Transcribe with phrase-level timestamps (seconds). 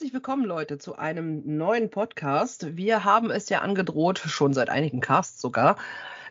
[0.00, 2.74] herzlich willkommen, Leute, zu einem neuen Podcast.
[2.74, 5.76] Wir haben es ja angedroht, schon seit einigen Casts sogar,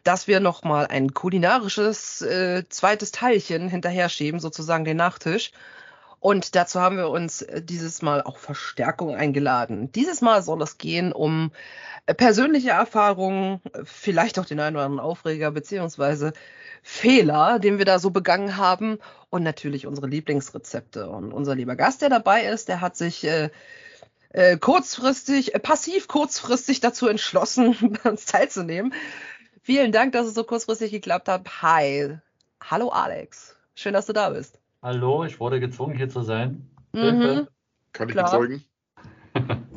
[0.04, 5.52] dass wir nochmal ein kulinarisches äh, zweites Teilchen hinterher schieben, sozusagen den Nachtisch.
[6.20, 9.92] Und dazu haben wir uns äh, dieses Mal auch Verstärkung eingeladen.
[9.92, 11.52] Dieses Mal soll es gehen um
[12.06, 16.34] äh, persönliche Erfahrungen, vielleicht auch den einen oder anderen Aufreger, beziehungsweise
[16.84, 21.10] Fehler, den wir da so begangen haben und natürlich unsere Lieblingsrezepte.
[21.10, 23.50] Und unser lieber Gast, der dabei ist, der hat sich äh,
[24.30, 28.94] äh, kurzfristig, äh, passiv kurzfristig dazu entschlossen, uns teilzunehmen.
[29.62, 31.62] Vielen Dank, dass es so kurzfristig geklappt hat.
[31.62, 32.18] Hi.
[32.62, 33.56] Hallo Alex.
[33.76, 34.59] Schön, dass du da bist.
[34.82, 36.70] Hallo, ich wurde gezwungen, hier zu sein.
[36.94, 37.48] Mhm,
[37.92, 38.26] Kann ich Klar.
[38.26, 38.64] bezeugen?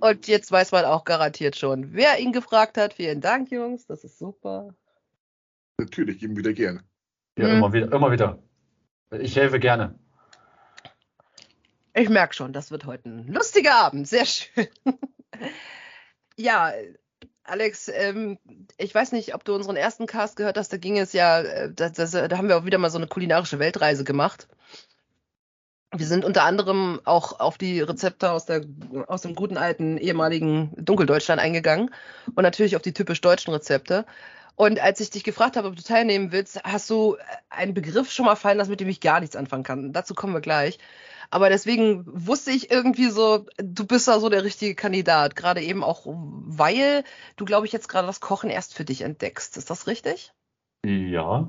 [0.00, 2.94] Und jetzt weiß man auch garantiert schon, wer ihn gefragt hat.
[2.94, 3.86] Vielen Dank, Jungs.
[3.86, 4.74] Das ist super.
[5.78, 6.82] Natürlich, eben wieder gerne.
[7.38, 7.54] Ja, Mhm.
[7.54, 8.42] immer wieder, immer wieder.
[9.12, 9.98] Ich helfe gerne.
[11.94, 14.06] Ich merke schon, das wird heute ein lustiger Abend.
[14.08, 14.66] Sehr schön.
[16.36, 16.72] ja,
[17.46, 18.38] Alex, ähm,
[18.76, 20.72] ich weiß nicht, ob du unseren ersten Cast gehört hast.
[20.72, 23.06] Da ging es ja, äh, das, das, da haben wir auch wieder mal so eine
[23.06, 24.48] kulinarische Weltreise gemacht.
[25.94, 28.62] Wir sind unter anderem auch auf die Rezepte aus, der,
[29.06, 31.94] aus dem guten alten ehemaligen Dunkeldeutschland eingegangen
[32.34, 34.04] und natürlich auf die typisch deutschen Rezepte.
[34.56, 37.16] Und als ich dich gefragt habe, ob du teilnehmen willst, hast du
[37.50, 39.92] einen Begriff schon mal fallen lassen, mit dem ich gar nichts anfangen kann.
[39.92, 40.78] Dazu kommen wir gleich.
[41.30, 45.36] Aber deswegen wusste ich irgendwie so, du bist da so der richtige Kandidat.
[45.36, 47.04] Gerade eben auch, weil
[47.36, 49.58] du, glaube ich, jetzt gerade das Kochen erst für dich entdeckst.
[49.58, 50.32] Ist das richtig?
[50.86, 51.48] Ja.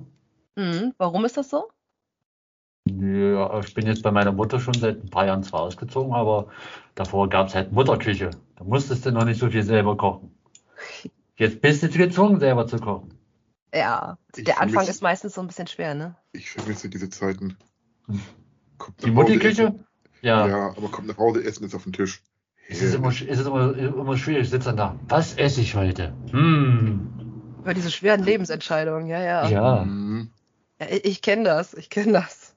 [0.55, 0.94] Mhm.
[0.97, 1.69] Warum ist das so?
[2.89, 3.59] ja.
[3.59, 6.47] Ich bin jetzt bei meiner Mutter schon seit ein paar Jahren zwar ausgezogen, aber
[6.95, 8.31] davor gab es halt Mutterküche.
[8.57, 10.35] Da musstest du noch nicht so viel selber kochen.
[11.38, 13.14] Jetzt bist du gezwungen, selber zu kochen.
[13.74, 16.16] Ja, Ich der Anfang vermisse- ist meistens so ein bisschen schwer, ne?
[16.31, 17.58] Ich vermisse diese Zeiten.
[18.78, 19.86] Kommt Die essen-
[20.22, 20.48] Ja.
[20.48, 22.22] Ja, aber kommt nach Hause, Essen ist auf dem Tisch.
[22.70, 24.44] Es ist immer, es ist immer, immer schwierig.
[24.44, 25.00] Ich sitze dann da.
[25.08, 26.14] Was esse ich heute?
[26.31, 27.09] Hm.
[27.62, 29.48] Über diese schweren Lebensentscheidungen, ja, ja.
[29.50, 29.86] Ja.
[29.86, 30.31] Mhm.
[30.80, 32.56] Ja, Ich, ich kenne das, ich kenne das.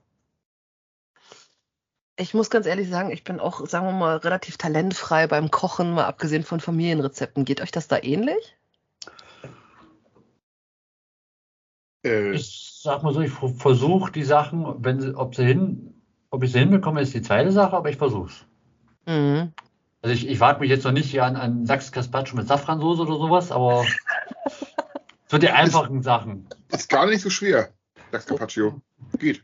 [2.16, 5.92] Ich muss ganz ehrlich sagen, ich bin auch, sagen wir mal, relativ talentfrei beim Kochen,
[5.92, 7.44] mal abgesehen von Familienrezepten.
[7.44, 8.56] Geht euch das da ähnlich?
[12.04, 16.42] Äh, Ich sag mal so, ich versuche die Sachen, wenn sie, ob sie hin, ob
[16.42, 18.44] ich sie hinbekomme, ist die zweite Sache, aber ich versuch's.
[19.06, 19.52] Mhm.
[20.02, 23.02] Also ich, ich wage mich jetzt noch nicht hier an, an Lachs Carpaccio mit Safransoße
[23.02, 23.84] oder sowas, aber
[25.28, 26.48] so die einfachen Sachen.
[26.72, 27.70] ist gar nicht so schwer.
[28.12, 28.80] Lachs Carpaccio.
[29.18, 29.42] Geht.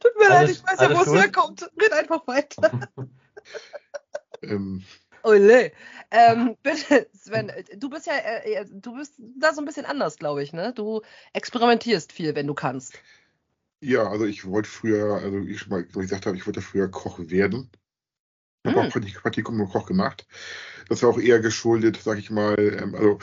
[0.00, 1.62] Tut mir leid, ich weiß ja, wo es herkommt.
[1.80, 2.70] Red einfach weiter.
[4.42, 4.84] Ähm,
[5.26, 5.72] Ole.
[6.10, 10.16] Ähm, bitte, Sven, du bist ja, äh, äh, du bist da so ein bisschen anders,
[10.18, 10.72] glaube ich, ne?
[10.74, 13.02] Du experimentierst viel, wenn du kannst.
[13.80, 16.88] ja, also ich wollte früher, also wie ich schon mal gesagt habe, ich wollte früher
[16.90, 17.70] Koch werden.
[18.64, 18.86] Ich habe Hm.
[18.86, 20.26] auch Praktik- Praktikum im Koch gemacht.
[20.88, 23.18] Das war auch eher geschuldet, sag ich mal, ähm, also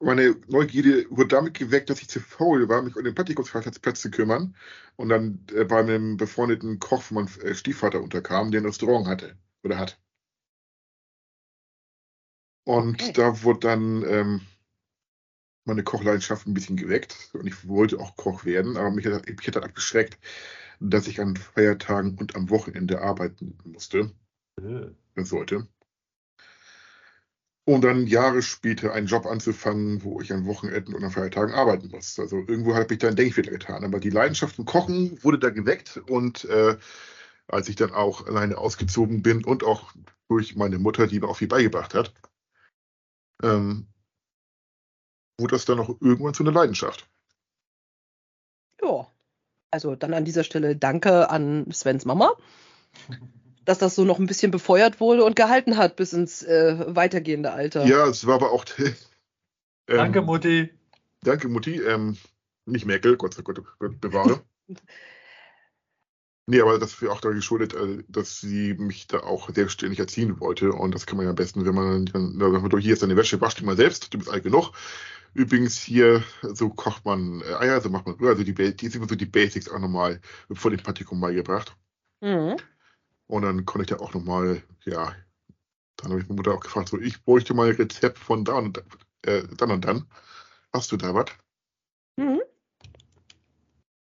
[0.00, 4.10] meine Neugierde wurde damit geweckt, dass ich zu faul war, mich um den Praktikumsplatz zu
[4.10, 4.56] kümmern
[4.96, 9.06] und dann äh, bei einem befreundeten Koch von meinem äh, Stiefvater unterkam, der ein Restaurant
[9.08, 10.00] hatte oder hat.
[12.68, 13.12] Und Okay.
[13.14, 14.40] da wurde dann ähm,
[15.64, 19.46] meine Kochleidenschaft ein bisschen geweckt und ich wollte auch Koch werden, aber mich hat, mich
[19.46, 20.18] hat dann abgeschreckt,
[20.78, 24.12] dass ich an Feiertagen und am Wochenende arbeiten musste,
[24.60, 25.66] äh, sollte.
[27.64, 31.88] Und dann Jahre später einen Job anzufangen, wo ich an Wochenenden und an Feiertagen arbeiten
[31.88, 32.18] muss.
[32.18, 33.82] Also irgendwo habe ich da einen Denkfehler getan.
[33.82, 36.76] Aber die Leidenschaft zum Kochen wurde da geweckt und äh,
[37.46, 39.94] als ich dann auch alleine ausgezogen bin und auch
[40.28, 42.12] durch meine Mutter, die mir auch viel beigebracht hat,
[43.42, 43.86] ähm,
[45.38, 47.08] wurde das dann auch irgendwann zu einer Leidenschaft.
[48.82, 49.06] Ja.
[49.70, 52.32] Also dann an dieser Stelle danke an Svens Mama,
[53.64, 57.52] dass das so noch ein bisschen befeuert wurde und gehalten hat bis ins äh, weitergehende
[57.52, 57.84] Alter.
[57.84, 58.64] Ja, es war aber auch.
[58.78, 58.94] ähm,
[59.86, 60.70] Danke, Mutti.
[61.22, 61.80] Danke, Mutti.
[61.80, 62.16] Ähm,
[62.64, 64.42] nicht Merkel, Gott sei Gott, Gott bewahre.
[66.48, 70.40] nee, aber das wäre auch da geschuldet, äh, dass sie mich da auch selbstständig erziehen
[70.40, 70.72] wollte.
[70.72, 73.02] Und das kann man ja am besten, wenn man dann, dann sagt man, hier ist
[73.02, 74.72] deine Wäsche, wasch die mal selbst, du bist alt genug.
[75.34, 79.14] Übrigens hier, so kocht man äh, Eier, so macht man, also die, die sind so
[79.14, 81.76] die Basics auch nochmal vor dem Praktikum beigebracht.
[82.20, 82.56] Mhm.
[83.26, 85.14] Und dann konnte ich da auch nochmal, ja,
[85.96, 88.54] dann habe ich meine Mutter auch gefragt, so, ich bräuchte mal ein Rezept von da
[88.54, 88.82] und
[89.22, 90.06] äh, dann und dann.
[90.72, 91.26] Hast du da was?
[92.16, 92.40] Mhm.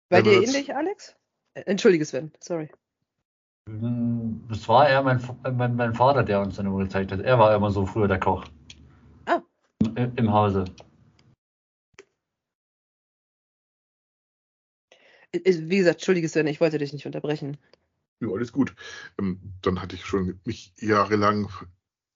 [0.09, 1.17] Bei dir ähnlich, Alex?
[1.65, 2.69] Entschuldige, Sven, sorry.
[3.65, 5.21] Das war eher mein,
[5.54, 7.19] mein, mein Vater, der uns dann immer gezeigt hat.
[7.19, 8.45] Er war immer so früher der Koch.
[9.25, 9.42] Ah.
[9.95, 10.65] Im, Im Hause.
[15.33, 17.57] Wie gesagt, entschuldige Sven, ich wollte dich nicht unterbrechen.
[18.21, 18.74] Ja, alles gut.
[19.19, 21.50] Ähm, dann hatte ich schon mich jahrelang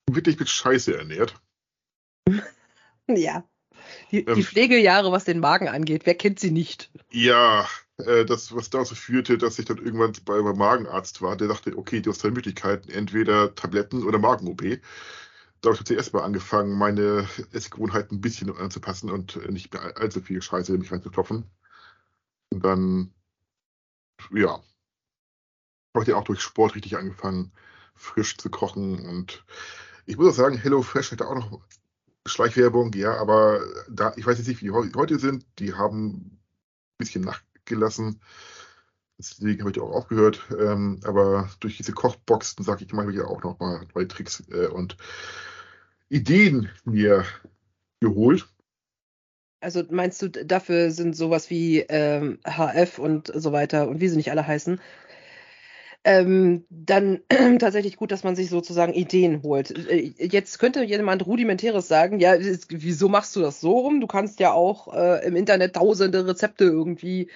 [0.09, 1.35] wirklich mit Scheiße ernährt.
[3.07, 3.43] ja.
[4.11, 6.89] Die, ähm, die Pflegejahre, was den Magen angeht, wer kennt sie nicht?
[7.11, 7.67] Ja,
[8.07, 11.77] äh, das, was dazu führte, dass ich dann irgendwann bei, beim Magenarzt war, der dachte,
[11.77, 14.61] okay, du hast zwei Möglichkeiten, entweder Tabletten oder Magen-OP.
[15.61, 20.21] Da habe ich zuerst mal angefangen, meine Essgewohnheiten ein bisschen anzupassen und nicht mehr allzu
[20.21, 21.45] viel Scheiße in mich reinzuklopfen.
[22.51, 23.13] Und dann,
[24.31, 24.61] ja,
[25.93, 27.51] habe ich dann auch durch Sport richtig angefangen,
[27.95, 29.05] frisch zu kochen.
[29.07, 29.45] Und
[30.05, 31.61] ich muss auch sagen, HelloFresh hatte auch noch
[32.25, 35.45] Schleichwerbung, ja, aber da, ich weiß jetzt nicht, wie die heute sind.
[35.59, 36.39] Die haben ein
[36.97, 37.23] bisschen
[37.61, 38.21] nachgelassen.
[39.17, 40.41] Deswegen habe ich auch aufgehört.
[40.57, 44.07] Ähm, aber durch diese Kochboxen, sage ich mal, habe ich ja auch noch mal neue
[44.07, 44.97] Tricks äh, und
[46.09, 47.25] Ideen mir
[47.99, 48.47] geholt.
[49.59, 54.17] Also meinst du, dafür sind sowas wie ähm, HF und so weiter und wie sie
[54.17, 54.81] nicht alle heißen,
[56.03, 57.19] ähm, dann
[57.59, 59.71] tatsächlich gut, dass man sich sozusagen Ideen holt.
[59.89, 62.35] Äh, jetzt könnte jemand rudimentäres sagen, ja,
[62.69, 64.01] wieso machst du das so rum?
[64.01, 67.29] Du kannst ja auch äh, im Internet tausende Rezepte irgendwie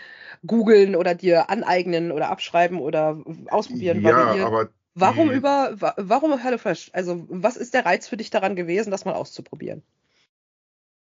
[0.46, 4.02] googeln oder dir aneignen oder abschreiben oder ausprobieren.
[4.02, 6.90] Ja, aber warum über, warum HelloFresh?
[6.94, 9.84] Also was ist der Reiz für dich daran gewesen, das mal auszuprobieren?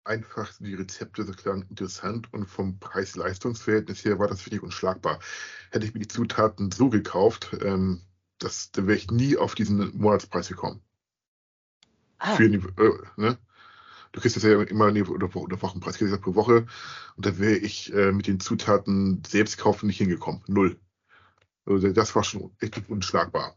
[0.05, 5.19] Einfach die Rezepte so klang interessant und vom Preis-Leistungs-Verhältnis her war das wirklich unschlagbar.
[5.71, 8.03] Hätte ich mir die Zutaten so gekauft, ähm,
[8.39, 10.83] das, dann wäre ich nie auf diesen Monatspreis gekommen.
[12.19, 12.37] Ah.
[12.37, 13.39] Für, äh, ne?
[14.13, 16.67] Du kriegst das ja immer oder, oder Wochenpreis, kriegst das pro Woche
[17.17, 20.43] und da wäre ich äh, mit den Zutaten selbst kaufen nicht hingekommen.
[20.47, 20.79] Null.
[21.67, 23.57] Also das war schon echt unschlagbar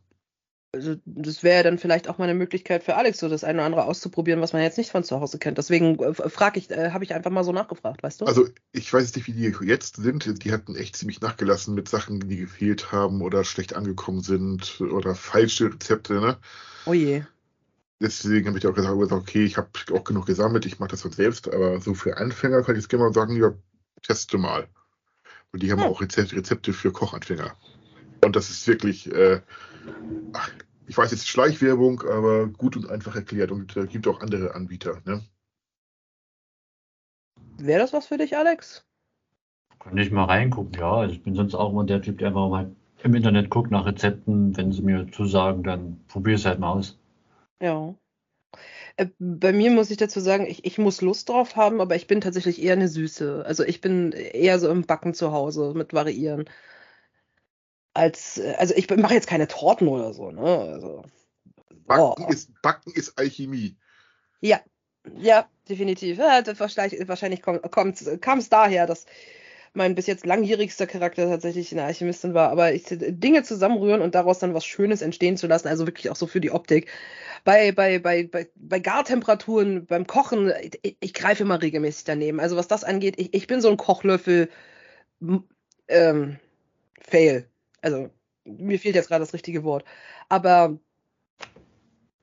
[0.74, 3.66] also das wäre dann vielleicht auch mal eine Möglichkeit für Alex, so das eine oder
[3.66, 5.58] andere auszuprobieren, was man jetzt nicht von zu Hause kennt.
[5.58, 8.25] Deswegen äh, frage ich, äh, habe ich einfach mal so nachgefragt, weißt du?
[8.25, 10.44] Also ich weiß nicht, wie die jetzt sind.
[10.44, 15.16] Die hatten echt ziemlich nachgelassen mit Sachen, die gefehlt haben oder schlecht angekommen sind oder
[15.16, 16.38] falsche Rezepte, ne?
[16.86, 17.24] Oh je.
[18.00, 21.12] Deswegen habe ich auch gesagt, okay, ich habe auch genug gesammelt, ich mache das von
[21.12, 23.54] selbst, aber so für Anfänger kann ich jetzt gerne mal sagen, ja,
[24.04, 24.68] teste mal.
[25.52, 25.88] Und die haben hm.
[25.88, 27.56] auch Rezepte für Kochanfänger.
[28.24, 29.42] Und das ist wirklich, äh,
[30.34, 30.52] ach,
[30.88, 35.02] ich weiß jetzt Schleichwerbung, aber gut und einfach erklärt und äh, gibt auch andere Anbieter.
[35.06, 35.24] Ne?
[37.58, 38.86] Wäre das was für dich, Alex?
[39.80, 40.92] Kann ich mal reingucken, ja.
[40.92, 42.72] Also ich bin sonst auch immer der Typ, der einfach mal
[43.04, 44.56] im Internet guckt nach Rezepten.
[44.56, 46.98] Wenn sie mir zusagen, dann probiere es halt mal aus.
[47.62, 47.96] Ja.
[48.96, 52.08] Äh, bei mir muss ich dazu sagen, ich, ich muss Lust drauf haben, aber ich
[52.08, 53.44] bin tatsächlich eher eine Süße.
[53.46, 56.46] Also ich bin eher so im Backen zu Hause mit Variieren
[57.98, 60.42] als, äh, also ich mache jetzt keine Torten oder so, ne?
[60.42, 61.04] Also,
[61.86, 62.30] Backen, oh.
[62.30, 63.76] ist, Backen ist Alchemie.
[64.40, 64.62] Ja,
[65.16, 66.18] ja, definitiv.
[66.18, 69.06] Ja, wahrscheinlich, wahrscheinlich kam es daher, dass
[69.74, 74.40] mein bis jetzt langjährigster Charakter tatsächlich eine Alchemistin war, aber ich, Dinge zusammenrühren und daraus
[74.40, 76.90] dann was Schönes entstehen zu lassen, also wirklich auch so für die Optik.
[77.44, 80.51] Bei, bei, bei, bei, bei Gartemperaturen, beim Kochen,
[80.82, 82.39] ich, ich greife immer regelmäßig daneben.
[82.39, 84.50] Also was das angeht, ich, ich bin so ein Kochlöffel
[85.88, 86.39] ähm,
[87.00, 87.48] Fail
[87.81, 88.10] also
[88.46, 89.84] mir fehlt jetzt gerade das richtige Wort,
[90.29, 90.77] aber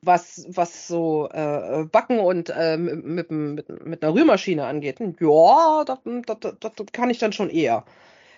[0.02, 5.99] was, was so äh, Backen und äh, mit, mit, mit einer Rührmaschine angeht, ja, das,
[6.26, 7.84] das, das, das kann ich dann schon eher.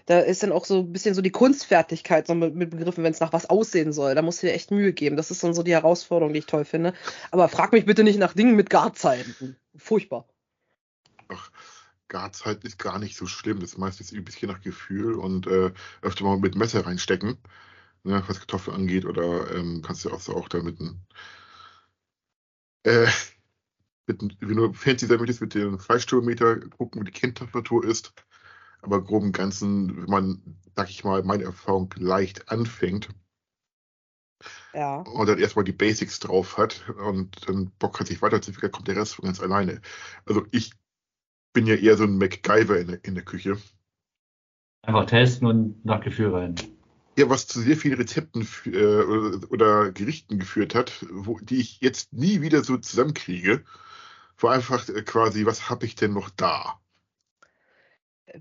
[0.06, 3.12] Da ist dann auch so ein bisschen so die Kunstfertigkeit so mit, mit begriffen, wenn
[3.12, 4.14] es nach was aussehen soll.
[4.14, 5.16] Da musst du dir echt Mühe geben.
[5.16, 6.94] Das ist dann so die Herausforderung, die ich toll finde.
[7.32, 9.56] Aber frag mich bitte nicht nach Dingen mit Garzeiten.
[9.76, 10.28] Furchtbar.
[11.28, 11.50] Ach,
[12.08, 13.60] Garzeit ist gar nicht so schlimm.
[13.60, 15.72] Das ist meistens ein bisschen nach Gefühl und äh,
[16.02, 17.38] öfter mal mit Messer reinstecken,
[18.04, 19.04] ne, was Kartoffeln angeht.
[19.06, 21.00] Oder ähm, kannst du auch so auch da mit einem,
[22.84, 23.06] äh,
[24.06, 28.12] mit, wenn du fancy sein möchtest, mit dem Fleischthermometer gucken, wie die Kindtemperatur ist.
[28.82, 33.08] Aber grob im Ganzen, wenn man, sag ich mal, meine Erfahrung leicht anfängt,
[34.72, 34.98] ja.
[35.00, 38.96] und dann erstmal die Basics drauf hat und dann Bock hat, sich weiterzuentwickeln, kommt der
[38.96, 39.80] Rest von ganz alleine.
[40.26, 40.72] Also ich
[41.56, 43.56] bin ja eher so ein MacGyver in der, in der Küche.
[44.82, 46.54] Einfach testen und nach Gefühl rein.
[47.16, 52.12] Ja, was zu sehr vielen Rezepten äh, oder, Gerichten geführt hat, wo, die ich jetzt
[52.12, 53.64] nie wieder so zusammenkriege.
[54.38, 56.78] War einfach äh, quasi, was habe ich denn noch da?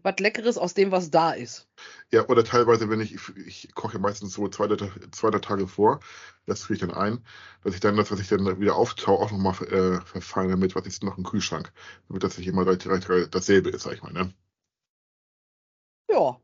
[0.02, 1.68] Was Leckeres aus dem, was da ist.
[2.12, 4.68] Ja, oder teilweise, wenn ich, ich koche meistens so zwei,
[5.12, 6.00] zwei Tage vor,
[6.46, 7.24] das führe ich dann ein,
[7.64, 10.88] dass ich dann das, was ich dann wieder auftaue, auch nochmal äh, verfeine mit, was
[10.88, 11.72] ist noch im Kühlschrank,
[12.08, 14.34] damit das nicht immer dasselbe ist, sag ich mal, ne?
[16.10, 16.40] Ja.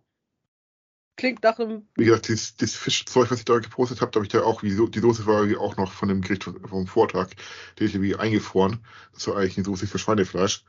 [1.18, 1.88] Klingt nach einem.
[1.96, 4.64] Wie gesagt, dieses, dieses Fischzeug, was ich da gepostet habe, da habe ich da auch,
[4.64, 7.30] wie, die Soße war auch noch von dem Gericht vom Vortag,
[7.78, 8.84] die ich wie eingefroren.
[9.14, 10.64] Das war eigentlich eine Soße für Schweinefleisch.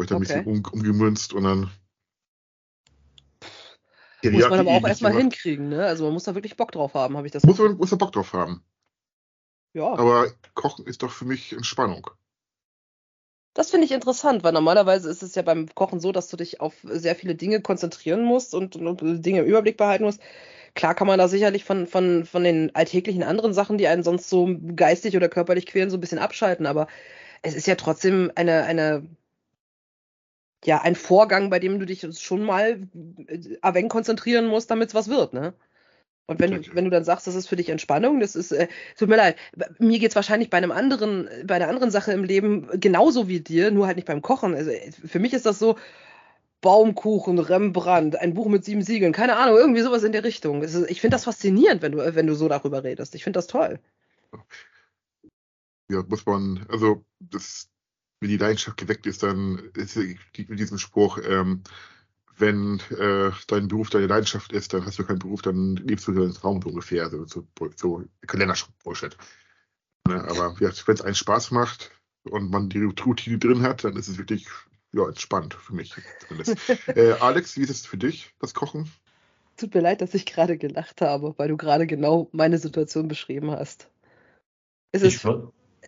[0.00, 0.32] Habe ich dann okay.
[0.32, 1.70] ein bisschen um, umgemünzt und dann.
[4.22, 5.84] muss man aber auch erstmal hinkriegen, ne?
[5.84, 7.98] Also man muss da wirklich Bock drauf haben, habe ich das Muss man muss man
[7.98, 8.64] Bock drauf haben.
[9.72, 9.92] Ja.
[9.92, 12.10] Aber Kochen ist doch für mich Entspannung.
[13.52, 16.60] Das finde ich interessant, weil normalerweise ist es ja beim Kochen so, dass du dich
[16.60, 20.20] auf sehr viele Dinge konzentrieren musst und, und Dinge im Überblick behalten musst.
[20.74, 24.30] Klar kann man da sicherlich von, von, von den alltäglichen anderen Sachen, die einen sonst
[24.30, 26.86] so geistig oder körperlich quälen, so ein bisschen abschalten, aber
[27.42, 29.06] es ist ja trotzdem eine, eine,
[30.64, 35.08] ja, ein Vorgang, bei dem du dich schon mal wenig konzentrieren musst, damit es was
[35.08, 35.54] wird, ne?
[36.26, 38.68] Und wenn du, wenn du dann sagst, das ist für dich Entspannung, das ist, äh,
[38.96, 39.36] tut mir leid,
[39.80, 43.72] mir geht's wahrscheinlich bei einem anderen, bei einer anderen Sache im Leben genauso wie dir,
[43.72, 44.54] nur halt nicht beim Kochen.
[44.54, 44.70] Also
[45.04, 45.76] für mich ist das so,
[46.60, 50.62] Baumkuchen, Rembrandt, ein Buch mit sieben Siegeln, keine Ahnung, irgendwie sowas in der Richtung.
[50.62, 53.14] Ist, ich finde das faszinierend, wenn du, wenn du so darüber redest.
[53.14, 53.80] Ich finde das toll.
[55.88, 57.68] Ja, muss man, also das,
[58.20, 61.62] wenn die Leidenschaft geweckt ist, dann ist mit diesem Spruch, ähm,
[62.36, 66.12] wenn äh, dein Beruf deine Leidenschaft ist, dann hast du keinen Beruf, dann lebst du
[66.12, 67.04] deinen Traum so ungefähr.
[67.04, 67.46] Also so,
[67.76, 69.16] so Kalenderbullshit.
[70.08, 70.22] Ne?
[70.24, 71.90] Aber ja, wenn es einen Spaß macht
[72.24, 74.46] und man die Routine drin hat, dann ist es wirklich
[74.92, 75.94] ja, entspannt für mich
[76.86, 78.90] äh, Alex, wie ist es für dich, das Kochen?
[79.56, 83.50] Tut mir leid, dass ich gerade gelacht habe, weil du gerade genau meine Situation beschrieben
[83.50, 83.90] hast.
[84.92, 85.26] Ist es, ist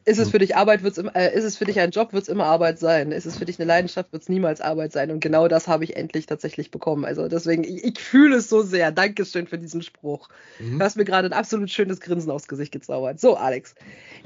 [0.05, 0.31] es hm.
[0.31, 2.79] für dich Arbeit, wird's äh, ist es für dich ein Job, wird es immer Arbeit
[2.79, 3.13] sein.
[3.13, 5.11] Ist es für dich eine Leidenschaft, wird es niemals Arbeit sein.
[5.11, 7.05] Und genau das habe ich endlich tatsächlich bekommen.
[7.05, 8.91] Also deswegen, ich, ich fühle es so sehr.
[8.91, 10.29] Dankeschön für diesen Spruch.
[10.59, 10.79] Mhm.
[10.79, 13.21] Du hast mir gerade ein absolut schönes Grinsen aufs Gesicht gezaubert.
[13.21, 13.75] So, Alex,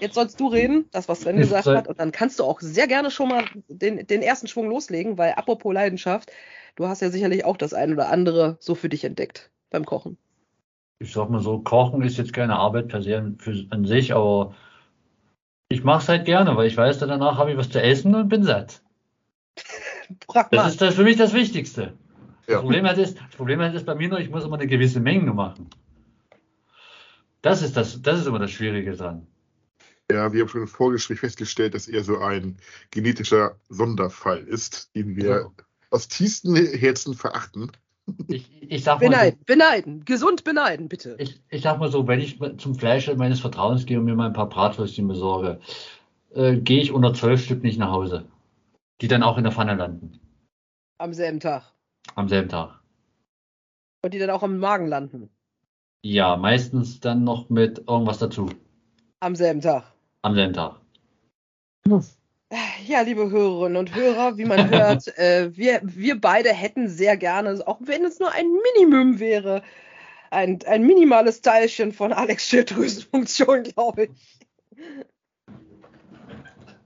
[0.01, 1.89] jetzt sollst du reden, das, was Sven gesagt hat.
[1.89, 5.33] Und dann kannst du auch sehr gerne schon mal den, den ersten Schwung loslegen, weil
[5.33, 6.33] apropos Leidenschaft,
[6.77, 10.17] du hast ja sicherlich auch das ein oder andere so für dich entdeckt beim Kochen.
[10.99, 14.55] Ich sag mal so, Kochen ist jetzt keine Arbeit per se für, an sich, aber
[15.69, 18.29] ich mache es halt gerne, weil ich weiß, danach habe ich was zu essen und
[18.29, 18.83] bin satt.
[20.51, 21.97] das ist das für mich das Wichtigste.
[22.47, 22.55] Ja.
[22.55, 24.69] Das, Problem halt ist, das Problem halt ist bei mir nur, ich muss immer eine
[24.69, 25.69] gewisse Menge machen.
[27.43, 29.27] Das ist, das, das ist immer das Schwierige dran.
[30.11, 32.57] Ja, wir haben schon im Vorgespräch festgestellt, dass er so ein
[32.93, 35.51] genetischer Sonderfall ist, den wir ja.
[35.91, 37.73] aus tiefstem Herzen verachten.
[38.29, 41.17] Ich, ich sag mal beneiden, so, beneiden, gesund beneiden, bitte.
[41.19, 44.27] Ich, ich sag mal so, wenn ich zum Fleisch meines Vertrauens gehe und mir mal
[44.27, 45.61] ein paar Bratwürstchen besorge,
[46.35, 48.27] äh, gehe ich unter zwölf Stück nicht nach Hause.
[49.01, 50.21] Die dann auch in der Pfanne landen.
[50.99, 51.73] Am selben Tag.
[52.15, 52.81] Am selben Tag.
[54.03, 55.31] Und die dann auch am Magen landen.
[56.03, 58.49] Ja, meistens dann noch mit irgendwas dazu.
[59.21, 59.93] Am selben Tag.
[60.23, 60.81] Am selben Tag.
[61.87, 62.05] Hm.
[62.87, 67.61] Ja, liebe Hörerinnen und Hörer, wie man hört, äh, wir, wir beide hätten sehr gerne,
[67.67, 69.63] auch wenn es nur ein Minimum wäre,
[70.31, 74.39] ein, ein minimales Teilchen von Alex Schilddrüsenfunktion, glaube ich.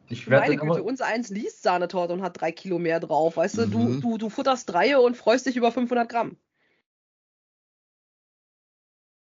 [0.09, 3.37] Ich werde Meine Güte, unser eins liest Sahnetorte und hat drei Kilo mehr drauf.
[3.37, 3.71] Weißt du, mhm.
[3.71, 6.37] du, du, du futterst drei und freust dich über 500 Gramm.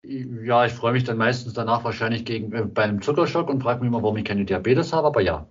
[0.03, 3.81] Ja, ich freue mich dann meistens danach wahrscheinlich gegen, äh, bei einem Zuckerschock und frage
[3.81, 5.49] mich immer, warum ich keine Diabetes habe, aber ja.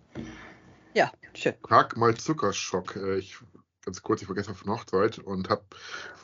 [0.93, 1.55] Ja, schön.
[1.67, 2.95] Frag mal Zuckerschock.
[2.95, 3.37] Äh, ich
[3.83, 5.63] ganz kurz, ich war gestern von Hochzeit und habe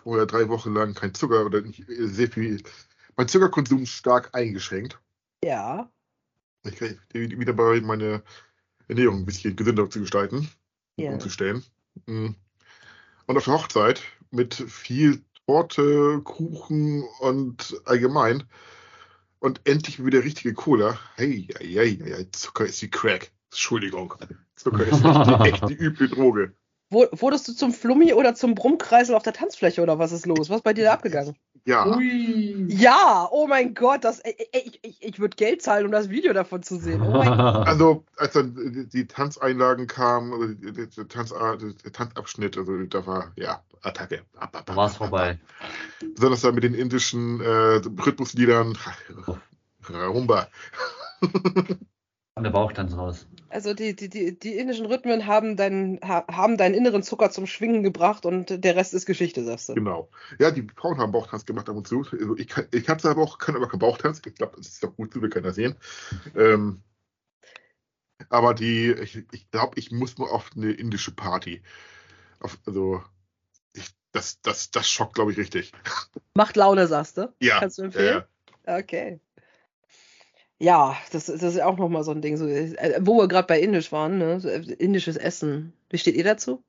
[0.03, 2.61] vorher drei Wochen lang kein Zucker oder nicht, sehr viel,
[3.17, 4.99] mein Zuckerkonsum stark eingeschränkt.
[5.43, 5.91] Ja.
[6.63, 8.23] Ich kann wieder dabei, meine
[8.88, 10.49] Ernährung ein bisschen gesünder zu gestalten,
[10.97, 11.11] ja.
[11.11, 11.63] umzustellen.
[12.05, 12.29] Mm.
[13.25, 18.43] Und auf der Hochzeit mit viel Torte, Kuchen und allgemein
[19.39, 20.99] und endlich wieder richtige Cola.
[21.15, 23.31] Hey, hey, hey, hey Zucker ist wie Crack.
[23.51, 24.15] Entschuldigung.
[24.59, 25.03] Zucker ist
[25.45, 26.53] echt die üble Droge.
[26.91, 30.49] Wurdest du zum Flummi oder zum Brummkreisel auf der Tanzfläche oder was ist los?
[30.49, 31.35] Was ist bei dir da abgegangen?
[31.63, 31.85] Ja.
[31.85, 32.65] Ui.
[32.67, 36.63] Ja, oh mein Gott, das, ich, ich, ich würde Geld zahlen, um das Video davon
[36.63, 37.01] zu sehen.
[37.01, 43.31] Oh also, als dann die Tanzeinlagen kamen, also der, Tanz, der Tanzabschnitt, also da war,
[43.35, 44.23] ja, Attacke.
[44.65, 45.39] Da war es vorbei.
[46.15, 48.77] Besonders dann mit den indischen äh, Rhythmusliedern.
[49.89, 50.47] Rumba.
[52.39, 53.27] Und der Bauchtanz raus.
[53.50, 57.84] Also die, die, die, die indischen Rhythmen haben deinen, haben deinen inneren Zucker zum Schwingen
[57.84, 59.74] gebracht und der Rest ist Geschichte, sagst du.
[59.74, 60.10] Genau.
[60.39, 62.05] Ja, die Frauen haben Bauchtanz gemacht ab und zu.
[62.10, 64.22] Also ich kann, ich kann aber auch, kann aber keinen Bauchtanz.
[64.25, 65.75] Ich glaube, das ist doch gut, so will keiner sehen.
[66.34, 66.81] Ähm,
[68.29, 71.62] aber die, ich, ich glaube, ich muss mal auf eine indische Party.
[72.39, 73.03] Auf, also,
[73.74, 75.74] ich, das, das, das schockt, glaube ich, richtig.
[76.36, 77.34] Macht Laune, sagst du?
[77.41, 77.60] Ja.
[77.60, 78.24] Kannst du empfehlen?
[78.65, 78.77] Ja.
[78.77, 79.19] Okay.
[80.59, 83.59] Ja, das, das ist auch nochmal so ein Ding, so, äh, wo wir gerade bei
[83.59, 84.37] Indisch waren, ne?
[84.77, 85.73] indisches Essen.
[85.89, 86.61] Wie steht ihr dazu?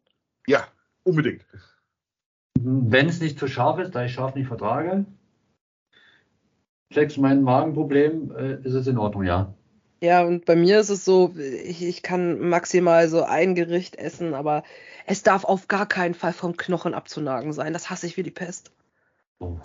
[0.47, 0.69] Ja,
[1.03, 1.45] unbedingt.
[2.55, 5.07] Wenn es nicht zu scharf ist, da ich scharf nicht vertrage,
[6.93, 9.55] checks mein Magenproblem, äh, ist es in Ordnung, ja.
[10.03, 14.35] Ja, und bei mir ist es so, ich, ich kann maximal so ein Gericht essen,
[14.35, 14.63] aber
[15.07, 17.73] es darf auf gar keinen Fall vom Knochen abzunagen sein.
[17.73, 18.71] Das hasse ich wie die Pest.
[19.41, 19.59] Oh.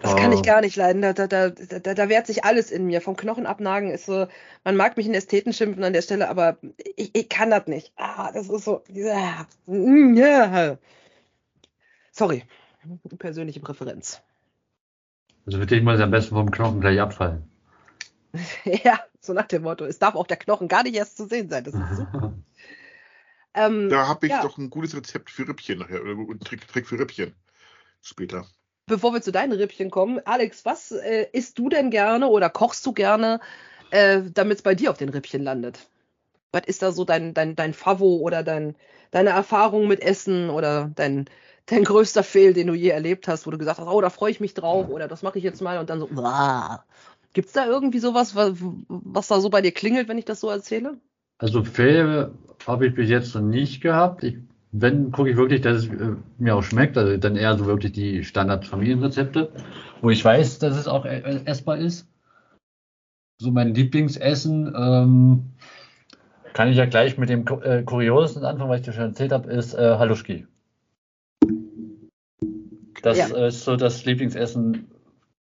[0.00, 1.02] Das kann ich gar nicht leiden.
[1.02, 3.00] Da, da, da, da, da wehrt sich alles in mir.
[3.00, 4.28] Vom Knochenabnagen ist so,
[4.62, 6.58] man mag mich in Ästheten schimpfen an der Stelle, aber
[6.94, 7.92] ich, ich kann das nicht.
[7.96, 8.84] Ah, das ist so.
[8.92, 9.46] Ja.
[12.12, 12.44] Sorry.
[13.18, 14.22] Persönliche Präferenz.
[15.46, 17.50] Also für dich muss es am besten vom Knochen gleich abfallen.
[18.64, 19.84] ja, so nach dem Motto.
[19.84, 21.64] Es darf auch der Knochen gar nicht erst zu sehen sein.
[21.64, 22.34] Das ist super.
[23.54, 24.42] ähm, da habe ich ja.
[24.42, 26.02] doch ein gutes Rezept für Rippchen nachher.
[26.02, 27.34] Oder einen Trick, Trick für Rippchen
[28.00, 28.46] später
[28.88, 32.84] bevor wir zu deinen Rippchen kommen, Alex, was äh, isst du denn gerne oder kochst
[32.84, 33.40] du gerne,
[33.90, 35.88] äh, damit es bei dir auf den Rippchen landet?
[36.52, 38.74] Was ist da so dein, dein, dein Favo oder dein,
[39.10, 41.26] deine Erfahrung mit Essen oder dein,
[41.66, 44.30] dein größter Fehl, den du je erlebt hast, wo du gesagt hast, oh, da freue
[44.30, 46.08] ich mich drauf oder das mache ich jetzt mal und dann so,
[47.34, 48.54] Gibt es da irgendwie sowas, was,
[48.88, 50.98] was da so bei dir klingelt, wenn ich das so erzähle?
[51.36, 52.32] Also Fehl
[52.66, 54.24] habe ich bis jetzt noch nicht gehabt.
[54.24, 54.38] Ich
[54.72, 56.96] wenn, gucke ich wirklich, dass es äh, mir auch schmeckt.
[56.98, 59.50] Also dann eher so wirklich die Standard-Familienrezepte,
[60.02, 62.06] wo ich weiß, dass es auch e-, essbar ist.
[63.40, 65.52] So mein Lieblingsessen, ähm,
[66.52, 69.48] kann ich ja gleich mit dem äh, Kuriosen anfangen, was ich dir schon erzählt habe,
[69.48, 70.46] ist äh, Haluschki.
[73.02, 73.46] Das ja.
[73.46, 74.90] ist so das Lieblingsessen,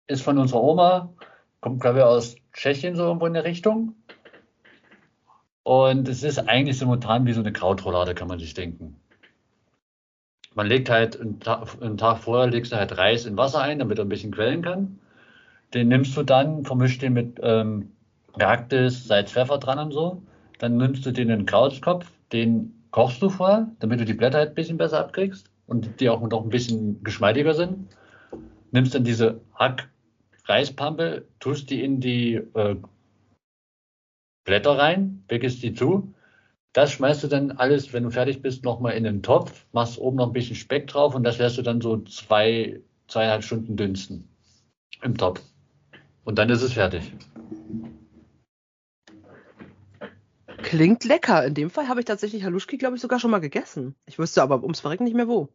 [0.06, 1.12] ist von unserer Oma,
[1.60, 3.96] kommt glaube ich aus Tschechien so irgendwo in der Richtung.
[5.64, 9.01] Und es ist eigentlich simultan wie so eine Krautroulade, kann man sich denken.
[10.54, 13.78] Man legt halt einen Tag, einen Tag, vorher legst du halt Reis in Wasser ein,
[13.78, 14.98] damit er ein bisschen quellen kann.
[15.72, 17.90] Den nimmst du dann, vermischst den mit ähm,
[18.36, 20.22] gehacktes Salz, Pfeffer dran und so.
[20.58, 24.38] Dann nimmst du den in den Krautskopf, den kochst du vorher, damit du die Blätter
[24.38, 27.88] halt ein bisschen besser abkriegst und die auch noch ein bisschen geschmeidiger sind.
[28.70, 32.76] Nimmst dann diese Hack-Reispampe, tust die in die äh,
[34.44, 36.12] Blätter rein, wickelst die zu.
[36.72, 40.16] Das schmeißt du dann alles, wenn du fertig bist, nochmal in den Topf, machst oben
[40.16, 44.26] noch ein bisschen Speck drauf und das lässt du dann so zwei, zweieinhalb Stunden dünsten
[45.02, 45.42] im Topf.
[46.24, 47.12] Und dann ist es fertig.
[50.62, 51.44] Klingt lecker.
[51.44, 53.94] In dem Fall habe ich tatsächlich Haluschki, glaube ich, sogar schon mal gegessen.
[54.06, 55.48] Ich wüsste aber ums Verrecken nicht mehr wo.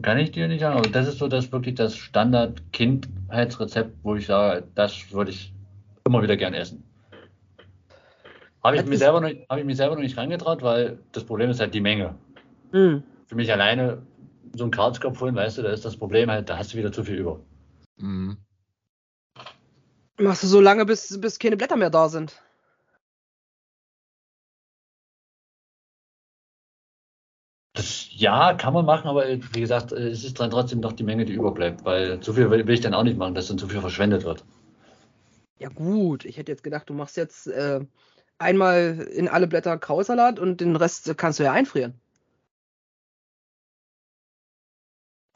[0.00, 0.78] Kann ich dir nicht sagen.
[0.78, 5.52] Also das ist so das wirklich das Standard-Kindheitsrezept, wo ich sage, das würde ich
[6.06, 6.87] immer wieder gern essen.
[8.62, 11.50] Habe ich, mir selber noch, hab ich mir selber noch nicht reingetraut, weil das Problem
[11.50, 12.16] ist halt die Menge.
[12.72, 13.02] Mhm.
[13.26, 14.02] Für mich alleine
[14.54, 16.92] so einen Karzkopf holen, weißt du, da ist das Problem halt, da hast du wieder
[16.92, 17.40] zu viel über.
[17.96, 18.38] Mhm.
[20.18, 22.42] Machst du so lange, bis, bis keine Blätter mehr da sind?
[27.74, 31.24] Das, ja, kann man machen, aber wie gesagt, es ist dann trotzdem noch die Menge,
[31.24, 33.80] die überbleibt, weil zu viel will ich dann auch nicht machen, dass dann zu viel
[33.80, 34.44] verschwendet wird.
[35.60, 37.80] Ja gut, ich hätte jetzt gedacht, du machst jetzt äh,
[38.38, 42.00] einmal in alle Blätter Krautsalat und den Rest kannst du ja einfrieren.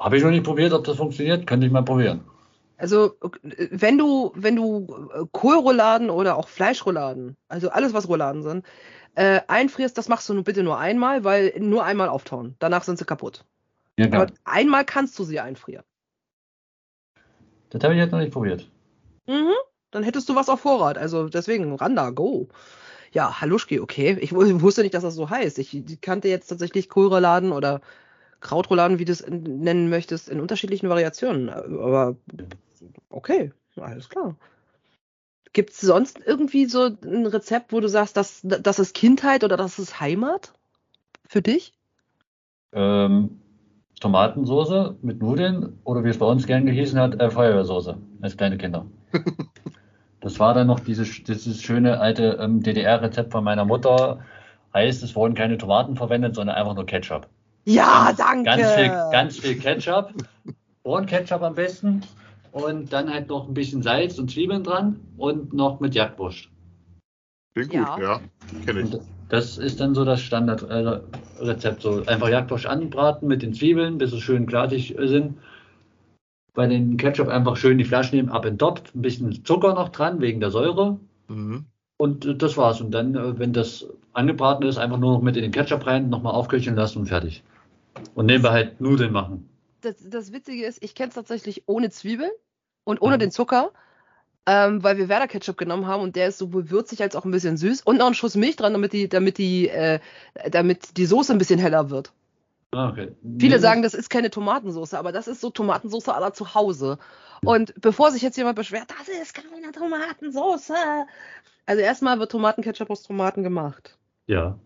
[0.01, 2.25] Habe ich noch nicht probiert, ob das funktioniert, könnte ich mal probieren.
[2.77, 8.67] Also wenn du, wenn du Kohlrouladen oder auch Fleischrouladen, also alles was Rouladen sind,
[9.15, 12.57] äh, einfrierst, das machst du nur bitte nur einmal, weil nur einmal auftauen.
[12.59, 13.45] Danach sind sie kaputt.
[13.99, 15.85] Ja, Aber einmal kannst du sie einfrieren.
[17.71, 18.69] Das habe ich jetzt noch nicht probiert.
[19.27, 19.55] Mhm
[19.93, 20.99] dann hättest du was auf Vorrat.
[20.99, 22.49] Also deswegen, Randa, go.
[23.13, 24.17] Ja, Haluschki, okay.
[24.21, 25.59] Ich wusste nicht, dass das so heißt.
[25.59, 27.81] Ich kannte jetzt tatsächlich Kohlrouladen oder
[28.41, 31.51] Krautrouladen, wie du es nennen möchtest, in unterschiedlichen Variationen.
[31.51, 32.17] Aber
[33.11, 34.37] okay, alles klar.
[35.53, 39.59] Gibt es sonst irgendwie so ein Rezept, wo du sagst, das, das ist Kindheit oder
[39.59, 40.55] das ist Heimat
[41.29, 41.75] für dich?
[42.73, 43.43] Ähm,
[44.01, 48.57] Tomatensoße mit Nudeln oder wie es bei uns gern gehießen hat, äh, Feuerwehrsoße als kleine
[48.57, 48.87] Kinder.
[50.23, 54.21] Das war dann noch dieses, dieses schöne alte ähm, DDR-Rezept von meiner Mutter.
[54.73, 57.27] Heißt, es wurden keine Tomaten verwendet, sondern einfach nur Ketchup.
[57.65, 58.45] Ja, ganz, danke.
[58.45, 60.15] Ganz viel, ganz viel Ketchup.
[60.85, 62.03] Ohrenketchup am besten.
[62.53, 66.49] Und dann halt noch ein bisschen Salz und Zwiebeln dran und noch mit Jagdwurst.
[67.55, 67.95] Klingt ja.
[67.95, 68.21] gut, ja.
[68.65, 68.95] Kenne ich.
[68.95, 71.83] Und das ist dann so das Standardrezept.
[71.83, 75.35] so einfach Jagdwurst anbraten mit den Zwiebeln, bis sie schön glatig sind
[76.55, 79.75] bei den Ketchup einfach schön die Flasche nehmen, ab in den Topf, ein bisschen Zucker
[79.75, 80.99] noch dran, wegen der Säure.
[81.29, 81.67] Mhm.
[81.97, 82.81] Und äh, das war's.
[82.81, 86.11] Und dann, äh, wenn das angebraten ist, einfach nur noch mit in den Ketchup rein,
[86.11, 87.43] nochmal aufköcheln lassen und fertig.
[88.15, 89.49] Und nebenbei halt Nudeln machen.
[89.81, 92.31] Das, das Witzige ist, ich kenne es tatsächlich ohne Zwiebeln
[92.85, 93.21] und ohne mhm.
[93.21, 93.73] den Zucker,
[94.47, 97.31] ähm, weil wir Werder Ketchup genommen haben und der ist sowohl würzig als auch ein
[97.31, 100.01] bisschen süß und noch einen Schuss Milch dran, damit die, damit die, äh,
[100.51, 102.13] damit die Soße ein bisschen heller wird.
[102.73, 103.15] Ah, okay.
[103.39, 106.99] Viele sagen, das ist keine Tomatensauce, aber das ist so Tomatensauce aller zu Hause.
[107.45, 110.73] Und bevor sich jetzt jemand beschwert, das ist keine Tomatensauce.
[111.67, 113.99] Also erstmal wird Tomatenketchup aus Tomaten gemacht.
[114.27, 114.59] Ja.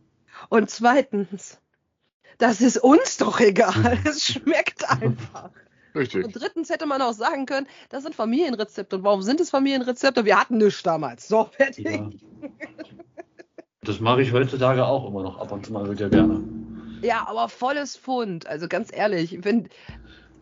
[0.49, 1.59] Und zweitens,
[2.39, 3.99] Das ist uns doch egal.
[4.05, 5.51] Es schmeckt einfach.
[5.95, 6.27] Richtig.
[6.27, 8.97] Und drittens hätte man auch sagen können, das sind Familienrezepte.
[8.97, 10.25] Und warum sind es Familienrezepte?
[10.27, 11.27] Wir hatten nichts damals.
[11.27, 11.87] So, fertig.
[11.87, 12.11] Ja.
[13.83, 16.45] Das mache ich heutzutage auch immer noch ab und zu mal wieder gerne.
[17.03, 18.47] Ja, aber volles Pfund.
[18.47, 19.69] Also ganz ehrlich, wenn.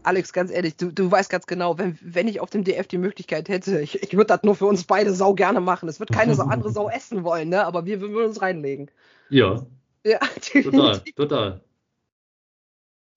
[0.07, 2.99] Alex, ganz ehrlich, du, du weißt ganz genau, wenn, wenn ich auf dem DF die
[2.99, 5.89] Möglichkeit hätte, ich, ich würde das nur für uns beide sau gerne machen.
[5.89, 7.65] Es wird keine so andere Sau essen wollen, ne?
[7.65, 8.91] Aber wir, wir würden uns reinlegen.
[9.31, 9.65] Ja,
[10.05, 10.19] Ja,
[10.63, 11.61] total, total.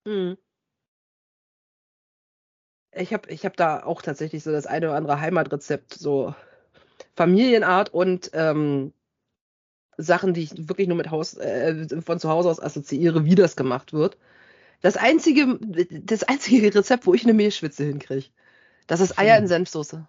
[0.07, 0.37] Hm.
[2.95, 6.33] Ich habe ich hab da auch tatsächlich so das eine oder andere Heimatrezept, so
[7.15, 8.93] Familienart und ähm,
[9.97, 13.55] Sachen, die ich wirklich nur mit Haus, äh, von zu Hause aus assoziiere, wie das
[13.55, 14.17] gemacht wird.
[14.81, 15.59] Das einzige,
[16.03, 18.27] das einzige Rezept, wo ich eine Mehlschwitze hinkriege,
[18.87, 20.07] das ist Eier in Senfsoße.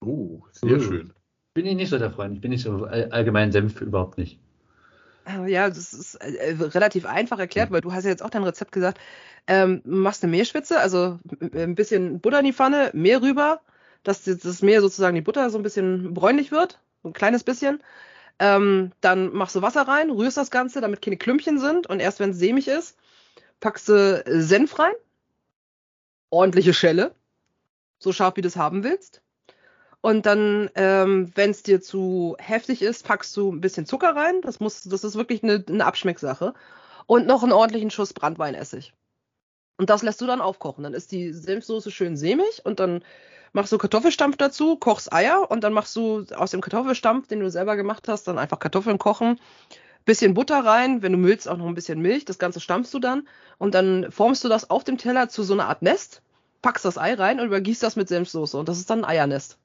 [0.00, 1.12] Oh, sehr schön.
[1.54, 2.34] Bin ich nicht so der Freund.
[2.36, 4.38] Ich bin nicht so all- allgemein Senf überhaupt nicht.
[5.26, 8.44] Äh, Ja, das ist äh, relativ einfach erklärt, weil du hast ja jetzt auch dein
[8.44, 8.98] Rezept gesagt.
[9.46, 13.60] Ähm, machst eine Mehlschwitze, also äh, ein bisschen Butter in die Pfanne, Mehl rüber,
[14.02, 17.44] dass das das Mehl sozusagen die Butter so ein bisschen bräunlich wird, so ein kleines
[17.44, 17.80] bisschen.
[18.38, 22.20] Ähm, dann machst du Wasser rein, rührst das Ganze, damit keine Klümpchen sind und erst
[22.20, 22.96] wenn es sämig ist,
[23.60, 24.94] packst du Senf rein,
[26.30, 27.14] ordentliche Schelle,
[27.98, 29.22] so scharf wie du es haben willst.
[30.00, 34.40] Und dann, ähm, wenn es dir zu heftig ist, packst du ein bisschen Zucker rein.
[34.42, 36.54] Das muss, das ist wirklich eine, eine Abschmecksache.
[37.06, 38.92] Und noch einen ordentlichen Schuss Brandweinessig.
[39.76, 40.84] Und das lässt du dann aufkochen.
[40.84, 43.02] Dann ist die Senfsoße schön sämig und dann
[43.52, 47.50] machst du Kartoffelstampf dazu, kochst Eier und dann machst du aus dem Kartoffelstampf, den du
[47.50, 49.38] selber gemacht hast, dann einfach Kartoffeln kochen,
[50.04, 52.24] bisschen Butter rein, wenn du willst, auch noch ein bisschen Milch.
[52.24, 55.54] Das Ganze stampfst du dann und dann formst du das auf dem Teller zu so
[55.54, 56.22] einer Art Nest,
[56.62, 59.58] packst das Ei rein und übergießt das mit Senfsoße und das ist dann ein Eiernest.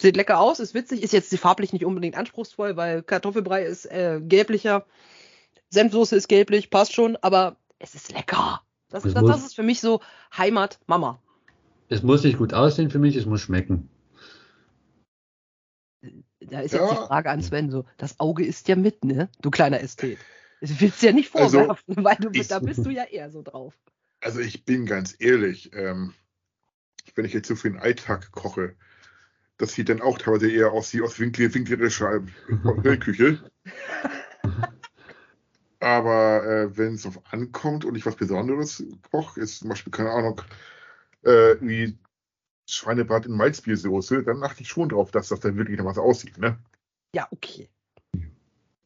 [0.00, 4.20] Sieht lecker aus, ist witzig, ist jetzt farblich nicht unbedingt anspruchsvoll, weil Kartoffelbrei ist äh,
[4.22, 4.84] gelblicher,
[5.70, 8.65] Senfsoße ist gelblich, passt schon, aber es ist lecker.
[8.96, 10.00] Das, Es das, muss- das ist für mich so
[10.36, 11.20] Heimat, Mama.
[11.88, 13.90] Es muss nicht gut aussehen für mich, es muss schmecken.
[16.40, 16.80] Da ist Ja.
[16.80, 19.28] jetzt die Frage an Sven so, das Auge ist ja mit, ne?
[19.42, 20.18] Du kleiner Ästhet.
[20.62, 23.30] Das willst du ja nicht Also, vorwerfen, weil du, ich- da bist du ja eher
[23.30, 23.74] so drauf.
[24.20, 26.14] Also ich bin ganz ehrlich, ähm,
[27.14, 28.76] wenn ich jetzt so für den Alltag koche,
[29.58, 32.22] das sieht dann auch teilweise eher aus wie aus Winkler, winklerischer
[32.82, 33.50] Höllküche.
[35.86, 40.10] Aber äh, wenn es auf ankommt und ich was Besonderes koche, ist zum Beispiel, keine
[40.10, 40.42] Ahnung,
[41.22, 41.96] äh, wie
[42.68, 46.38] Schweinebrat in Malzbiersoße, dann achte ich schon drauf, dass das dann wirklich noch was aussieht.
[46.38, 46.58] Ne?
[47.14, 47.68] Ja, okay.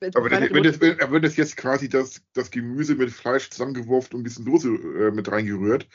[0.01, 3.49] Wenn- Aber wenn- wenn, das, wenn, wenn das jetzt quasi das, das Gemüse mit Fleisch
[3.49, 5.89] zusammengeworfen und ein bisschen Soße äh, mit reingerührt,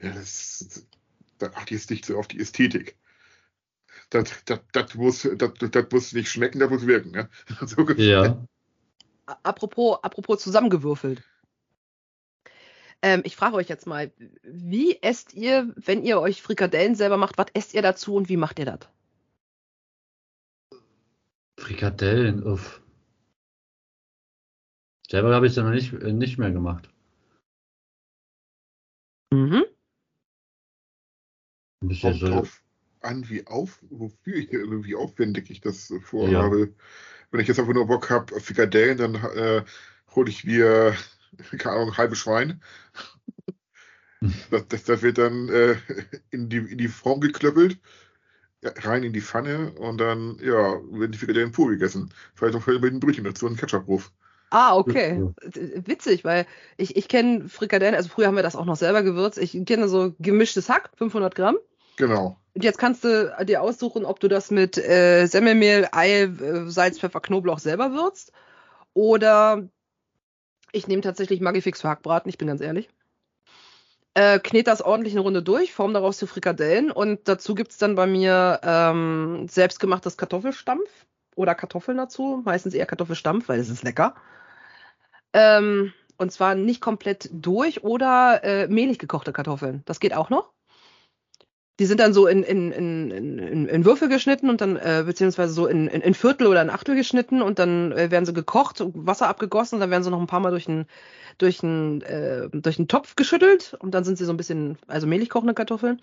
[0.00, 0.84] ja, das,
[1.38, 2.96] da achte ich jetzt nicht so auf die Ästhetik.
[4.10, 7.12] Das, das, das, muss, das, das muss nicht schmecken, das muss wirken.
[7.12, 7.28] Ne?
[7.66, 7.88] So.
[7.92, 8.44] Ja.
[9.42, 11.22] Apropos, apropos zusammengewürfelt.
[13.02, 17.36] Ähm, ich frage euch jetzt mal, wie esst ihr, wenn ihr euch Frikadellen selber macht,
[17.38, 18.80] was esst ihr dazu und wie macht ihr das?
[21.58, 22.80] Frikadellen, uff.
[25.08, 26.88] Selber habe ich es ja noch nicht, äh, nicht mehr gemacht.
[29.32, 29.64] Mhm.
[31.82, 32.62] Ein bisschen Kommt so, drauf
[33.04, 36.74] an, wie, auf, wofür ich, wie aufwendig ich das äh, vorhabe.
[37.30, 39.62] Wenn ich jetzt einfach nur Bock habe auf Frikadellen, dann äh,
[40.14, 40.94] hole ich mir,
[41.58, 42.62] keine Ahnung, halbe Schwein.
[44.50, 45.76] Das, das, das wird dann äh,
[46.30, 47.78] in, die, in die Form geklöppelt,
[48.62, 52.12] ja, rein in die Pfanne und dann, ja, werden die Frikadellen pur gegessen.
[52.34, 54.12] Vielleicht noch mit einem Brötchen dazu und Ketchup-Ruf.
[54.50, 55.18] Ah, okay.
[55.18, 55.86] Ja.
[55.86, 59.38] Witzig, weil ich, ich kenne Frikadellen, also früher haben wir das auch noch selber gewürzt.
[59.38, 61.56] Ich kenne so gemischtes Hack, 500 Gramm.
[61.96, 62.36] Genau.
[62.54, 66.98] Und jetzt kannst du dir aussuchen, ob du das mit äh, Semmelmehl, Ei, äh, Salz,
[66.98, 68.32] Pfeffer, Knoblauch selber würzt.
[68.94, 69.68] Oder
[70.72, 72.88] ich nehme tatsächlich Magifix für Hackbraten, ich bin ganz ehrlich.
[74.14, 77.94] Äh, knete das ordentlich eine Runde durch, form daraus die Frikadellen und dazu gibt's dann
[77.94, 80.90] bei mir ähm, selbstgemachtes Kartoffelstampf
[81.34, 84.14] oder Kartoffeln dazu, meistens eher Kartoffelstampf, weil es ist lecker.
[85.32, 89.82] Ähm, und zwar nicht komplett durch oder äh, mehlig gekochte Kartoffeln.
[89.86, 90.52] Das geht auch noch.
[91.82, 95.52] Die sind dann so in, in, in, in, in Würfel geschnitten und dann, äh, beziehungsweise
[95.52, 98.80] so in, in, in Viertel oder in Achtel geschnitten und dann äh, werden sie gekocht,
[98.94, 100.86] Wasser abgegossen und dann werden sie noch ein paar Mal durch einen
[101.38, 105.54] durch äh, durch Topf geschüttelt und dann sind sie so ein bisschen, also mehlig kochende
[105.54, 106.00] Kartoffeln.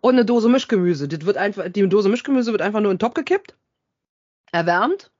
[0.00, 1.06] Und eine Dose Mischgemüse.
[1.06, 3.56] Das wird einfach, die Dose Mischgemüse wird einfach nur in den Topf gekippt,
[4.50, 5.12] erwärmt.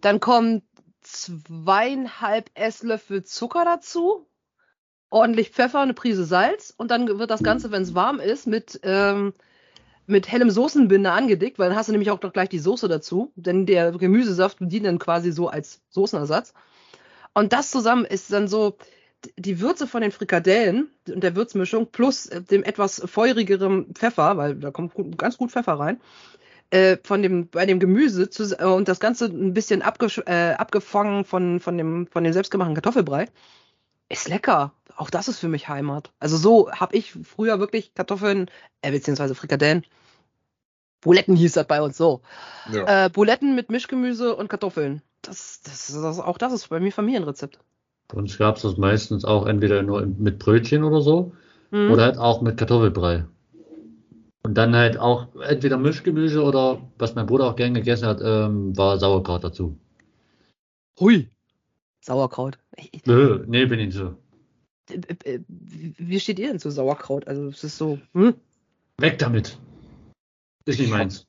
[0.00, 0.62] Dann kommen
[1.02, 4.27] zweieinhalb Esslöffel Zucker dazu,
[5.10, 8.80] ordentlich Pfeffer, eine Prise Salz und dann wird das Ganze, wenn es warm ist, mit
[8.82, 9.32] ähm,
[10.08, 13.30] mit hellem Soßenbinder angedickt, weil dann hast du nämlich auch noch gleich die Soße dazu,
[13.36, 16.54] denn der Gemüsesaft dient dann quasi so als Soßenersatz.
[17.34, 18.78] Und das zusammen ist dann so
[19.36, 24.70] die Würze von den Frikadellen und der Würzmischung plus dem etwas feurigeren Pfeffer, weil da
[24.70, 26.00] kommt ganz gut Pfeffer rein,
[26.70, 30.54] äh, von dem, bei dem Gemüse zu, äh, und das Ganze ein bisschen abge, äh,
[30.54, 33.28] abgefangen von, von, dem, von dem selbstgemachten Kartoffelbrei.
[34.08, 34.72] Ist lecker.
[34.98, 36.10] Auch das ist für mich Heimat.
[36.18, 38.50] Also so habe ich früher wirklich Kartoffeln,
[38.82, 39.84] äh, beziehungsweise Frikadellen.
[41.00, 42.20] Buletten hieß das bei uns so.
[42.72, 43.06] Ja.
[43.06, 45.00] Äh, Buletten mit Mischgemüse und Kartoffeln.
[45.22, 47.60] Das, das, das, auch das ist bei mir Familienrezept.
[48.08, 51.30] Bei uns gab es das meistens auch entweder nur mit Brötchen oder so
[51.70, 51.92] mhm.
[51.92, 53.24] oder halt auch mit Kartoffelbrei.
[54.42, 58.76] Und dann halt auch entweder Mischgemüse oder was mein Bruder auch gern gegessen hat, ähm,
[58.76, 59.78] war Sauerkraut dazu.
[60.98, 61.30] Hui.
[62.00, 62.58] Sauerkraut.
[63.06, 64.16] Nö, nee, bin ich so.
[64.88, 67.26] Wie steht ihr denn zu Sauerkraut?
[67.26, 67.98] Also es ist so.
[68.14, 68.34] Hm?
[68.98, 69.58] Weg damit.
[70.64, 71.26] Ist nicht meins.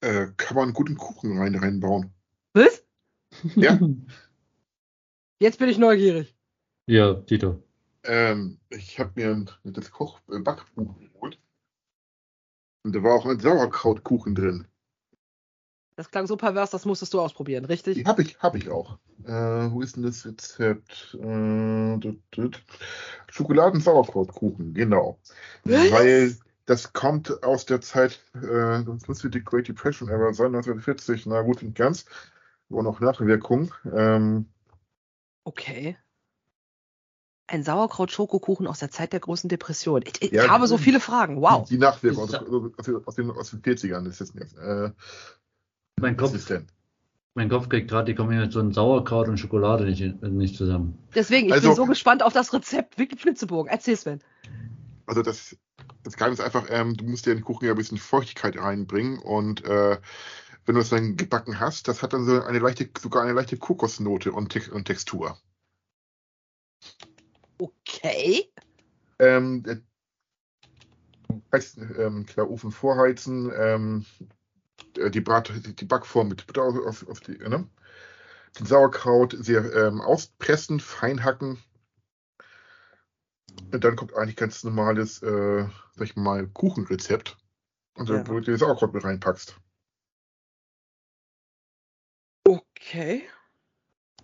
[0.00, 2.12] Äh, kann man einen guten Kuchen rein, reinbauen.
[2.54, 2.84] Was?
[3.56, 3.78] Ja.
[5.40, 6.34] Jetzt bin ich neugierig.
[6.86, 7.62] Ja, Tito.
[8.04, 11.38] Ähm, ich habe mir das Koch äh, Backbuch geholt.
[12.84, 14.66] Und da war auch ein Sauerkrautkuchen drin.
[15.98, 17.96] Das klang so pervers, das musstest du ausprobieren, richtig?
[17.96, 18.98] Die habe ich, hab ich auch.
[19.24, 21.18] Äh, wo ist denn das Rezept?
[21.20, 21.98] Äh,
[23.26, 25.18] Schokoladen-Sauerkrautkuchen, genau.
[25.64, 25.90] Was?
[25.90, 31.26] Weil das kommt aus der Zeit, äh, das müsste die Great Depression Era sein, 1940,
[31.26, 32.04] na gut und ganz.
[32.68, 33.74] Wo noch Nachwirkung.
[33.92, 34.46] Ähm,
[35.42, 35.96] okay.
[37.48, 40.02] Ein Sauerkraut-Schokokuchen aus der Zeit der großen Depression.
[40.06, 41.40] Ich, ich ja, habe so viele Fragen.
[41.40, 41.68] Wow.
[41.68, 44.56] Die, Nachwirkung aus, aus, den, aus den 40ern ist das jetzt.
[44.56, 44.92] Äh,
[46.02, 46.66] mein Kopf, ist denn?
[47.38, 50.98] mein Kopf kriegt gerade die Kombination Sauerkraut und Schokolade nicht, nicht zusammen.
[51.14, 52.98] Deswegen, ich also, bin so gespannt auf das Rezept.
[52.98, 53.70] Wirklich Flitzebogen.
[53.70, 54.20] Erzähl, Sven.
[55.06, 55.56] Also das,
[56.02, 58.58] das Geheimnis ist einfach, ähm, du musst dir in den Kuchen ja ein bisschen Feuchtigkeit
[58.58, 59.98] reinbringen und äh,
[60.66, 63.56] wenn du es dann gebacken hast, das hat dann so eine leichte, sogar eine leichte
[63.56, 65.38] Kokosnote und, Te und Textur.
[67.58, 68.50] Okay.
[69.20, 69.62] Ähm,
[71.52, 74.24] heißt, ähm, klar, Ofen vorheizen, ähm, äh,
[75.10, 77.68] die, Brat, die Backform mit Butter auf, auf die, ne?
[78.58, 81.58] den Sauerkraut sehr ähm, auspressen, fein hacken.
[83.72, 87.36] Und dann kommt eigentlich ganz normales, äh, sag ich mal, Kuchenrezept.
[87.94, 88.28] Und dann, ja.
[88.28, 89.56] wo du das Sauerkraut mit reinpackst.
[92.44, 93.24] Okay.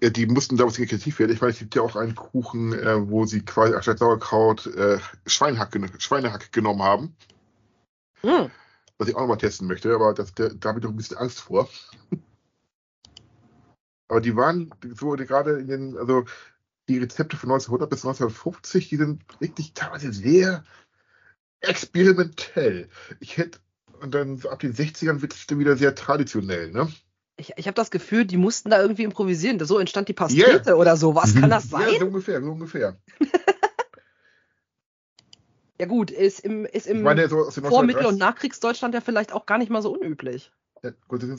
[0.02, 1.32] Ja, die mussten da was kreativ werden.
[1.32, 4.98] Ich weiß, es gibt ja auch einen Kuchen, äh, wo sie quasi anstatt Sauerkraut äh,
[5.26, 7.16] Schweinehack, Schweinehack genommen haben.
[8.22, 8.50] Mm.
[8.98, 11.16] Was ich auch nochmal testen möchte, aber das, da, da habe ich noch ein bisschen
[11.16, 11.68] Angst vor.
[14.08, 16.24] aber die waren so gerade in den, also
[16.88, 20.64] die Rezepte von 1900 bis 1950, die sind wirklich teilweise sehr
[21.60, 22.88] experimentell.
[23.20, 23.58] Ich hätte,
[24.00, 26.92] und dann so ab den 60ern wird es dann wieder sehr traditionell, ne?
[27.36, 29.58] Ich, ich habe das Gefühl, die mussten da irgendwie improvisieren.
[29.64, 30.74] So entstand die Pastete yeah.
[30.76, 31.16] oder so.
[31.16, 31.94] Was kann das sein?
[31.94, 32.96] Ja, so ungefähr, so ungefähr.
[35.80, 39.46] ja gut, ist im, ist im meine, so Vor-, Mittel- und Nachkriegsdeutschland ja vielleicht auch
[39.46, 40.52] gar nicht mal so unüblich.
[40.82, 41.38] Ja, gut, das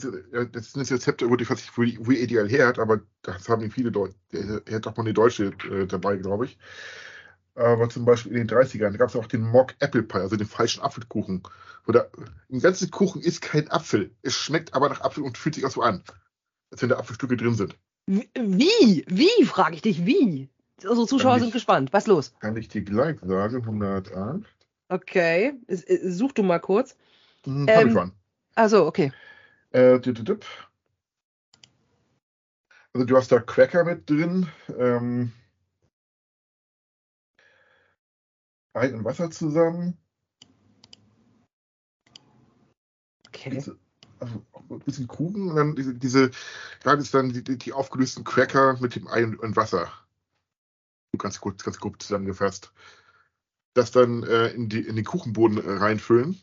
[0.64, 3.92] sind Rezepte, wo die, was ich, wo, wo ideal her hat, aber das haben viele.
[4.32, 6.58] Er hat auch mal eine Deutsche äh, dabei, glaube ich.
[7.54, 10.46] Aber zum Beispiel in den 30ern gab es auch den Mock Apple Pie, also den
[10.46, 11.42] falschen Apfelkuchen.
[11.86, 12.10] Oder
[12.48, 14.10] im ganzen Kuchen ist kein Apfel.
[14.22, 16.02] Es schmeckt aber nach Apfel und fühlt sich auch so an,
[16.70, 17.76] als wenn da Apfelstücke drin sind.
[18.06, 19.04] Wie?
[19.08, 20.50] Wie, frage ich dich, wie?
[20.84, 21.92] Unsere Zuschauer ich, sind gespannt.
[21.92, 22.34] Was los?
[22.40, 24.44] Kann ich dir gleich sagen, 108.
[24.88, 26.96] Okay, such du mal kurz.
[27.44, 28.12] Hm, ähm, hab ich schon.
[28.54, 29.12] Also, okay.
[29.72, 30.00] Äh,
[32.92, 34.48] also du hast da Cracker mit drin.
[34.78, 35.32] Ähm,
[38.74, 39.96] Ei und Wasser zusammen.
[43.28, 43.56] Okay.
[43.56, 43.74] Also,
[44.20, 46.30] also ein bisschen Kuchen und dann diese, diese
[46.80, 49.90] gerade ist dann die, die, aufgelösten Cracker mit dem Ei und, und Wasser.
[51.18, 52.72] Ganz kurz, ganz grob zusammengefasst.
[53.74, 56.40] Das dann äh, in, die, in den Kuchenboden äh, reinfüllen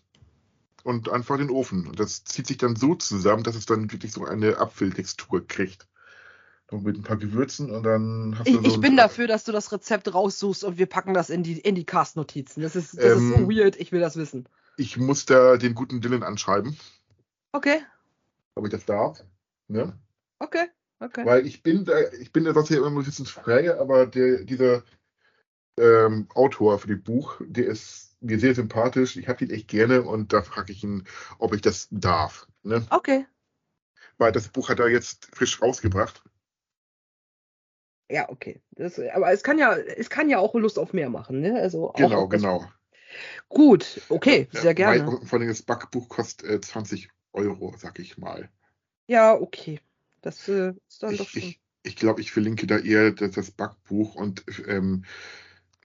[0.84, 1.88] und einfach in den Ofen.
[1.88, 5.88] Und das zieht sich dann so zusammen, dass es dann wirklich so eine Apfeltextur kriegt.
[6.72, 8.60] Noch mit ein paar Gewürzen und dann hast du.
[8.60, 11.44] Ich, so ich bin dafür, dass du das Rezept raussuchst und wir packen das in
[11.44, 12.62] die, in die Cast-Notizen.
[12.62, 14.48] Das, ist, das ähm, ist so ähm, weird, ich will das wissen.
[14.78, 16.78] Ich muss da den guten Dylan anschreiben.
[17.52, 17.84] Okay.
[18.56, 19.24] Ob ich das darf.
[19.68, 19.98] Ne?
[20.40, 20.68] Okay,
[21.04, 21.26] okay.
[21.26, 24.44] Weil ich bin da, ich bin da sonst ja immer ein bisschen frei, aber der,
[24.44, 24.84] dieser
[25.78, 29.18] ähm, Autor für das Buch, der ist mir sehr sympathisch.
[29.18, 31.06] Ich habe ihn echt gerne und da frage ich ihn,
[31.40, 32.48] ob ich das darf.
[32.64, 32.86] Ne?
[32.90, 33.26] Okay.
[34.18, 36.24] Weil das Buch hat er jetzt frisch rausgebracht.
[38.10, 38.62] Ja, okay.
[38.72, 41.60] Das, aber es kann ja, es kann ja auch Lust auf mehr machen, ne?
[41.60, 42.64] Also genau, genau.
[43.50, 45.04] Gut, okay, sehr gerne.
[45.04, 48.50] Mein, vor allem das Backbuch kostet äh, 20 Euro, sag ich mal.
[49.08, 49.80] Ja, okay.
[50.24, 51.42] Das äh, ist dann doch Ich, schon.
[51.44, 55.04] ich, ich glaube, ich verlinke da eher das, das Backbuch und ähm,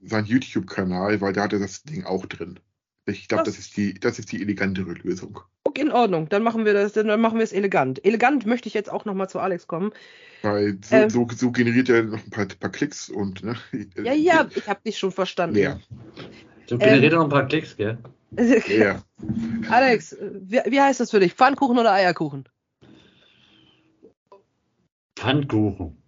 [0.01, 2.59] sein YouTube-Kanal, weil da hat er das Ding auch drin.
[3.05, 5.41] Ich glaube, Das- das ist die, das ist die elegantere Lösung.
[5.65, 6.29] Okay, in Ordnung.
[6.29, 8.03] Dann machen wir das, dann machen wir es elegant.
[8.05, 9.93] Elegant möchte ich jetzt auch nochmal zu Alex kommen.
[10.43, 11.11] Weil so, Ähm.
[11.11, 13.57] so, so generiert er noch ein paar, paar Klicks und ne,
[14.03, 15.57] Ja, ja, ich habe dich schon verstanden.
[15.57, 15.81] Mehr.
[16.67, 17.13] So generiert Ähm.
[17.13, 17.99] er noch ein paar Klicks, gell?
[18.69, 19.03] Ja.
[19.69, 21.35] Alex, wie, wie heißt das für dich?
[21.35, 22.49] Pfannkuchen oder Eierkuchen?
[25.19, 26.01] Pfannkuchen.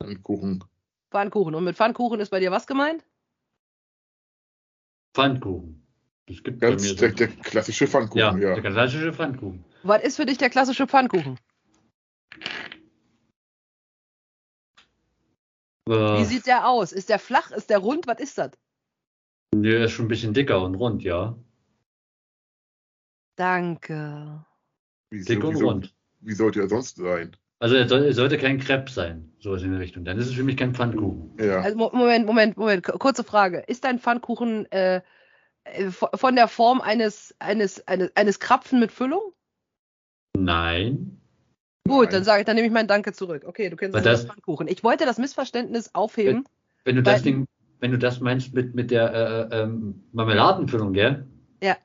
[0.00, 0.64] Pfannkuchen.
[1.10, 1.54] Pfannkuchen.
[1.56, 3.04] Und mit Pfannkuchen ist bei dir was gemeint?
[5.12, 5.84] Pfannkuchen.
[6.26, 7.16] Das gibt bei Ganz mir der, so.
[7.16, 8.54] der klassische Ja, Pfannkuchen, ja.
[8.54, 9.64] der klassische Pfannkuchen.
[9.82, 11.38] Was ist für dich der klassische Pfannkuchen?
[15.86, 16.92] Wie Äh, sieht der aus?
[16.92, 17.50] Ist der flach?
[17.50, 18.06] Ist der rund?
[18.06, 18.52] Was ist das?
[19.54, 21.36] der ist schon ein bisschen dicker und rund, ja.
[23.36, 24.44] Danke.
[25.10, 25.96] Wieso, Dick und wieso, rund.
[26.20, 27.34] wie sollte er sonst sein?
[27.60, 30.04] Also er, soll, er sollte kein Crepe sein, sowas in der Richtung.
[30.04, 31.32] Dann ist es für mich kein Pfannkuchen.
[31.40, 31.60] Ja.
[31.60, 32.84] Also, Mo- Moment, Moment, Moment.
[32.84, 33.64] Kurze Frage.
[33.66, 35.00] Ist dein Pfannkuchen äh,
[35.64, 39.32] äh, von der Form eines, eines, eines, eines Krapfen mit Füllung?
[40.36, 41.20] Nein.
[41.88, 42.12] Gut, Nein.
[42.12, 43.44] dann sage ich, dann nehme ich meinen Danke zurück.
[43.46, 44.68] Okay, du kennst das das- Pfannkuchen.
[44.68, 46.44] Ich wollte das Missverständnis aufheben.
[46.84, 47.46] Wenn du das Ding,
[47.80, 51.26] wenn du das meinst mit, mit der äh, äh, ähm, Marmeladenfüllung, gell?
[51.62, 51.76] Ja.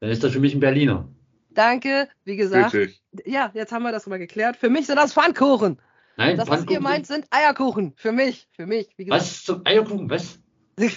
[0.00, 1.08] Dann ist das für mich ein Berliner.
[1.56, 2.72] Danke, wie gesagt.
[2.74, 3.02] Richtig.
[3.24, 4.56] Ja, jetzt haben wir das mal geklärt.
[4.56, 5.80] Für mich sind das Pfannkuchen.
[6.18, 6.82] Nein, Das, was ihr Pfannkuchen.
[6.82, 7.94] meint, sind Eierkuchen.
[7.96, 8.88] Für mich, für mich.
[8.96, 9.22] Wie gesagt.
[9.22, 10.08] was zum Eierkuchen?
[10.08, 10.38] Was?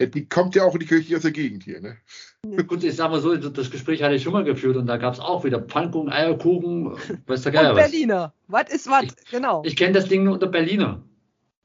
[0.00, 1.96] Die kommt ja auch in die Kirche aus der Gegend hier, ne?
[2.68, 5.12] Gut, ich sag mal so, das Gespräch hatte ich schon mal geführt und da gab
[5.14, 6.92] es auch wieder Pfannkuchen, Eierkuchen,
[7.26, 7.90] weiß der Und Geier was.
[7.90, 8.32] Berliner.
[8.46, 9.06] Was ist was?
[9.30, 9.62] Genau.
[9.64, 11.02] Ich kenne das Ding nur unter Berliner.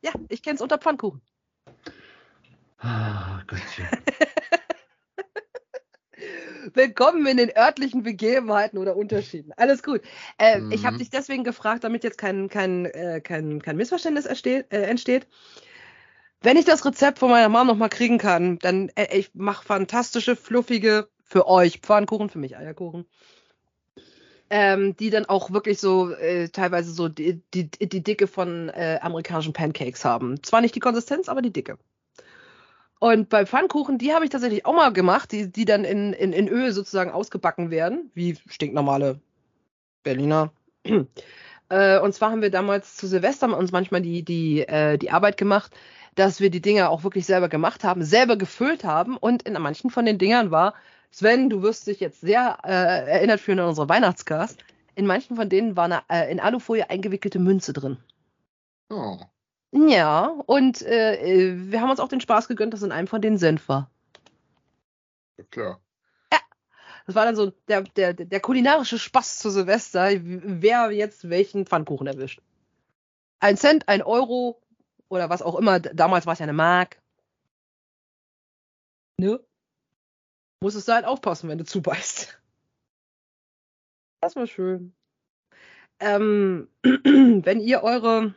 [0.03, 1.21] ja, ich kenne es unter Pfannkuchen.
[2.79, 3.87] Ah, Gottchen.
[6.73, 9.51] Willkommen in den örtlichen Begebenheiten oder Unterschieden.
[9.57, 10.01] Alles gut.
[10.37, 10.71] Äh, Mhm.
[10.71, 14.83] Ich habe dich deswegen gefragt, damit jetzt kein, kein, äh, kein, kein Missverständnis ersteht, äh,
[14.83, 15.27] entsteht.
[16.41, 20.35] Wenn ich das Rezept von meiner Mom nochmal kriegen kann, dann äh, ich mache fantastische,
[20.35, 23.05] fluffige, für euch Pfannkuchen, für mich Eierkuchen.
[24.49, 28.99] Ähm, die dann auch wirklich so äh, teilweise so die, die, die Dicke von äh,
[29.01, 30.43] amerikanischen Pancakes haben.
[30.43, 31.77] Zwar nicht die Konsistenz, aber die Dicke.
[33.03, 36.31] Und bei Pfannkuchen, die habe ich tatsächlich auch mal gemacht, die, die dann in, in,
[36.31, 39.19] in Öl sozusagen ausgebacken werden, wie stinknormale
[40.03, 40.53] Berliner.
[41.69, 45.37] Äh, und zwar haben wir damals zu Silvester uns manchmal die, die, äh, die Arbeit
[45.37, 45.71] gemacht,
[46.13, 49.15] dass wir die Dinger auch wirklich selber gemacht haben, selber gefüllt haben.
[49.15, 50.73] Und in manchen von den Dingern war,
[51.09, 54.63] Sven, du wirst dich jetzt sehr äh, erinnert fühlen an unsere Weihnachtscast.
[54.95, 57.97] In manchen von denen war eine äh, in Alufolie eingewickelte Münze drin.
[58.89, 59.17] Oh.
[59.73, 63.21] Ja, und äh, äh, wir haben uns auch den Spaß gegönnt, dass in einem von
[63.21, 63.89] denen Senf war.
[65.37, 65.81] Ja, klar.
[67.05, 72.07] Das war dann so der, der, der kulinarische Spaß zu Silvester, wer jetzt welchen Pfannkuchen
[72.07, 72.41] erwischt.
[73.39, 74.61] Ein Cent, ein Euro
[75.09, 75.79] oder was auch immer.
[75.79, 77.01] Damals war es ja eine Mark.
[79.17, 79.39] Ne?
[80.61, 82.39] Musstest du halt aufpassen, wenn du zubeißt.
[84.21, 84.95] Das war schön.
[85.99, 88.33] Ähm, wenn ihr eure,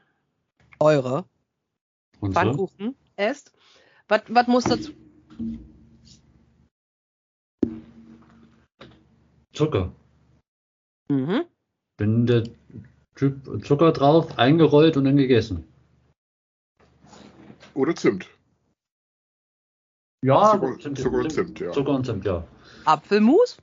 [0.80, 1.24] eure
[2.20, 2.40] Und so?
[2.40, 3.52] Pfannkuchen esst,
[4.08, 4.92] was was muss dazu?
[9.52, 9.92] Zucker.
[11.08, 11.44] Mhm.
[11.98, 12.44] Wenn der
[13.14, 15.64] Typ Zucker drauf, eingerollt und dann gegessen.
[17.74, 18.28] Oder Zimt.
[20.22, 21.72] Ja, Zucker- Zucker und Zimt, ja.
[21.72, 22.46] Zucker und Zimt, ja.
[22.84, 23.58] Apfelmus?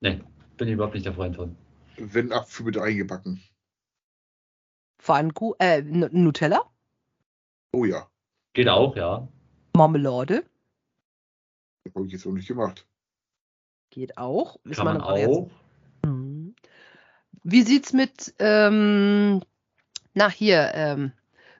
[0.00, 0.20] Nee,
[0.56, 1.56] bin ich überhaupt nicht der Freund von.
[1.96, 3.42] Wenn Apfel mit eingebacken.
[5.02, 5.56] Pfannkuchen?
[5.58, 6.62] Äh, Nutella?
[7.72, 8.08] Oh ja.
[8.52, 9.26] Geht auch, ja.
[9.76, 10.44] Marmelade?
[11.84, 12.86] Das habe ich jetzt noch nicht gemacht.
[13.90, 14.58] Geht auch.
[14.64, 15.50] Ist Kann man auch.
[16.04, 16.54] Mhm.
[17.42, 19.42] Wie sieht's mit, ähm,
[20.14, 21.12] na hier, ähm,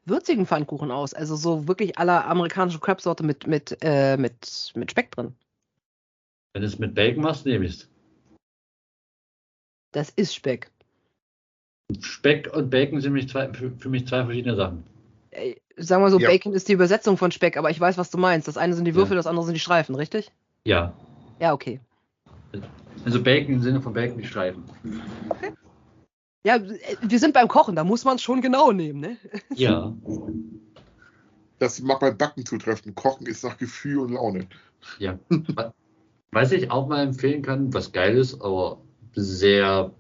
[0.05, 1.13] würzigen Pfannkuchen aus?
[1.13, 5.35] Also so wirklich aller amerikanische Crab-Sorte mit, mit, äh, mit, mit Speck drin.
[6.53, 7.89] Wenn du es mit Bacon machst, nehme ich es.
[9.91, 10.71] Das ist Speck.
[12.01, 14.85] Speck und Bacon sind mich zwei, für, für mich zwei verschiedene Sachen.
[15.31, 16.29] Äh, sagen wir so, Ja.
[16.29, 18.49] Bacon ist die Übersetzung von Speck, aber ich weiß, was du meinst.
[18.49, 19.19] Das eine sind die Würfel, Ja.
[19.19, 20.31] das andere sind die Streifen, richtig?
[20.65, 20.93] Ja.
[21.41, 21.81] Ja, okay.
[23.05, 24.63] Also Bacon im Sinne von Bacon die Streifen.
[26.45, 29.17] Ja, äh, wir sind beim Kochen, da muss man es schon genau nehmen, ne?
[29.55, 29.93] Ja.
[31.59, 32.95] Das mag beim Backen zutreffen.
[32.95, 34.47] Kochen ist nach Gefühl und Laune.
[34.99, 35.19] Ja.
[36.33, 38.79] Was ich auch mal empfehlen kann, was geil ist, aber
[39.15, 39.93] sehr,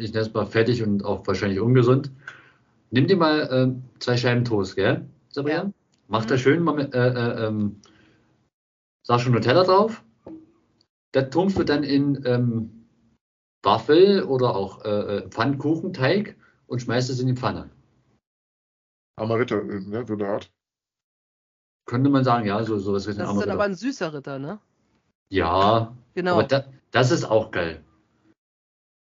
[0.00, 2.10] ich nenne es mal fettig und auch wahrscheinlich ungesund.
[2.90, 5.64] Nimm dir mal ähm, zwei Scheiben Toast, gell, Sabrina?
[5.64, 5.72] Ja.
[6.08, 6.28] Mach Mhm.
[6.28, 7.80] da schön mal mit, äh, äh, ähm,
[9.02, 10.04] Sag schon Nutella drauf.
[11.12, 12.86] Das tunkst du dann in ähm,
[13.62, 16.36] Waffel oder auch äh, äh, Pfannkuchenteig
[16.66, 17.70] und schmeißt es in die Pfanne.
[19.16, 20.52] Amaretto, ne, so eine Art.
[21.86, 24.60] Könnte man sagen, ja, so sowas Das ist dann aber ein süßer Ritter, ne?
[25.30, 26.32] Ja, Genau.
[26.32, 27.82] aber da, das ist auch geil.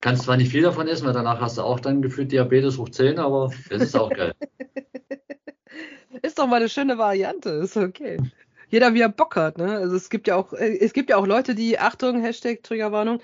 [0.01, 2.90] Kannst zwar nicht viel davon essen, weil danach hast du auch dann gefühlt Diabetes hoch
[2.90, 4.34] 10, aber das ist auch geil.
[6.22, 8.18] Ist doch mal eine schöne Variante, ist okay.
[8.68, 9.76] Jeder wie er Bock hat, ne?
[9.76, 13.20] Also es gibt ja auch, äh, es gibt ja auch Leute, die, Achtung, Hashtag Triggerwarnung,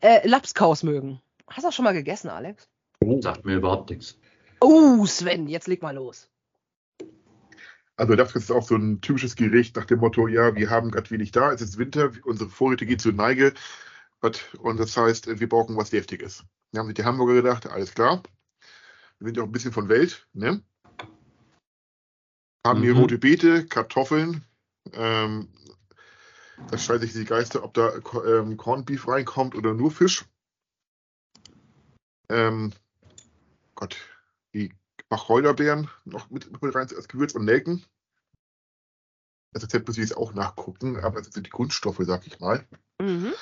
[0.00, 1.20] äh, Lapskaus mögen.
[1.48, 2.68] Hast du auch schon mal gegessen, Alex?
[3.20, 4.18] Sagt mir überhaupt nichts.
[4.60, 6.28] Oh, Sven, jetzt leg mal los.
[7.96, 11.10] Also das ist auch so ein typisches Gericht nach dem Motto, ja, wir haben gerade
[11.10, 13.52] wenig da, es ist Winter, unsere Vorräte gehen zur Neige
[14.22, 16.44] was- und das heißt, wir brauchen was Deftiges.
[16.72, 18.22] Da haben sich die Hamburger gedacht, alles klar,
[19.18, 20.62] wir sind ja auch ein bisschen von Welt, ne?
[22.66, 23.00] Haben hier Mhm.
[23.00, 24.44] rote Beete, Kartoffeln,
[24.92, 25.48] ähm,
[26.68, 27.92] da streiten sich die Geister, ob da
[28.24, 30.24] ähm, Corned Beef reinkommt oder nur Fisch.
[32.30, 32.72] Ähm,
[33.74, 33.96] Gott,
[34.54, 34.72] die
[35.10, 37.84] Wacholderbeeren noch mit, mit rein als Gewürz und Nelken.
[39.52, 42.66] Das Rezept muss ich jetzt auch nachgucken, aber das sind die Grundstoffe, sag ich mal.
[43.00, 43.34] Mhm.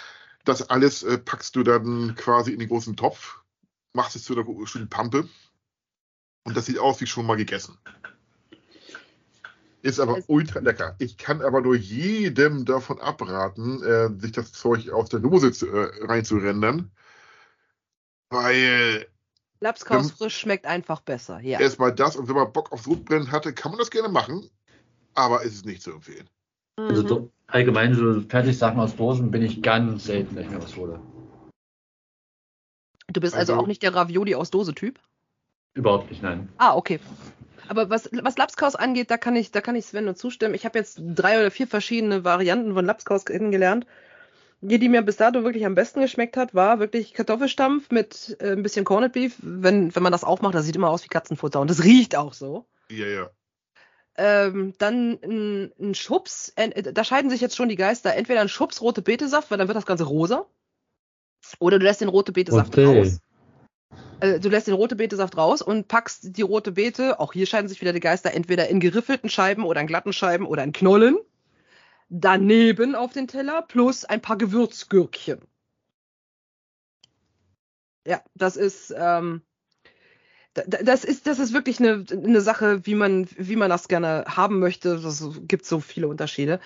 [0.45, 3.41] Das alles äh, packst du dann quasi in den großen Topf,
[3.93, 5.29] machst es zu der schönen Pampe
[6.45, 7.77] und das sieht aus wie schon mal gegessen.
[9.83, 10.95] Ist aber Es- ultra lecker.
[10.99, 15.69] Ich kann aber nur jedem davon abraten, äh, sich das Zeug aus der Dose zu,
[15.69, 16.91] äh, reinzurendern,
[18.31, 19.07] weil
[19.61, 21.61] Lapskaus frisch schmeckt einfach besser, ja.
[21.61, 24.49] erstmal das und wenn man Bock auf Sodbrennen hatte, kann man das gerne machen,
[25.15, 26.29] aber es ist nicht zu empfehlen.
[26.89, 27.07] Also Mhm.
[27.09, 31.01] do, allgemein so Fertigsachen aus Dosen bin ich ganz selten, wenn ich mir was hole.
[33.13, 34.99] Du bist also, also- auch nicht der Ravioli aus Dose-Typ?
[35.75, 36.49] Überhaupt nicht, nein.
[36.59, 37.01] Ah, okay.
[37.69, 40.55] Aber was, was Lapskaus angeht, da kann ich, da kann ich Sven nur zustimmen.
[40.55, 43.87] Ich habe jetzt drei oder vier verschiedene Varianten von Lapskaus kennengelernt.
[44.61, 48.53] Die, die mir bis dato wirklich am besten geschmeckt hat, war wirklich Kartoffelstampf mit äh,
[48.53, 49.37] ein bisschen Corned Beef.
[49.41, 52.33] Wenn, wenn man das aufmacht, das sieht immer aus wie Katzenfutter und das riecht auch
[52.35, 52.67] so.
[52.91, 53.31] Ja, ja.
[54.23, 58.15] Ähm, dann ein, ein Schubs, äh, da scheiden sich jetzt schon die Geister.
[58.15, 60.45] Entweder ein Schubs rote Betesaft, weil dann wird das Ganze rosa.
[61.59, 63.01] Oder du lässt den rote Betesaft Okay.
[63.01, 63.21] raus.
[64.21, 67.69] Äh, du lässt den rote Betesaft raus und packst die rote Beete, auch hier scheiden
[67.69, 71.17] sich wieder die Geister, entweder in geriffelten Scheiben oder in glatten Scheiben oder in Knollen.
[72.11, 75.41] Daneben auf den Teller plus ein paar Gewürzgürkchen.
[78.07, 79.41] Ja, das ist, ähm,
[80.55, 84.59] das ist, das ist wirklich eine, eine Sache, wie man, wie man das gerne haben
[84.59, 84.95] möchte.
[84.95, 86.61] Es gibt so viele Unterschiede.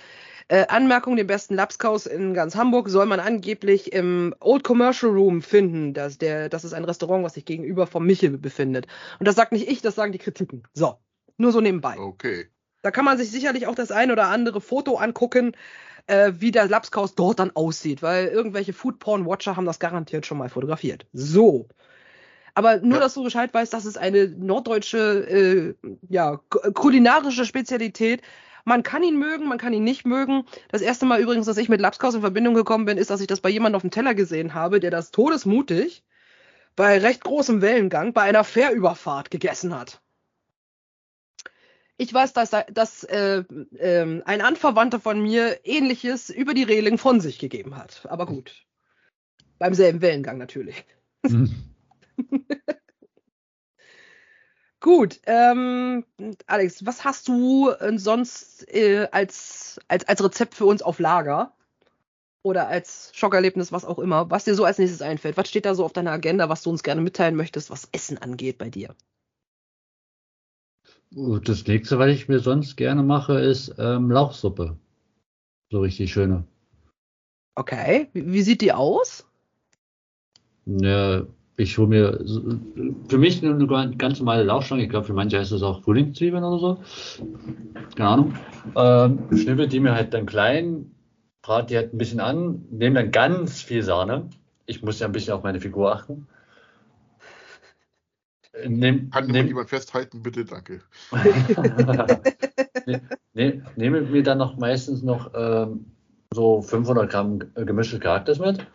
[0.48, 5.42] Äh, Anmerkung, den besten Lapskaus in ganz Hamburg soll man angeblich im Old Commercial Room
[5.42, 5.94] finden.
[5.94, 8.86] Das, der, das ist ein Restaurant, was sich gegenüber vom Michel befindet.
[9.18, 10.62] Und das sagt nicht ich, das sagen die Kritiken.
[10.74, 10.98] So,
[11.36, 11.98] nur so nebenbei.
[11.98, 12.46] Okay.
[12.82, 15.52] Da kann man sich sicherlich auch das ein oder andere Foto angucken,
[16.06, 20.50] äh, wie der Lapskaus dort dann aussieht, weil irgendwelche Foodporn-Watcher haben das garantiert schon mal
[20.50, 21.06] fotografiert.
[21.12, 21.68] So.
[22.54, 23.00] Aber nur, Ja.
[23.00, 28.22] dass du Bescheid weißt, das ist eine norddeutsche, äh, ja, ku- kulinarische Spezialität.
[28.64, 30.44] Man kann ihn mögen, man kann ihn nicht mögen.
[30.70, 33.26] Das erste Mal übrigens, dass ich mit Lapskaus in Verbindung gekommen bin, ist, dass ich
[33.26, 36.04] das bei jemandem auf dem Teller gesehen habe, der das todesmutig
[36.76, 40.00] bei recht großem Wellengang bei einer Fährüberfahrt gegessen hat.
[41.96, 43.44] Ich weiß, dass, dass äh,
[43.78, 48.06] ähm, ein Anverwandter von mir ähnliches über die Reling von sich gegeben hat.
[48.08, 48.64] Aber gut.
[49.58, 50.84] Beim selben Wellengang natürlich.
[54.80, 56.04] Gut, ähm,
[56.46, 61.54] Alex, was hast du äh, sonst äh, als, als, als Rezept für uns auf Lager?
[62.42, 65.38] Oder als Schockerlebnis, was auch immer, was dir so als nächstes einfällt?
[65.38, 68.18] Was steht da so auf deiner Agenda, was du uns gerne mitteilen möchtest, was Essen
[68.18, 68.94] angeht bei dir?
[71.10, 74.76] Das nächste, was ich mir sonst gerne mache, ist ähm, Lauchsuppe.
[75.70, 76.44] So richtig schöne.
[77.54, 79.24] Okay, wie, wie sieht die aus?
[80.66, 81.24] Ja,
[81.56, 82.24] ich hole mir
[83.08, 84.82] für mich eine ganz normale Lauchstange.
[84.82, 86.78] Ich glaube, für manche heißt das auch Frühlingszwiebeln oder so.
[87.94, 88.34] Keine Ahnung.
[88.74, 90.90] Ähm, schnippel die mir halt dann klein,
[91.42, 94.28] brate die halt ein bisschen an, nehme dann ganz viel Sahne.
[94.66, 96.26] Ich muss ja ein bisschen auf meine Figur achten.
[98.52, 100.44] Äh, Nehm, Kann nehm, jemand festhalten, bitte?
[100.44, 100.80] Danke.
[102.86, 103.00] ne,
[103.34, 105.86] ne, nehme mir dann noch meistens noch ähm,
[106.32, 108.66] so 500 Gramm äh, gemischtes Charakters mit.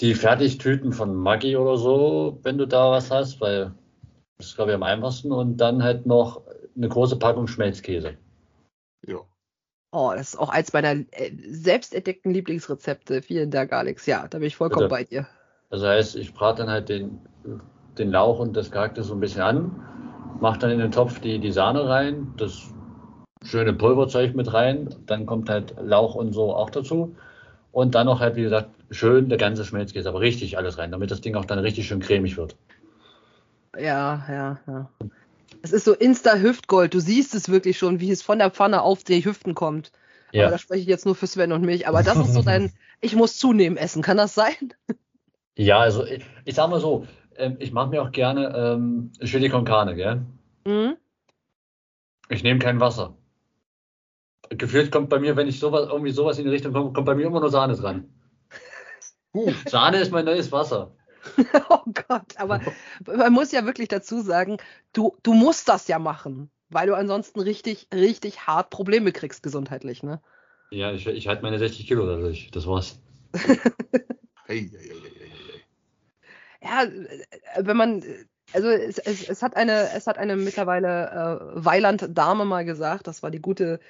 [0.00, 3.72] Die Fertigtüten von Maggi oder so, wenn du da was hast, weil
[4.36, 5.32] das ist, glaube ich, am einfachsten.
[5.32, 6.42] Und dann halt noch
[6.76, 8.16] eine große Packung Schmelzkäse.
[9.06, 9.20] Ja.
[9.90, 13.22] Oh, das ist auch eins meiner äh, selbst entdeckten Lieblingsrezepte.
[13.22, 14.06] Vielen Dank, Alex.
[14.06, 14.90] Ja, da bin ich vollkommen Bitte.
[14.90, 15.26] bei dir.
[15.70, 17.20] Das heißt, ich brate dann halt den,
[17.98, 19.82] den Lauch und das Charakter so ein bisschen an,
[20.40, 22.72] mache dann in den Topf die, die Sahne rein, das
[23.44, 24.94] schöne Pulverzeug mit rein.
[25.06, 27.16] Dann kommt halt Lauch und so auch dazu.
[27.72, 31.10] Und dann noch halt, wie gesagt, schön der ganze Schmelzkäse, aber richtig alles rein, damit
[31.10, 32.56] das Ding auch dann richtig schön cremig wird.
[33.76, 34.90] Ja, ja, ja.
[35.62, 36.94] Es ist so Insta-Hüftgold.
[36.94, 39.92] Du siehst es wirklich schon, wie es von der Pfanne auf die Hüften kommt.
[40.32, 40.44] Ja.
[40.44, 41.88] Aber da spreche ich jetzt nur für Sven und mich.
[41.88, 44.02] Aber das ist so dein, ich muss zunehmen essen.
[44.02, 44.74] Kann das sein?
[45.56, 49.48] Ja, also ich, ich sag mal so, ähm, ich mache mir auch gerne ähm, Chili
[49.48, 50.22] con Carne, gell?
[50.64, 50.96] Mhm.
[52.28, 53.14] Ich nehme kein Wasser.
[54.50, 57.14] Gefühlt kommt bei mir, wenn ich sowas, irgendwie sowas in die Richtung komme, kommt bei
[57.14, 58.08] mir immer nur Sahne dran.
[59.34, 59.52] Uh.
[59.66, 60.94] Sahne ist mein neues Wasser.
[61.68, 62.60] oh Gott, aber
[63.04, 64.58] man muss ja wirklich dazu sagen,
[64.92, 70.02] du, du musst das ja machen, weil du ansonsten richtig, richtig hart Probleme kriegst gesundheitlich,
[70.02, 70.20] ne?
[70.70, 73.00] Ja, ich, ich halte meine 60 Kilo dadurch, das war's.
[73.34, 73.58] hey,
[74.46, 75.62] hey, hey, hey,
[76.62, 77.26] Ja, äh,
[77.58, 78.04] wenn man,
[78.52, 83.22] also es, es, es, hat eine, es hat eine mittlerweile äh, Weiland-Dame mal gesagt, das
[83.22, 83.80] war die gute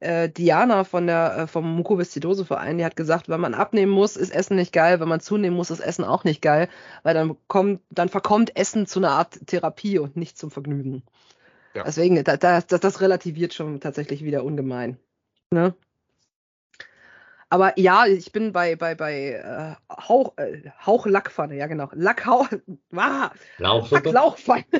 [0.00, 4.34] äh, Diana von der, äh, vom Mukoviszidose-Verein, die hat gesagt, wenn man abnehmen muss, ist
[4.34, 6.68] Essen nicht geil, wenn man zunehmen muss, ist Essen auch nicht geil,
[7.02, 11.02] weil dann kommt, dann verkommt Essen zu einer Art Therapie und nicht zum Vergnügen.
[11.74, 11.84] Ja.
[11.84, 14.98] Deswegen, da, das, das relativiert schon tatsächlich wieder ungemein.
[15.50, 15.74] Ne?
[17.48, 21.88] Aber ja, ich bin bei, bei, bei äh, Hauch, äh, Hauchlackpfanne, ja genau.
[21.92, 22.48] Lackhauch.
[22.96, 24.64] Ah, Lauchpfanne.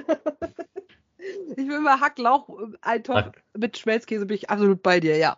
[1.57, 3.43] Ich will mal Hacklauch, äh, ein Topf Hack.
[3.57, 5.37] mit Schmelzkäse, bin ich absolut bei dir, ja.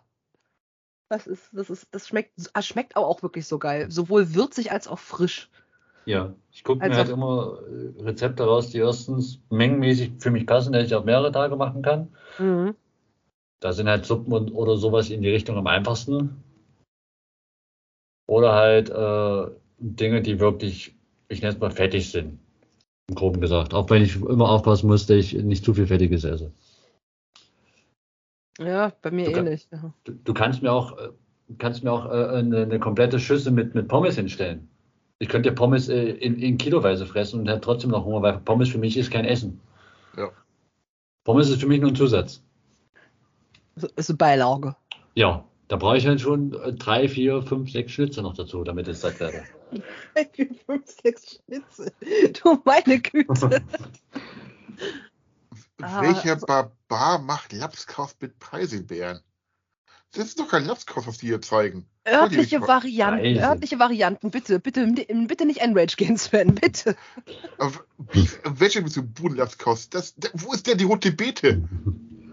[1.09, 3.89] Das ist, das ist, das schmeckt, das schmeckt aber auch wirklich so geil.
[3.89, 5.49] Sowohl würzig als auch frisch.
[6.05, 10.73] Ja, ich gucke mir halt immer äh, Rezepte raus, die erstens mengenmäßig für mich passen,
[10.73, 12.15] dass ich auch mehrere Tage machen kann.
[12.37, 12.75] Mhm.
[13.59, 16.43] Da sind halt Suppen und, oder sowas in die Richtung am einfachsten.
[18.27, 20.95] Oder halt äh, Dinge, die wirklich,
[21.27, 22.39] ich nenne es mal, fettig sind.
[23.09, 23.73] Im Groben gesagt.
[23.73, 26.51] Auch wenn ich immer aufpassen muss, dass ich nicht zu viel Fettiges esse.
[28.59, 29.67] Ja, bei mir du ähnlich.
[29.69, 31.09] Kann, du, du, kannst mir auch, äh,
[31.57, 34.69] kannst mir auch äh, eine, eine, komplette Schüssel mit, mit Pommes hinstellen.
[35.17, 38.69] Ich könnte Pommes äh, in, in Kiloweise fressen und hätte trotzdem noch Hunger, weil Pommes
[38.69, 39.59] für mich ist kein Essen.
[40.17, 40.29] Ja.
[41.23, 42.43] Pommes ist für mich nur ein Zusatz.
[43.95, 44.75] Ist eine Beilage.
[45.15, 49.01] Ja, da brauche ich halt schon drei, vier, fünf, sechs Schnitze noch dazu, damit es
[49.01, 49.43] satt werde.
[50.33, 51.91] Vier, fünf, sechs Schnitze.
[52.41, 53.61] Du meine Güte.
[55.77, 59.21] Welcher Barbar macht Lapskaus mit Preiselbeeren?
[60.11, 61.85] Das ist doch kein Lapskaus, was die hier zeigen.
[62.07, 63.41] Örtliche Varianten, Preise.
[63.41, 66.95] örtliche Varianten, bitte, bitte, bitte nicht Enrage gehen, Sven, bitte.
[68.43, 69.89] welche bist du Budenlapskaus?
[70.33, 71.63] wo ist denn die rote Beete?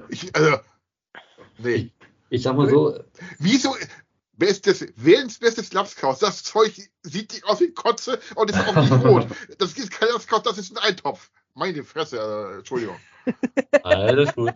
[0.09, 0.57] Ich, also,
[1.59, 1.93] nee.
[2.31, 2.99] Ich sag mal so.
[3.39, 3.77] Wieso?
[4.37, 4.85] Wer ist das?
[4.97, 6.19] Wer ist das Lapskaus?
[6.19, 6.73] Das Zeug
[7.03, 9.27] sieht nicht aus wie Kotze und ist auch nicht rot.
[9.59, 11.31] Das ist kein Lapskaus, das ist ein Eintopf.
[11.55, 12.97] Meine Fresse, äh, Entschuldigung.
[13.83, 14.53] Alles gut.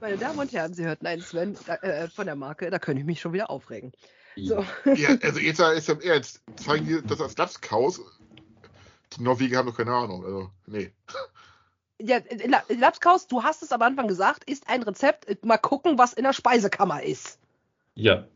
[0.00, 3.06] Meine Damen und Herren, Sie hörten einen Sven äh, von der Marke, da könnte ich
[3.06, 3.92] mich schon wieder aufregen.
[4.36, 4.64] So.
[4.94, 6.40] Ja, also jetzt ist im Ernst.
[6.56, 8.00] Zeigen die das als Lapskaus?
[9.12, 10.24] Die Norweger haben doch keine Ahnung.
[10.24, 10.92] Also, nee
[12.02, 12.18] ja,
[12.68, 15.44] Lapskaus, du hast es am Anfang gesagt, ist ein Rezept.
[15.44, 17.38] Mal gucken, was in der Speisekammer ist.
[17.94, 18.26] Ja.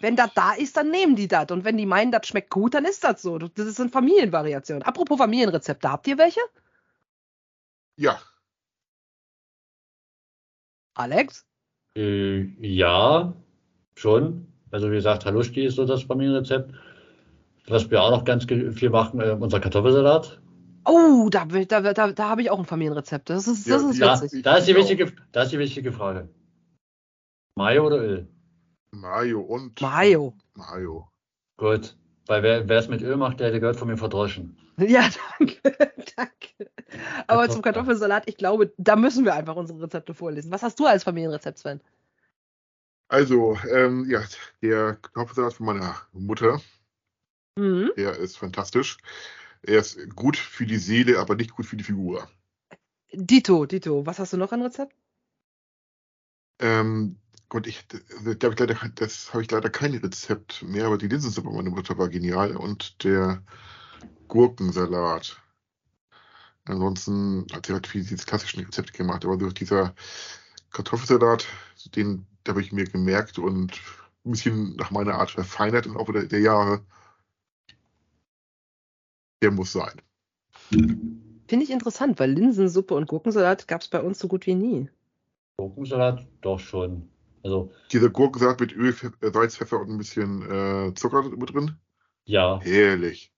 [0.00, 1.50] Wenn das da ist, dann nehmen die das.
[1.50, 3.38] Und wenn die meinen, das schmeckt gut, dann ist das so.
[3.38, 4.82] Das ist eine Familienvariation.
[4.82, 6.40] Apropos Familienrezepte, habt ihr welche?
[7.96, 8.18] Ja.
[10.94, 11.46] Alex?
[11.96, 13.34] Äh, ja,
[13.94, 14.52] schon.
[14.70, 16.74] Also wie gesagt, Haluschki ist so das Familienrezept.
[17.66, 20.40] Was wir auch noch ganz viel machen, äh, unser Kartoffelsalat.
[20.84, 23.30] Oh, da, da, da, da habe ich auch ein Familienrezept.
[23.30, 24.42] Das ist, das ist ja, witzig.
[24.42, 26.28] Da ist, die wichtige, da ist die wichtige Frage.
[27.56, 28.28] Mayo oder Öl?
[28.90, 29.80] Mayo und.
[29.80, 30.34] Mayo.
[30.54, 31.08] Mayo.
[31.56, 31.96] Gut.
[32.26, 34.58] Weil wer es mit Öl macht, der, der gehört von mir verdroschen.
[34.76, 35.08] Ja,
[35.38, 35.60] danke.
[36.16, 36.70] danke.
[37.28, 40.50] Aber zum Kartoffelsalat, ich glaube, da müssen wir einfach unsere Rezepte vorlesen.
[40.50, 41.80] Was hast du als Familienrezept, Sven?
[43.06, 44.20] Also, ähm, ja,
[44.62, 46.60] der Kartoffelsalat von meiner Mutter.
[47.56, 47.92] Mhm.
[47.96, 48.98] Der ist fantastisch.
[49.66, 52.28] Er ist gut für die Seele, aber nicht gut für die Figur.
[53.12, 54.04] Dito, Dito.
[54.04, 54.94] Was hast du noch an Rezept?
[56.58, 57.16] Ähm,
[57.48, 57.86] Gott, ich,
[58.42, 61.96] hab ich leider, das habe ich leider kein Rezept mehr, aber die Linsensuppe meiner Mutter
[61.98, 63.42] war genial und der
[64.28, 65.40] Gurkensalat.
[66.64, 69.94] Ansonsten hat sie halt viele diese klassischen Rezepte gemacht, aber durch dieser
[70.70, 71.46] Kartoffelsalat,
[71.94, 73.80] den habe ich mir gemerkt und
[74.24, 76.84] ein bisschen nach meiner Art verfeinert im Laufe der, der Jahre
[79.44, 80.00] der muss sein.
[80.70, 84.88] Finde ich interessant, weil Linsensuppe und Gurkensalat gab es bei uns so gut wie nie.
[85.58, 87.08] Gurkensalat doch schon.
[87.42, 91.72] Also, Dieser Gurkensalat mit Öl, äh, Salz, Pfeffer und ein bisschen äh, Zucker mit drin?
[92.24, 92.58] Ja.
[92.62, 93.30] Herrlich.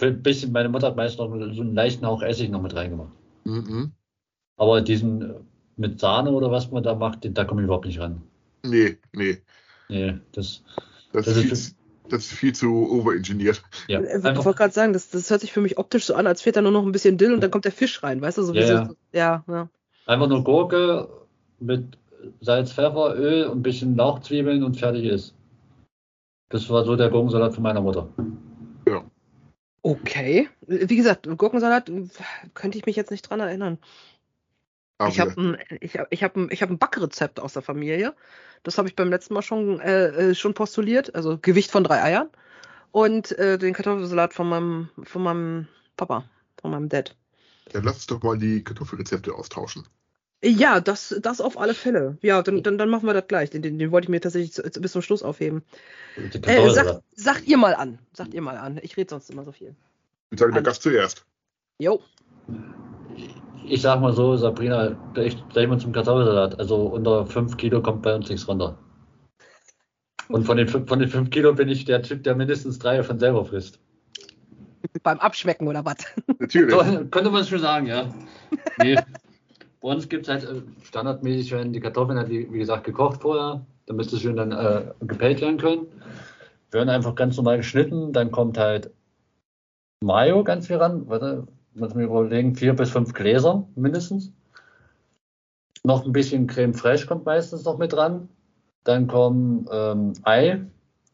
[0.00, 3.12] Ein bisschen, meine Mutter hat meist noch so einen leichten Hauch Essig noch mit reingemacht.
[3.44, 3.92] Mhm.
[4.56, 5.34] Aber diesen äh,
[5.76, 8.22] mit Sahne oder was man da macht, da komme ich überhaupt nicht ran.
[8.64, 9.36] Nee, nee.
[9.90, 10.62] Nee, das,
[11.12, 11.76] Das, Das ist,
[12.12, 13.62] das ist viel zu overengineert.
[13.88, 14.00] ja.
[14.00, 16.42] Äh, Ich wollte gerade sagen, das, das hört sich für mich optisch so an, als
[16.42, 18.42] fehlt da nur noch ein bisschen Dill und dann kommt der Fisch rein, weißt du?
[18.42, 18.88] So wie Ja, so, ja.
[19.12, 19.68] ja, ja.
[20.06, 21.08] einfach nur Gurke
[21.58, 21.98] mit
[22.40, 25.34] Salz, Pfeffer, Öl und ein bisschen Lauchzwiebeln und fertig ist.
[26.50, 28.08] Das war so der Gurkensalat von meiner Mutter.
[29.82, 30.48] Okay.
[30.66, 31.90] Wie gesagt, Gurkensalat
[32.54, 33.78] könnte ich mich jetzt nicht dran erinnern.
[35.08, 38.14] Ich habe ein, ich hab, ich hab ein, ich hab ein Backrezept aus der Familie.
[38.62, 41.14] Das habe ich beim letzten Mal schon, äh, äh, schon postuliert.
[41.14, 42.28] Also Gewicht von drei Eiern.
[42.92, 46.24] Und äh, den Kartoffelsalat von meinem, von meinem Papa,
[46.60, 47.16] von meinem Dad.
[47.72, 49.84] dann lass uns doch mal die Kartoffelrezepte austauschen.
[50.42, 52.16] Ja, das, das auf alle Fälle.
[52.22, 53.50] Ja, dann, dann, dann machen wir das gleich.
[53.50, 55.62] Den, den, den wollte ich mir tatsächlich zu, zu, bis zum Schluss aufheben.
[56.16, 57.98] Äh, sagt, sagt ihr mal an.
[58.14, 58.80] Sagt ihr mal an.
[58.82, 59.74] Ich rede sonst immer so viel.
[60.30, 60.62] Ich sage der.
[60.62, 61.26] Gast zuerst.
[61.78, 62.02] Jo.
[63.70, 66.58] Ich sag mal so, Sabrina, gleich, gleich mal zum Kartoffelsalat.
[66.58, 68.76] Also unter 5 Kilo kommt bei uns nichts runter.
[70.28, 73.00] Und von den, fünf- von den 5 Kilo bin ich der Typ, der mindestens drei
[73.04, 73.78] von selber frisst.
[75.04, 75.98] Beim Abschmecken oder was?
[76.40, 76.74] Natürlich.
[76.74, 76.78] So,
[77.12, 78.12] könnte man schon sagen, ja.
[78.78, 78.96] Nee.
[79.80, 83.22] Bei uns gibt es halt äh, standardmäßig, wenn die Kartoffeln halt, wie, wie gesagt, gekocht
[83.22, 85.86] vorher, dann müsste es schön dann äh, gepellt werden können.
[86.72, 88.90] Werden einfach ganz normal geschnitten, dann kommt halt
[90.02, 91.08] Mayo ganz viel ran.
[91.08, 94.32] Warte, muss mir überlegen, vier bis fünf Gläser mindestens.
[95.82, 98.28] Noch ein bisschen Creme fraiche kommt meistens noch mit dran.
[98.84, 100.64] Dann kommen ähm, Ei,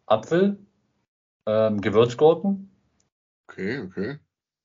[0.06, 0.58] Apfel,
[1.46, 2.70] ähm, Gewürzgurken,
[3.48, 4.18] Okay, okay.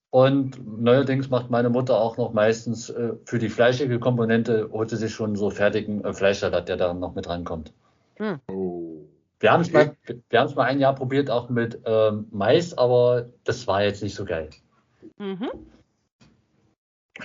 [0.10, 4.98] und neuerdings macht meine Mutter auch noch meistens äh, für die fleischige Komponente, holt sie
[4.98, 7.74] sich schon so fertigen äh, Fleischsalat, der da noch mit rankommt.
[8.48, 9.06] Oh.
[9.39, 9.86] Wir haben es Okay.
[10.08, 13.84] mal, wir haben es mal ein Jahr probiert, auch mit ähm, Mais, aber das war
[13.84, 14.50] jetzt nicht so geil.
[15.18, 15.50] Mhm.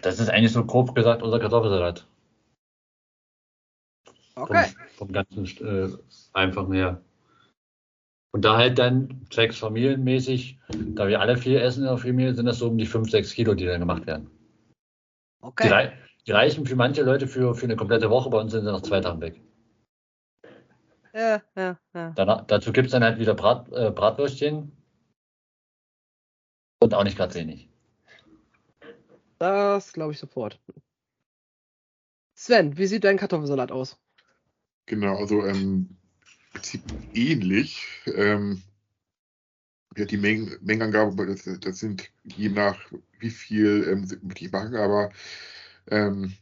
[0.03, 2.07] Das ist eigentlich so grob gesagt unser Kartoffelsalat.
[4.35, 4.65] Okay.
[4.97, 5.89] Vom, vom ganzen äh,
[6.33, 7.01] einfachen her.
[8.33, 12.45] Und da halt dann zwecks familienmäßig, da wir alle vier essen in der Familie, sind
[12.45, 14.31] das so um die 5, 6 Kilo, die dann gemacht werden.
[14.31, 15.69] Die, Okay.
[15.69, 18.73] rei die reichen für manche Leute für, für eine komplette Woche, bei uns sind sie
[18.73, 19.41] nach zwei Tagen weg.
[21.15, 22.13] Ja, ja, ja.
[22.17, 24.73] Danach, dazu gibt es dann halt wieder Brat, äh, Bratwürstchen.
[26.83, 27.71] Und auch nicht gerade wenig.
[29.39, 30.61] Das glaube ich sofort.
[32.35, 33.99] Sven, wie sieht dein Kartoffelsalat aus?
[34.87, 35.89] Genau, also ähm,
[36.47, 36.83] im Prinzip
[37.15, 37.85] ähnlich.
[38.07, 38.63] Ähm,
[39.97, 42.79] ja, die Mengen, Mengenangabe, das, das sind je nach
[43.19, 45.11] wie viel ähm, ich machen, aber
[45.91, 46.35] ähm,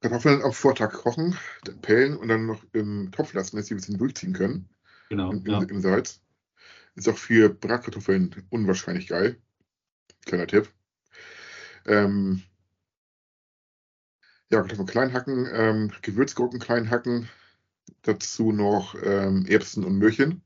[0.00, 3.78] Kartoffeln am Vortag kochen, dann pellen und dann noch im Topf lassen, dass sie ein
[3.78, 4.68] bisschen durchziehen können
[5.08, 5.32] Genau.
[5.32, 6.20] im, im, im Salz.
[6.94, 9.40] Ist auch für Bratkartoffeln unwahrscheinlich geil.
[10.26, 10.72] Kleiner Tipp.
[11.88, 12.42] Ähm,
[14.50, 17.28] ja, Kartoffeln klein hacken, ähm, Gewürzgurken klein hacken,
[18.02, 20.42] dazu noch ähm, Erbsen und Möhrchen.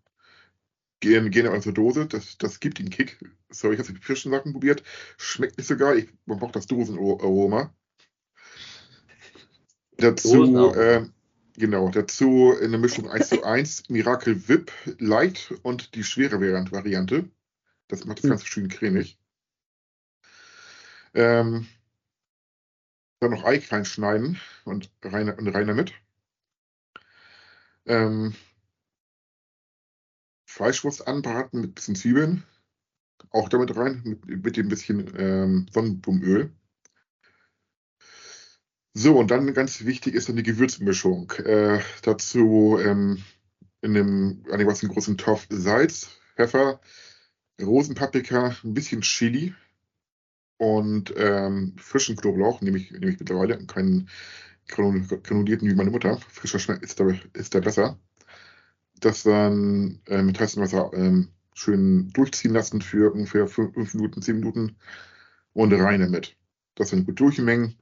[1.01, 3.19] Gehen, gehen in unsere Dose, das, das gibt den Kick.
[3.51, 4.85] Sorry, ich habe die frischen Sachen probiert.
[5.19, 5.99] Schmeckt nicht so geil.
[5.99, 7.75] Ich, man braucht das Dosenaroma.
[9.97, 11.13] Dazu, ähm,
[11.57, 16.73] genau, dazu in der Mischung 1 zu 1 Miracle Whip Light und die schwere Variant-
[16.73, 17.29] Variante.
[17.89, 18.31] Das macht das Hm.
[18.31, 19.19] Ganze schön cremig.
[21.15, 21.67] Ähm,
[23.21, 25.93] dann noch Ei klein schneiden und rein, und rein damit.
[27.87, 28.35] Ähm,
[30.47, 32.45] Fleischwurst anbraten mit bisschen Zwiebeln.
[33.31, 36.53] Auch damit rein, mit, mit dem bisschen ähm, Sonnenblumenöl.
[38.95, 41.31] So, und dann ganz wichtig ist dann die Gewürzmischung.
[41.33, 43.23] Äh, dazu ähm,
[43.81, 46.81] in einem einigermaßen großen Topf Salz, Pfeffer,
[47.61, 49.55] Rosenpaprika, ein bisschen Chili
[50.63, 54.09] und ähm, frischen Knoblauch, nehme ich, nehme ich mittlerweile, keinen
[54.69, 56.19] granul- granulierten wie meine Mutter.
[56.29, 57.99] Frischer Schmeck ist da, ist da besser.
[59.01, 64.37] Das dann äh, mit heißem Wasser ähm, schön durchziehen lassen für ungefähr 5 Minuten, 10
[64.37, 64.77] Minuten
[65.55, 66.37] und rein damit.
[66.77, 67.77] Das dann gut durchmengen.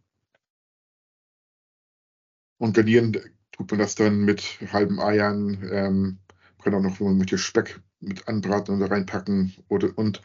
[2.59, 3.17] Und garnieren
[3.53, 6.19] tut man das dann mit halben Eiern, ähm,
[6.63, 9.55] kann auch noch, wenn man möchte, Speck mit anbraten und da reinpacken.
[9.69, 10.23] Oder, und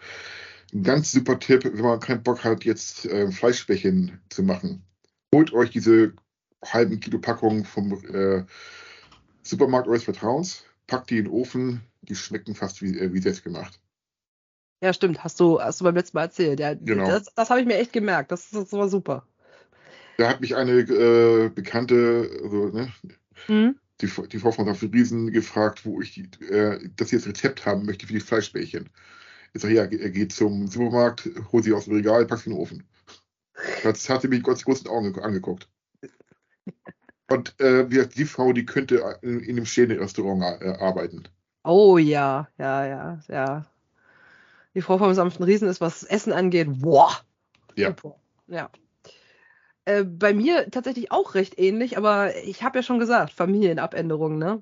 [0.76, 4.84] ein ganz super Tipp, wenn man keinen Bock hat, jetzt äh, Fleischbällchen zu machen.
[5.34, 6.14] Holt euch diese
[6.64, 8.44] halben Kilo Packung vom äh,
[9.42, 13.44] Supermarkt eures Vertrauens, packt die in den Ofen, die schmecken fast wie, äh, wie selbst
[13.44, 13.80] gemacht.
[14.82, 16.60] Ja, stimmt, hast du, hast du beim letzten Mal erzählt.
[16.60, 17.08] Ja, Genau.
[17.08, 18.32] Das, das habe ich mir echt gemerkt.
[18.32, 19.26] Das, das war super.
[20.18, 22.92] Da hat mich eine äh, bekannte, also, ne,
[23.48, 23.76] Mhm.
[24.02, 26.18] die, die Frau von Riesen gefragt, wo ich
[26.50, 28.90] äh, dass sie das Rezept haben möchte für die Fleischbällchen.
[29.56, 32.58] Ich sage, ja, ge- geht zum Supermarkt, hol sie aus dem Regal, pack sie in
[32.58, 32.84] den Ofen.
[33.84, 35.70] Das hat sie mich mit großen Augen angeguckt.
[37.30, 41.24] Und äh, die Frau, die könnte in, in einem Sterne-Restaurant äh, arbeiten.
[41.64, 43.66] Oh ja, ja, ja, ja.
[44.74, 47.12] Die Frau vom sanften Riesen ist, was Essen angeht, boah.
[47.76, 47.88] Ja.
[47.88, 48.20] Super.
[48.48, 48.70] Ja.
[49.86, 54.62] Äh, bei mir tatsächlich auch recht ähnlich, aber ich habe ja schon gesagt, Familienabänderung, ne?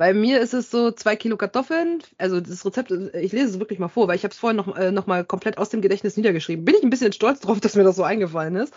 [0.00, 2.02] Bei mir ist es so zwei Kilo Kartoffeln.
[2.16, 4.74] Also das Rezept, ich lese es wirklich mal vor, weil ich habe es vorhin noch,
[4.74, 6.64] äh, noch mal komplett aus dem Gedächtnis niedergeschrieben.
[6.64, 8.72] Bin ich ein bisschen stolz drauf, dass mir das so eingefallen ist,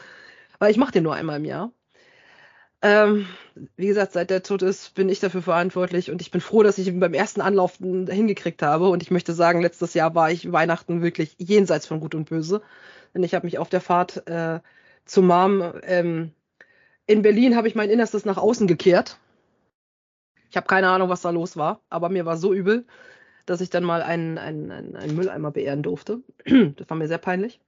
[0.60, 1.72] weil ich mache den nur einmal im Jahr.
[2.82, 3.26] Ähm,
[3.78, 6.78] wie gesagt, seit der tot ist, bin ich dafür verantwortlich und ich bin froh, dass
[6.78, 8.90] ich ihn beim ersten Anlauf hingekriegt habe.
[8.90, 12.62] Und ich möchte sagen, letztes Jahr war ich Weihnachten wirklich jenseits von Gut und Böse.
[13.14, 14.60] Denn ich habe mich auf der Fahrt äh,
[15.06, 16.34] zu Mom ähm,
[17.08, 19.20] in Berlin habe ich mein Innerstes nach außen gekehrt
[20.54, 22.86] ich habe keine Ahnung, was da los war, aber mir war so übel,
[23.48, 26.20] dass ich dann mal einen, einen, einen, einen Mülleimer beehren durfte.
[26.46, 27.60] das war mir sehr peinlich.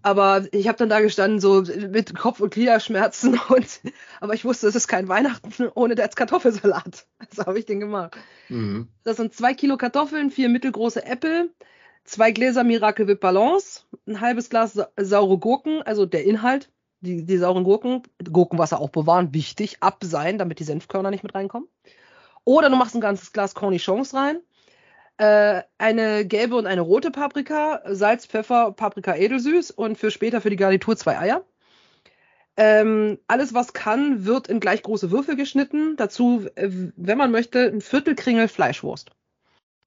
[0.00, 3.36] Aber ich habe dann da gestanden, so mit Kopf- und Gliederschmerzen.
[3.48, 3.80] Und,
[4.20, 7.04] aber ich wusste, es ist kein Weihnachten ohne der Kartoffelsalat.
[7.18, 8.16] Also habe ich den gemacht.
[8.48, 8.86] Mhm.
[9.02, 11.50] Das sind zwei Kilo Kartoffeln, vier mittelgroße Äpfel,
[12.04, 16.70] zwei Gläser Miracle Whip Balance, ein halbes Glas saure Gurken, also der Inhalt,
[17.02, 21.68] die, die sauren Gurken, Gurkenwasser auch bewahren, wichtig, abseihen, damit die Senfkörner nicht mit reinkommen.
[22.44, 24.40] Oder du machst ein ganzes Glas Cornichons rein,
[25.18, 30.50] äh, eine gelbe und eine rote Paprika, Salz, Pfeffer, Paprika edelsüß und für später für
[30.50, 31.44] die Garnitur zwei Eier.
[32.56, 35.96] Ähm, alles, was kann, wird in gleich große Würfel geschnitten.
[35.96, 39.10] Dazu, äh, wenn man möchte, ein Viertel Kringel Fleischwurst.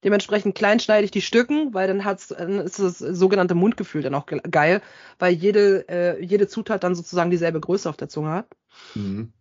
[0.04, 4.14] Dementsprechend klein schneide ich die Stücken, weil dann, hat's, dann ist das sogenannte Mundgefühl dann
[4.14, 4.82] auch geil,
[5.18, 8.46] weil jede, äh, jede Zutat dann sozusagen dieselbe Größe auf der Zunge hat.
[8.94, 9.32] Mhm.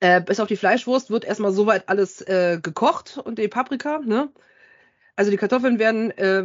[0.00, 4.30] Äh, bis auf die Fleischwurst wird erstmal soweit alles äh, gekocht und die Paprika, ne?
[5.14, 6.40] Also die Kartoffeln werden äh,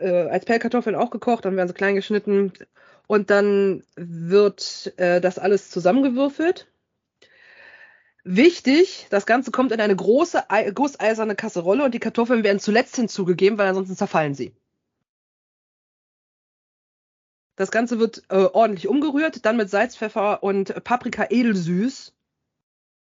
[0.00, 2.52] äh, als Pellkartoffeln auch gekocht, dann werden sie klein geschnitten
[3.06, 6.66] und dann wird äh, das alles zusammengewürfelt
[8.30, 13.56] Wichtig, das Ganze kommt in eine große gusseiserne Kasserolle und die Kartoffeln werden zuletzt hinzugegeben,
[13.56, 14.54] weil ansonsten zerfallen sie.
[17.56, 22.12] Das Ganze wird äh, ordentlich umgerührt, dann mit Salz, Pfeffer und Paprika edelsüß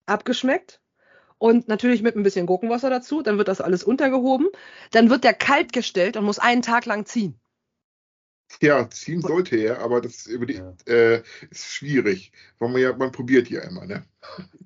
[0.06, 0.80] abgeschmeckt
[1.40, 3.22] und natürlich mit ein bisschen Gurkenwasser dazu.
[3.22, 4.48] Dann wird das alles untergehoben.
[4.92, 7.38] Dann wird der kalt gestellt und muss einen Tag lang ziehen.
[8.62, 10.74] Ja, ziehen sollte er, aber das über die, ja.
[10.88, 12.32] äh, ist schwierig.
[12.60, 14.04] Weil man ja, man probiert ja immer, ne?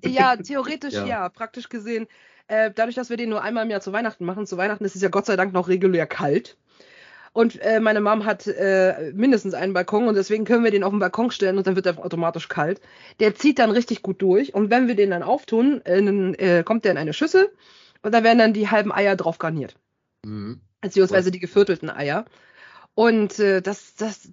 [0.04, 1.06] Ja, theoretisch ja.
[1.06, 1.28] ja.
[1.28, 2.06] Praktisch gesehen,
[2.46, 4.96] äh, dadurch, dass wir den nur einmal im Jahr zu Weihnachten machen, zu Weihnachten ist
[4.96, 6.56] es ja Gott sei Dank noch regulär kalt.
[7.34, 10.90] Und äh, meine Mom hat äh, mindestens einen Balkon und deswegen können wir den auf
[10.90, 12.80] den Balkon stellen und dann wird er automatisch kalt.
[13.20, 16.84] Der zieht dann richtig gut durch und wenn wir den dann auftun, in, äh, kommt
[16.84, 17.50] der in eine Schüssel
[18.02, 19.76] und da werden dann die halben Eier drauf garniert.
[20.24, 20.60] Mhm.
[20.82, 22.26] Beziehungsweise die geviertelten Eier.
[22.94, 24.30] Und äh, das, das,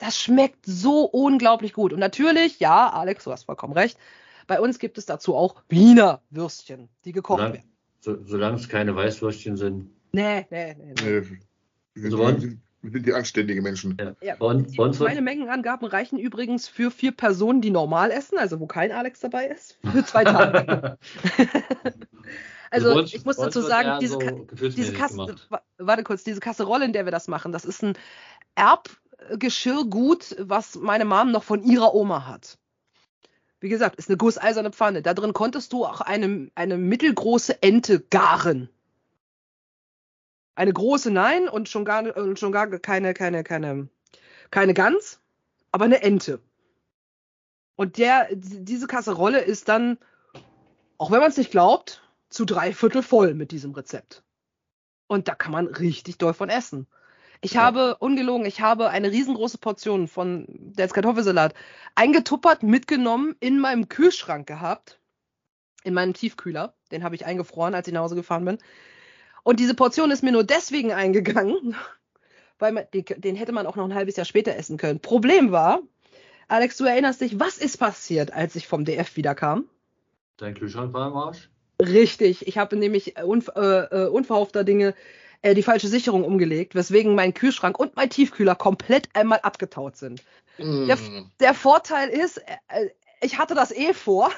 [0.00, 1.92] das schmeckt so unglaublich gut.
[1.92, 3.96] Und natürlich, ja, Alex, du hast vollkommen recht.
[4.46, 7.72] Bei uns gibt es dazu auch Wiener Würstchen, die gekocht Solang, werden.
[8.00, 9.90] So, solange es keine Weißwürstchen sind.
[10.12, 10.94] Nee, nee, nee.
[11.02, 11.20] nee.
[11.20, 11.38] nee
[11.94, 12.48] wir, sind, also
[12.82, 13.96] wir sind die anständigen Menschen.
[14.00, 14.16] Ja.
[14.20, 14.34] Ja.
[14.36, 14.66] Bon,
[14.98, 19.46] meine Mengenangaben reichen übrigens für vier Personen, die normal essen, also wo kein Alex dabei
[19.46, 20.98] ist, für zwei Tage.
[22.72, 25.36] Also uns, ich muss dazu sagen, diese, so diese Kasse,
[25.76, 27.98] warte kurz, diese Kasserolle, in der wir das machen, das ist ein
[28.54, 32.58] Erbgeschirrgut, was meine Mom noch von ihrer Oma hat.
[33.60, 35.02] Wie gesagt, ist eine gusseiserne Pfanne.
[35.02, 38.70] Da drin konntest du auch eine, eine mittelgroße Ente garen.
[40.54, 43.88] Eine große nein und schon gar, und schon gar keine, keine, keine,
[44.50, 45.20] keine Gans,
[45.72, 46.40] aber eine Ente.
[47.76, 49.98] Und der, diese Kasserolle ist dann,
[50.96, 52.02] auch wenn man es nicht glaubt,
[52.32, 54.22] zu drei Viertel voll mit diesem Rezept.
[55.06, 56.86] Und da kann man richtig doll von essen.
[57.44, 57.62] Ich ja.
[57.62, 61.54] habe, ungelogen, ich habe eine riesengroße Portion von der Kartoffelsalat
[61.94, 65.00] eingetuppert, mitgenommen, in meinem Kühlschrank gehabt.
[65.84, 66.74] In meinem Tiefkühler.
[66.92, 68.58] Den habe ich eingefroren, als ich nach Hause gefahren bin.
[69.42, 71.74] Und diese Portion ist mir nur deswegen eingegangen,
[72.58, 75.00] weil man, den hätte man auch noch ein halbes Jahr später essen können.
[75.00, 75.80] Problem war,
[76.46, 79.68] Alex, du erinnerst dich, was ist passiert, als ich vom DF wiederkam?
[80.36, 81.50] Dein Kühlschrank war im Arsch?
[81.82, 84.94] Richtig, ich habe nämlich äh, unver äh, äh, unverhoffter Dinge
[85.42, 90.22] äh, die falsche Sicherung umgelegt, weswegen mein Kühlschrank und mein Tiefkühler komplett einmal abgetaut sind.
[90.58, 90.86] Mm.
[90.86, 90.98] Der,
[91.40, 94.30] der, Vorteil ist, äh, äh, ich hatte das eh vor,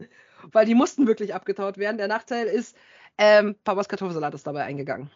[0.52, 1.98] weil die mussten wirklich abgetaut werden.
[1.98, 2.76] Der Nachteil ist,
[3.18, 5.10] ähm, Papas Kartoffelsalat ist dabei eingegangen.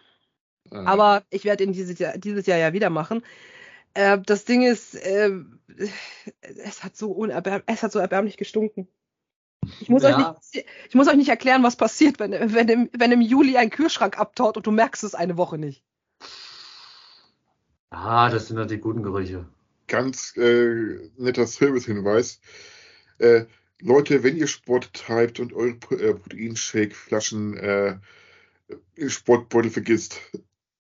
[0.70, 0.85] Ah.
[0.85, 3.22] Aber ich werde ihn dieses Jahr, dieses Jahr ja wieder machen.
[3.95, 8.89] Das Ding ist, es, hat so es hat so erbärmlich gestunken.
[9.81, 10.11] Ich muss, ja.
[10.11, 13.57] euch nicht, ich muss euch nicht erklären, was passiert, wenn, wenn, im, wenn im Juli
[13.57, 15.83] ein Kühlschrank abtaut und du merkst es eine Woche nicht.
[17.91, 19.47] Ah, das sind die guten Gerüche.
[19.87, 22.41] Ganz äh, netter Service-Hinweis.
[23.19, 23.45] Äh,
[23.81, 27.99] Leute, wenn ihr Sport treibt und eure äh, Proteinshake-Flaschen äh,
[28.95, 30.21] im Sportbeutel vergisst,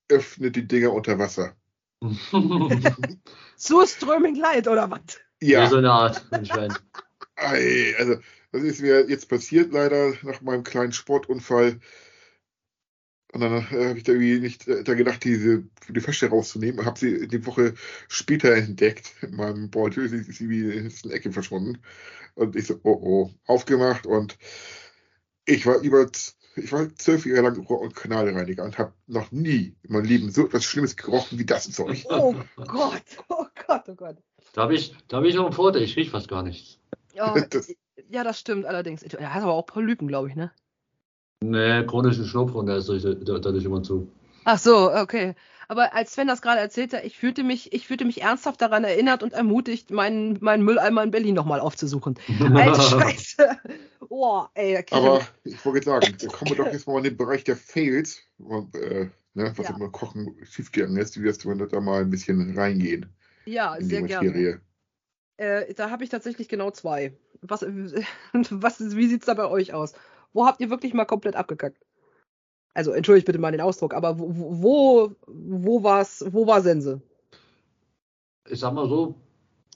[0.08, 1.54] öffnet die Dinger unter Wasser.
[3.56, 5.20] Surströming Light oder was?
[5.40, 6.24] Ja, Ja, so eine Art.
[6.30, 6.74] ein Schwein.
[7.36, 8.16] ei, also
[8.54, 11.80] das ist mir jetzt passiert leider nach meinem kleinen Sportunfall.
[13.32, 16.86] Und dann äh, habe ich da irgendwie nicht äh, da gedacht, diese die Flasche rauszunehmen.
[16.86, 17.74] Habe sie die Woche
[18.08, 20.08] später entdeckt in meinem Beutel.
[20.08, 21.82] Sie ist wie in der Ecke verschwunden.
[22.36, 24.38] Und ich so, oh oh, aufgemacht und
[25.46, 26.08] ich war über
[26.56, 30.30] ich war zwölf Jahre lang Rohr- und Kanalreiniger und habe noch nie in meinem Leben
[30.30, 32.04] so etwas Schlimmes gerochen wie das Zeug.
[32.08, 34.16] Oh Gott, oh Gott, oh Gott.
[34.52, 35.82] Da habe ich, da hab ich noch einen Vorteil.
[35.82, 36.78] Ich riech fast gar nichts.
[37.16, 37.74] Oh, Das,
[38.08, 39.02] ja, das stimmt allerdings.
[39.02, 40.52] Er hat aber auch Polypen, glaube ich, ne?
[41.40, 44.08] Nee, chronischen Schnupfen, der ist dadurch immer zu.
[44.44, 45.34] Ach so, okay.
[45.68, 49.22] Aber als Sven das gerade erzählte, ich fühlte mich, ich fühlte mich ernsthaft daran erinnert
[49.22, 52.18] und ermutigt, meinen, meinen Mülleimer in Berlin nochmal aufzusuchen.
[52.54, 53.56] Alte Scheiße.
[54.08, 57.16] Boah, ey, ich- aber ich wollte sagen, da kommen wir doch jetzt mal in den
[57.16, 58.20] Bereich der Fails,
[58.74, 59.74] äh, ne, was Ja.
[59.74, 61.18] immer Kochen schiefgegangen ist.
[61.18, 63.06] Wie wirst du da mal ein bisschen reingehen
[63.46, 64.60] ja, in die sehr gerne.
[65.36, 67.12] Äh, da habe ich tatsächlich genau zwei.
[67.46, 67.62] Was,
[68.32, 69.94] was, wie sieht's da bei euch aus?
[70.32, 71.78] Wo habt ihr wirklich mal komplett abgekackt?
[72.74, 77.00] Also, entschuldigt bitte mal den Ausdruck, aber wo, wo, wo war's, wo war Sense?
[78.48, 79.14] ich sag mal so,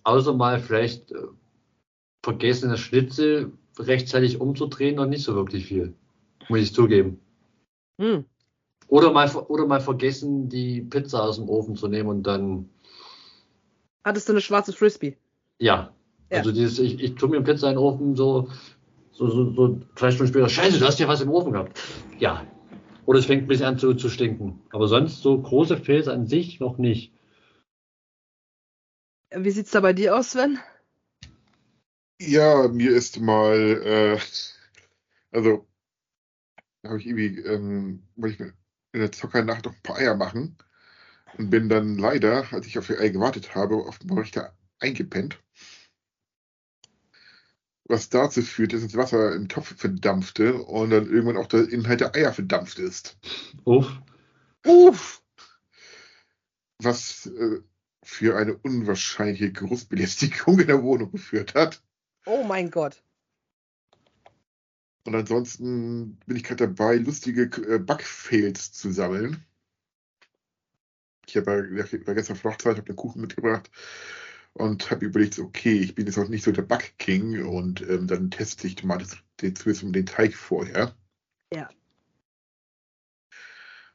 [0.05, 1.27] außer mal vielleicht äh,
[2.23, 5.95] vergessen, das Schnitzel rechtzeitig umzudrehen, noch nicht so wirklich viel.
[6.49, 7.21] Muss ich zugeben.
[8.01, 8.25] Hm.
[8.89, 12.69] Oder mal, oder mal vergessen, die Pizza aus dem Ofen zu nehmen und dann,
[14.05, 15.17] Hattest du eine schwarze Frisbee?
[15.59, 15.93] ja.
[16.31, 16.39] Ja.
[16.39, 18.51] Also dieses, ich, ich tue mir Pizza in den Ofen, so,
[19.13, 21.81] so, so, so zwei Stunden später, scheiße, du hast ja was im Ofen gehabt.
[22.19, 22.47] Ja.
[23.07, 24.61] Oder es fängt ein bisschen an zu, zu stinken.
[24.71, 27.13] Aber sonst so große Fails an sich noch nicht.
[29.35, 30.59] Wie sieht's da bei dir aus, Sven?
[32.21, 34.19] Ja, mir ist mal, äh,
[35.31, 35.67] also,
[36.83, 38.53] da habe ich irgendwie, ähm, wollte ich mir
[38.93, 40.57] in der Zockernacht noch ein paar Eier machen
[41.37, 45.39] und bin dann leider, als ich auf die Eier gewartet habe, auf dem Richter eingepennt.
[47.89, 52.01] Was dazu führt, dass das Wasser im Topf verdampfte und dann irgendwann auch der Inhalt
[52.01, 53.17] der Eier verdampft ist.
[53.65, 53.91] Uff.
[54.67, 55.23] Uff.
[56.81, 57.61] Was äh,
[58.05, 61.83] für eine unwahrscheinliche Geruchsbelästigung in der Wohnung geführt hat.
[62.27, 63.03] Oh mein Gott.
[65.05, 69.43] Und ansonsten bin ich gerade dabei, lustige äh, Backfails zu sammeln.
[71.27, 73.71] Ich habe ja, war gestern Hochzeit, habe einen Kuchen mitgebracht
[74.59, 78.31] und habe überlegt, okay, ich bin jetzt auch nicht so der Backking und ähm, dann
[78.31, 80.95] teste ich mal das, den, zumindest den Teig vorher.
[81.53, 81.69] Ja.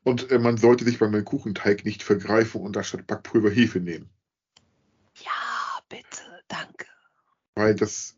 [0.03, 3.79] Und äh, man sollte sich bei meinem Kuchenteig nicht vergreifen und da statt Backpulver Hefe
[3.79, 4.09] nehmen.
[5.15, 6.87] Ja, bitte, danke.
[7.55, 8.17] Weil das,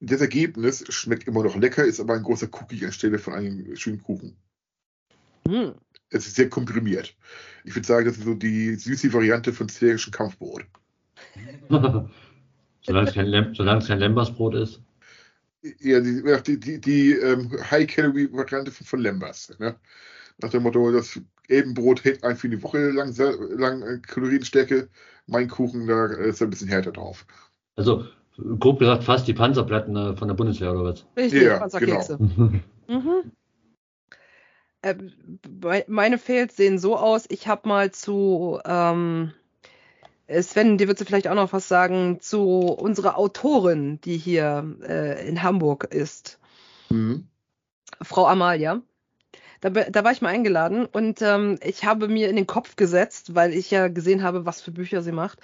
[0.00, 4.02] das Ergebnis schmeckt immer noch lecker, ist aber ein großer Cookie anstelle von einem schönen
[4.02, 4.36] Kuchen.
[5.46, 5.74] Hm.
[6.10, 7.16] Es ist sehr komprimiert.
[7.64, 10.64] Ich würde sagen, das ist so die süße Variante von sphärischen Kampfbrot.
[12.82, 14.82] solange es kein, Lem solange es kein Lembersbrot ist.
[15.80, 19.54] Ja, die, die, die, die ähm, High-Calorie-Variante von, von Lembas.
[19.58, 19.76] Ne?
[20.38, 21.18] Nach dem Motto, das
[21.48, 24.88] Elbenbrot hält einen für eine Woche lang, sehr- lang äh, Kalorienstärke.
[25.26, 27.26] Mein Kuchen, da ist ein bisschen härter drauf.
[27.76, 28.04] Also,
[28.58, 31.06] grob gesagt, fast die Panzerplatten äh, von der Bundeswehr oder was?
[31.16, 32.18] Richtig, Ja, Panzerkekse.
[32.86, 33.32] Mhm.
[34.82, 34.96] Äh,
[35.88, 39.43] meine Fails sehen so aus, ich habe mal zu, ähm, äh,
[40.28, 45.28] Sven, dir wird sie vielleicht auch noch was sagen, zu unserer Autorin, die hier äh,
[45.28, 46.38] in Hamburg ist,
[46.90, 47.28] Mhm.
[48.02, 48.82] Frau Amalia.
[49.60, 53.34] Da, da war ich mal eingeladen und ähm, ich habe mir in den Kopf gesetzt,
[53.34, 55.38] weil ich ja gesehen habe, was für Bücher sie macht,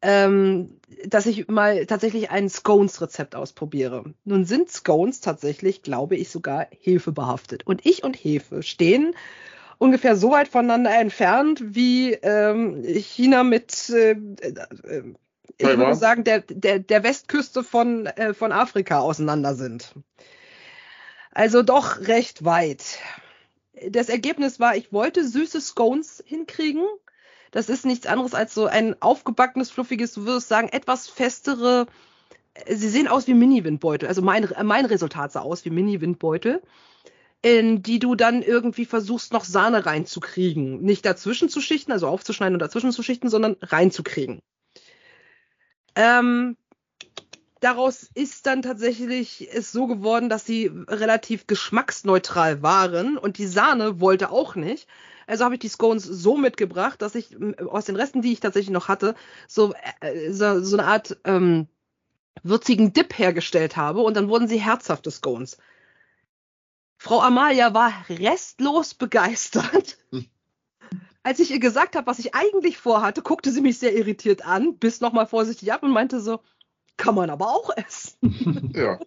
[0.00, 4.14] ähm, dass ich mal tatsächlich ein Scones-Rezept ausprobiere.
[4.24, 7.66] Nun sind Scones tatsächlich, glaube ich, sogar Hefe behaftet.
[7.66, 9.14] Und ich und Hefe stehen
[9.80, 15.14] ungefähr so weit voneinander entfernt, wie ähm, China mit, äh, äh,
[15.56, 19.94] ich würde sagen, der, der, der Westküste von, äh, von Afrika auseinander sind.
[21.32, 22.98] Also doch recht weit.
[23.88, 26.84] Das Ergebnis war, ich wollte süße Scones hinkriegen.
[27.50, 31.86] Das ist nichts anderes als so ein aufgebackenes, fluffiges, du würdest sagen, etwas festere.
[32.52, 34.06] äh, Sie sehen aus wie Mini-Windbeutel.
[34.06, 36.60] Also mein, mein Resultat sah aus wie Mini-Windbeutel,
[37.42, 40.82] in die du dann irgendwie versuchst, noch Sahne reinzukriegen.
[40.82, 44.40] Nicht dazwischen zu schichten, also aufzuschneiden und dazwischen zu schichten, sondern reinzukriegen.
[45.94, 46.56] Ähm,
[47.60, 54.00] daraus ist dann tatsächlich es so geworden, dass sie relativ geschmacksneutral waren und die Sahne
[54.00, 54.86] wollte auch nicht.
[55.26, 58.72] Also habe ich die Scones so mitgebracht, dass ich aus den Resten, die ich tatsächlich
[58.72, 59.14] noch hatte,
[59.46, 61.68] so, äh, so, so eine Art ähm,
[62.42, 65.56] würzigen Dip hergestellt habe und dann wurden sie herzhafte Scones.
[67.02, 69.96] Frau Amalia war restlos begeistert.
[70.10, 70.26] Hm.
[71.22, 74.76] Als ich ihr gesagt habe, was ich eigentlich vorhatte, guckte sie mich sehr irritiert an,
[74.76, 76.40] biss nochmal vorsichtig ab und meinte so,
[77.00, 78.72] kann man aber auch essen.
[78.74, 78.98] ja.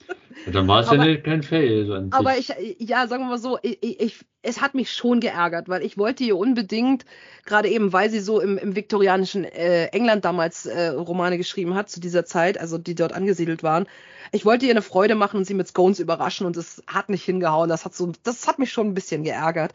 [0.52, 2.10] Dann war es ja nicht kein Fail.
[2.12, 5.84] Aber ich, ja, sagen wir mal so, ich, ich, es hat mich schon geärgert, weil
[5.84, 7.06] ich wollte ihr unbedingt,
[7.46, 11.90] gerade eben, weil sie so im, im viktorianischen äh, England damals äh, Romane geschrieben hat,
[11.90, 13.86] zu dieser Zeit, also die dort angesiedelt waren,
[14.32, 17.24] ich wollte ihr eine Freude machen und sie mit Scones überraschen und es hat nicht
[17.24, 17.70] hingehauen.
[17.70, 19.74] Das hat so, das hat mich schon ein bisschen geärgert.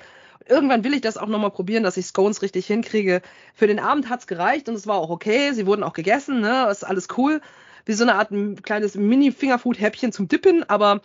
[0.49, 3.23] Irgendwann will ich das auch nochmal probieren, dass ich Scones richtig hinkriege.
[3.55, 5.53] Für den Abend hat's gereicht und es war auch okay.
[5.53, 6.67] Sie wurden auch gegessen, ne?
[6.71, 7.41] Ist alles cool
[7.89, 8.31] wie so eine Art
[8.63, 11.01] kleines Mini-Fingerfood-Häppchen zum Dippen, aber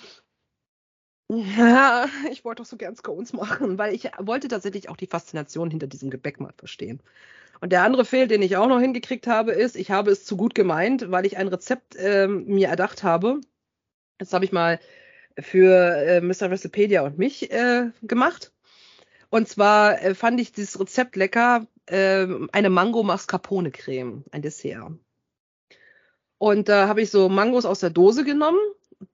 [1.29, 5.71] ja, ich wollte doch so gern Scones machen, weil ich wollte tatsächlich auch die Faszination
[5.71, 7.01] hinter diesem Gebäck mal verstehen.
[7.61, 10.35] Und der andere Fehl, den ich auch noch hingekriegt habe, ist, ich habe es zu
[10.35, 13.39] gut gemeint, weil ich ein Rezept äh, mir erdacht habe.
[14.17, 14.81] Das habe ich mal
[15.39, 16.51] für äh, Mr.
[16.51, 18.51] Wrestlepedia und mich äh, gemacht.
[19.29, 24.91] Und zwar äh, fand ich dieses Rezept lecker, äh, eine Mango Mascarpone Creme, ein Dessert.
[26.43, 28.59] Und da habe ich so Mangos aus der Dose genommen,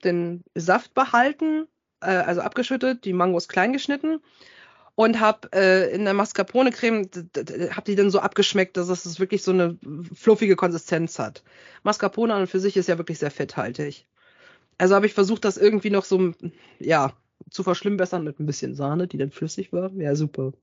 [0.03, 1.67] den Saft behalten,
[2.01, 4.19] äh, also abgeschüttet, die Mangos klein geschnitten
[4.95, 7.07] und habe äh, in der Mascarpone-Creme,
[7.69, 9.77] habe die dann so abgeschmeckt, dass es wirklich so eine
[10.11, 11.43] fluffige Konsistenz hat.
[11.83, 14.07] Mascarpone an und für sich ist ja wirklich sehr fetthaltig.
[14.79, 16.33] Also habe ich versucht, das irgendwie noch so,
[16.79, 17.13] ja,
[17.51, 19.91] zu verschlimmbessern mit ein bisschen Sahne, die dann flüssig war.
[19.91, 20.53] Ja, super.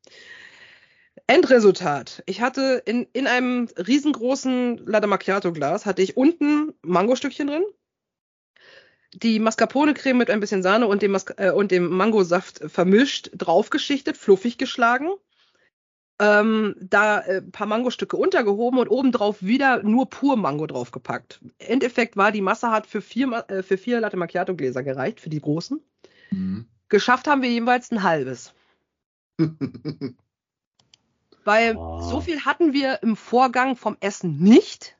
[1.27, 2.23] Endresultat.
[2.27, 7.64] Ich hatte in, in einem riesengroßen Latte Macchiato Glas hatte ich unten Mangostückchen drin,
[9.14, 14.17] die Mascarpone-Creme mit ein bisschen Sahne und dem, Mas äh, und dem Mangosaft vermischt, draufgeschichtet,
[14.17, 15.11] fluffig geschlagen.
[16.19, 21.41] Ähm, da äh, paar Mangostücke untergehoben und obendrauf wieder nur pur Mango draufgepackt.
[21.59, 25.29] Endeffekt war, die Masse hat für vier, äh, für vier Latte Macchiato Gläser gereicht, für
[25.29, 25.81] die großen.
[26.31, 26.67] Mhm.
[26.89, 28.55] Geschafft haben wir jeweils ein halbes.
[31.47, 32.01] weil oh.
[32.03, 34.97] so viel hatten wir im Vorgang vom Essen nicht.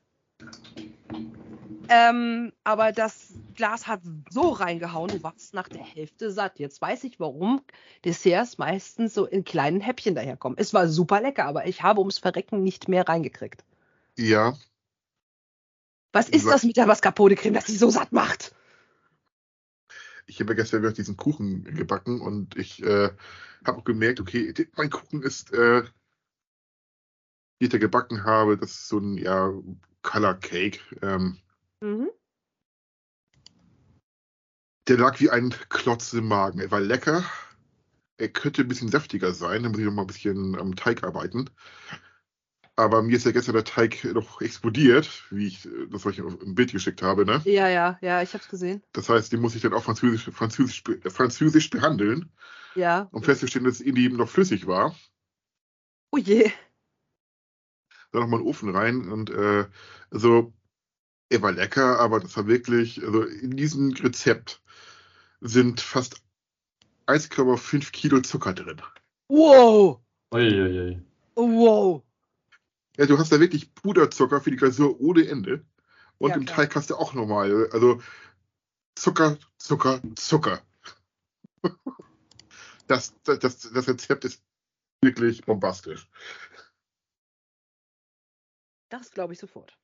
[1.89, 6.59] Ähm, aber das Glas hat so reingehauen, du warst nach der Hälfte satt.
[6.59, 7.61] Jetzt weiß ich, warum
[8.03, 10.57] Desserts meistens so in kleinen Häppchen daherkommen.
[10.57, 13.63] Es war super lecker, aber ich habe ums Verrecken nicht mehr reingekriegt.
[14.17, 14.57] Ja.
[16.11, 18.53] Was ist das mit der Mascarpone-Creme, dass sie so satt macht?
[20.25, 23.09] Ich habe gestern wieder diesen Kuchen gebacken und ich äh,
[23.65, 25.83] habe gemerkt, okay, mein Kuchen ist äh,
[27.59, 29.51] die ich da gebacken habe, das ist so ein ja,
[30.03, 30.79] Color Cake.
[31.01, 31.37] Ähm,
[31.81, 32.09] mhm.
[34.87, 36.59] Der lag wie ein Klotz im Magen.
[36.59, 37.23] Er war lecker.
[38.17, 39.63] Er könnte ein bisschen saftiger sein.
[39.63, 41.49] Da muss ich noch mal ein bisschen am Teig arbeiten.
[42.77, 46.71] Aber mir ist ja gestern der Teig noch explodiert, wie ich das euch im Bild
[46.71, 47.41] geschickt habe, ne?
[47.43, 48.83] Ja, ja, ja, ich hab's gesehen.
[48.93, 52.31] Das heißt, den muss ich dann auch französisch, französisch, französisch behandeln.
[52.75, 53.09] Ja.
[53.11, 54.95] Um festzustellen, dass es in ihm noch flüssig war.
[56.11, 56.51] Oh je
[58.11, 59.65] da nochmal in den Ofen rein und äh,
[60.11, 60.53] also
[61.29, 64.61] er war lecker, aber das war wirklich, also in diesem Rezept
[65.41, 66.21] sind fast
[67.07, 68.81] 1,5 Kilo Zucker drin.
[69.29, 69.99] Wow!
[70.33, 71.01] Uiuiui.
[71.35, 72.03] Wow!
[72.97, 75.63] Ja, du hast da wirklich Puderzucker für die Glasur ohne Ende.
[76.17, 78.01] Und ja, im Teig hast du auch nochmal, also
[78.95, 80.61] Zucker, Zucker, Zucker.
[82.87, 84.41] Das, das, das Rezept ist
[85.01, 86.07] wirklich bombastisch.
[88.89, 89.77] Das glaube ich sofort.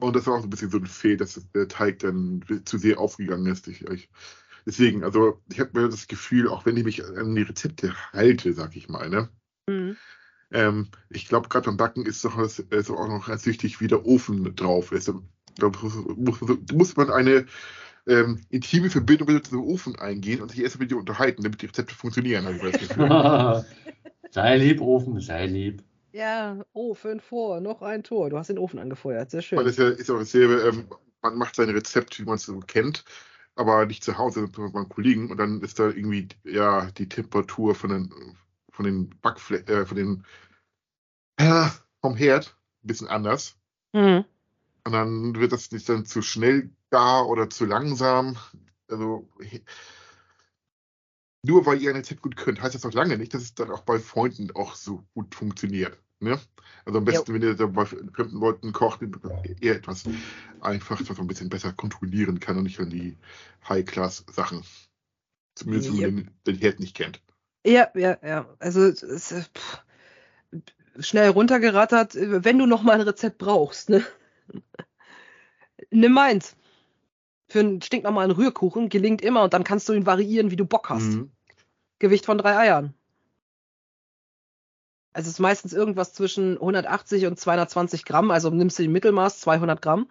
[0.00, 2.78] Und das war auch so ein bisschen so ein Fehl, dass der Teig dann zu
[2.78, 3.66] sehr aufgegangen ist.
[3.66, 4.10] Ich, ich,
[4.66, 8.52] deswegen, also ich habe mir das Gefühl, auch wenn ich mich an die Rezepte halte,
[8.52, 9.30] sag ich mal, ne?
[9.68, 9.96] Mhm.
[10.52, 14.06] Ähm, ich glaube, gerade beim Backen ist doch ist auch noch ganz wichtig, wie der
[14.06, 15.12] Ofen drauf ist.
[15.56, 15.70] Da
[16.16, 16.40] muss,
[16.72, 17.46] muss man eine
[18.06, 21.66] ähm, intime Verbindung mit dem Ofen eingehen und sich erst mit dir unterhalten, damit die
[21.66, 22.46] Rezepte funktionieren.
[24.30, 25.82] sei lieb, Ofen, sei lieb.
[26.16, 28.30] Ja, Ofen vor, noch ein Tor.
[28.30, 29.58] Du hast den Ofen angefeuert, sehr schön.
[29.58, 30.88] Weil das ja, ist auch dasselbe, ähm,
[31.20, 33.04] man macht sein Rezept, wie man es so kennt,
[33.54, 37.74] aber nicht zu Hause, sondern bei Kollegen und dann ist da irgendwie ja die Temperatur
[37.74, 38.38] von den
[38.70, 40.24] von den Backflächen, äh, von den
[41.36, 41.68] äh,
[42.00, 43.58] vom Herd ein bisschen anders.
[43.92, 44.24] Mhm.
[44.84, 48.38] Und dann wird das nicht dann zu schnell gar oder zu langsam.
[48.88, 49.28] Also
[51.42, 53.70] nur weil ihr ein Rezept gut könnt, heißt das noch lange nicht, dass es dann
[53.70, 56.00] auch bei Freunden auch so gut funktioniert.
[56.20, 56.38] Ne?
[56.84, 57.34] Also am besten, jo.
[57.34, 59.00] wenn ihr da bei fremden Leuten kocht,
[59.60, 60.04] eher etwas
[60.60, 63.16] einfach, was man ein bisschen besser kontrollieren kann und nicht an die
[63.68, 64.62] High-Class-Sachen.
[65.54, 67.20] Zumindest, wenn man den, den Herd nicht kennt.
[67.66, 68.46] Ja, ja, ja.
[68.58, 69.82] Also es, pff,
[71.00, 74.04] schnell runtergerattert, wenn du noch mal ein Rezept brauchst, ne?
[75.90, 76.56] Nimm meins.
[77.48, 80.88] Für einen stinknormalen Rührkuchen gelingt immer und dann kannst du ihn variieren, wie du Bock
[80.88, 81.04] hast.
[81.04, 81.30] Mhm.
[81.98, 82.94] Gewicht von drei Eiern.
[85.16, 89.40] Also es ist meistens irgendwas zwischen 180 und 220 Gramm, also nimmst du den Mittelmaß,
[89.40, 90.10] 200 Gramm.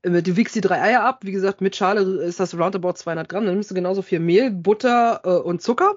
[0.00, 3.28] Äh, Du wiegst die drei Eier ab, wie gesagt, mit Schale ist das roundabout 200
[3.28, 3.44] Gramm.
[3.44, 5.96] Dann nimmst du genauso viel Mehl, Butter äh, und Zucker.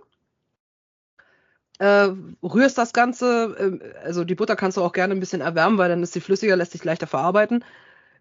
[1.79, 2.09] Äh,
[2.43, 5.87] rührst das Ganze, äh, also die Butter kannst du auch gerne ein bisschen erwärmen, weil
[5.87, 7.63] dann ist sie flüssiger, lässt sich leichter verarbeiten.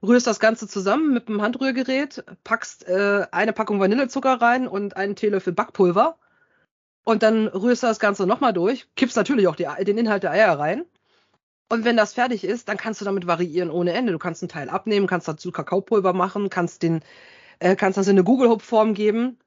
[0.00, 5.16] Rührst das Ganze zusammen mit einem Handrührgerät, packst äh, eine Packung Vanillezucker rein und einen
[5.16, 6.18] Teelöffel Backpulver.
[7.08, 10.32] Und dann rührst du das Ganze nochmal durch, kippst natürlich auch die, den Inhalt der
[10.32, 10.84] Eier rein.
[11.68, 14.10] Und wenn das fertig ist, dann kannst du damit variieren ohne Ende.
[14.10, 17.02] Du kannst einen Teil abnehmen, kannst dazu Kakaopulver machen, kannst den,
[17.60, 19.38] äh, kannst das in eine Google-Hub-Form geben,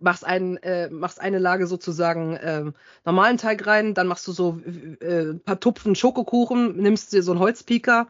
[0.00, 4.60] machst, ein, äh, machst eine Lage sozusagen ähm, normalen Teig rein, dann machst du so
[5.00, 8.06] äh, ein paar Tupfen Schokokuchen, nimmst dir so einen Holzpieker,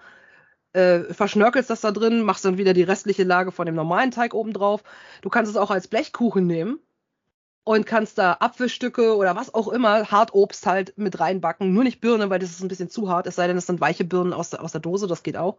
[0.75, 4.35] äh, verschnörkelst das da drin, machst dann wieder die restliche Lage von dem normalen Teig
[4.35, 4.83] oben drauf.
[5.23, 6.79] Du kannst es auch als Blechkuchen nehmen
[7.65, 11.73] und kannst da Apfelstücke oder was auch immer, Hartobst halt mit reinbacken.
[11.73, 13.81] Nur nicht Birne, weil das ist ein bisschen zu hart, es sei denn, es sind
[13.81, 15.57] weiche Birnen aus der, aus der Dose, das geht auch.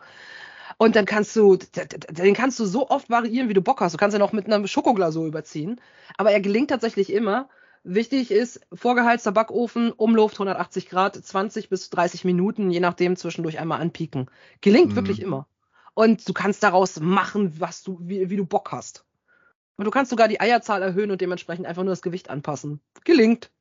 [0.77, 3.93] Und dann kannst du, den kannst du so oft variieren, wie du Bock hast.
[3.93, 5.79] Du kannst ihn auch mit einer Schokoglasur überziehen.
[6.17, 7.49] Aber er gelingt tatsächlich immer.
[7.83, 13.81] Wichtig ist, vorgeheizter Backofen, Umluft 180 Grad, 20 bis 30 Minuten, je nachdem zwischendurch einmal
[13.81, 14.29] anpieken.
[14.61, 14.95] Gelingt Mhm.
[14.95, 15.47] wirklich immer.
[15.93, 19.05] Und du kannst daraus machen, was du, wie, wie du Bock hast.
[19.75, 22.79] Und du kannst sogar die Eierzahl erhöhen und dementsprechend einfach nur das Gewicht anpassen.
[23.03, 23.51] Gelingt.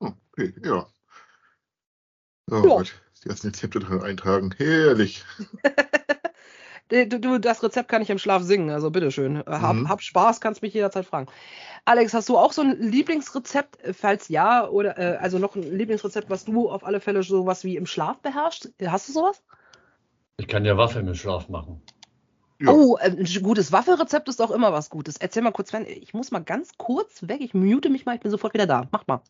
[0.00, 0.86] Okay, ja.
[2.50, 2.60] Oh Ja.
[2.60, 4.54] Gott, die ganzen Rezepte drin eintragen.
[4.56, 5.24] Herrlich.
[6.88, 9.38] Du, du, das Rezept kann ich im Schlaf singen, also bitteschön.
[9.46, 9.88] Hab, Mhm.
[9.88, 11.26] hab Spaß, kannst mich jederzeit fragen.
[11.86, 13.78] Alex, hast du auch so ein Lieblingsrezept?
[13.96, 17.76] Falls ja, oder äh, also noch ein Lieblingsrezept, was du auf alle Fälle sowas wie
[17.76, 18.74] im Schlaf beherrschst?
[18.84, 19.42] Hast du sowas?
[20.36, 21.80] Ich kann ja Waffeln im Schlaf machen.
[22.62, 22.70] Ja.
[22.70, 25.16] Oh, äh, ein gutes Waffelrezept ist auch immer was Gutes.
[25.16, 27.40] Erzähl mal kurz, wenn ich muss mal ganz kurz weg.
[27.40, 28.88] Ich mute mich mal, ich bin sofort wieder da.
[28.92, 29.22] Mach mal.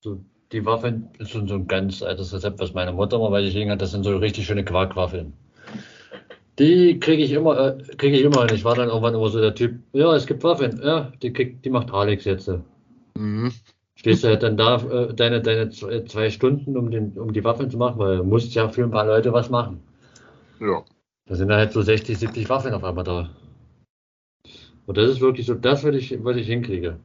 [0.00, 3.42] So, die Waffeln ist schon so ein ganz altes Rezept, was meine Mutter mal bei
[3.42, 3.82] sich liegen hat.
[3.82, 5.34] Das sind so richtig schöne Quarkwaffeln.
[6.58, 8.40] Die kriege ich immer, äh, kriege ich immer.
[8.40, 11.32] Und ich war dann irgendwann immer so der Typ, ja, es gibt Waffeln, ja, die,
[11.32, 12.50] krieg, die macht Alex jetzt.
[13.14, 13.52] Mhm.
[13.94, 17.44] Stehst du halt dann da, äh, deine, deine zwei zwei Stunden, um, den, um die
[17.44, 19.82] Waffeln zu machen, weil du musst ja für ein paar Leute was machen.
[20.60, 20.84] Ja.
[21.26, 23.30] Da sind dann halt so 60, 70 Waffeln auf einmal da.
[24.86, 26.98] Und das ist wirklich so, das, was ich, was ich hinkriege.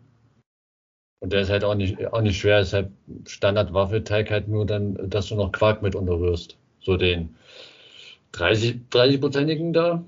[1.19, 2.91] Und der ist halt auch nicht, auch nicht schwer, ist halt
[3.25, 6.57] Standard-Waffelteig halt nur dann, dass du noch Quark mit unterrührst.
[6.81, 7.35] So den
[8.33, 10.03] 30, 30-prozentigen da.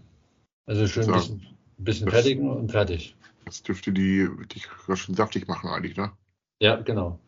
[0.66, 3.16] Also schön ein bisschen, bisschen Das- fertigen und fertig.
[3.46, 6.12] Das dürfte die dich schön saftig machen eigentlich, ne?
[6.60, 7.20] Ja, genau.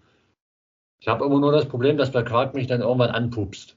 [1.00, 3.76] Ich habe immer nur das Problem, dass der Quark mich dann irgendwann anpupst.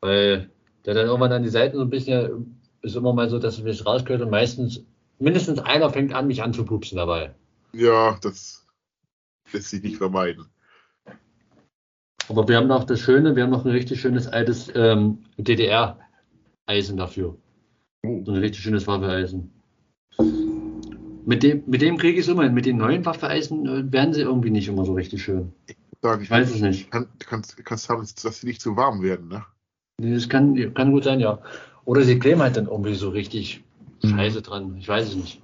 [0.00, 0.50] Weil
[0.84, 3.64] der dann irgendwann an die Seiten so ein bisschen, ist immer mal so, dass es
[3.64, 4.84] mich rausgehört und meistens,
[5.18, 7.34] mindestens einer fängt an, mich anzupupsen dabei.
[7.72, 8.66] Ja, das
[9.52, 10.46] lässt sich nicht vermeiden.
[12.28, 16.96] Aber wir haben noch das Schöne, wir haben noch ein richtig schönes altes ähm, DDR-Eisen
[16.96, 17.36] dafür.
[18.06, 18.22] Oh.
[18.24, 19.50] So ein richtig schönes Waffeleisen.
[21.26, 22.54] Mit dem, mit dem kriege ich es immer hin.
[22.54, 25.52] Mit den neuen Waffeleisen äh, werden sie irgendwie nicht immer so richtig schön.
[26.02, 26.90] Sagen, Ich weiß es nicht.
[26.90, 29.44] Kann, kannst, kannst haben, dass sie nicht zu warm werden, ne?
[30.00, 31.38] Nee, Das kann, kann gut sein, ja.
[31.84, 33.62] Oder sie kleben halt dann irgendwie so richtig
[34.02, 34.10] Mhm.
[34.10, 34.76] scheiße dran.
[34.78, 35.42] Ich weiß es nicht.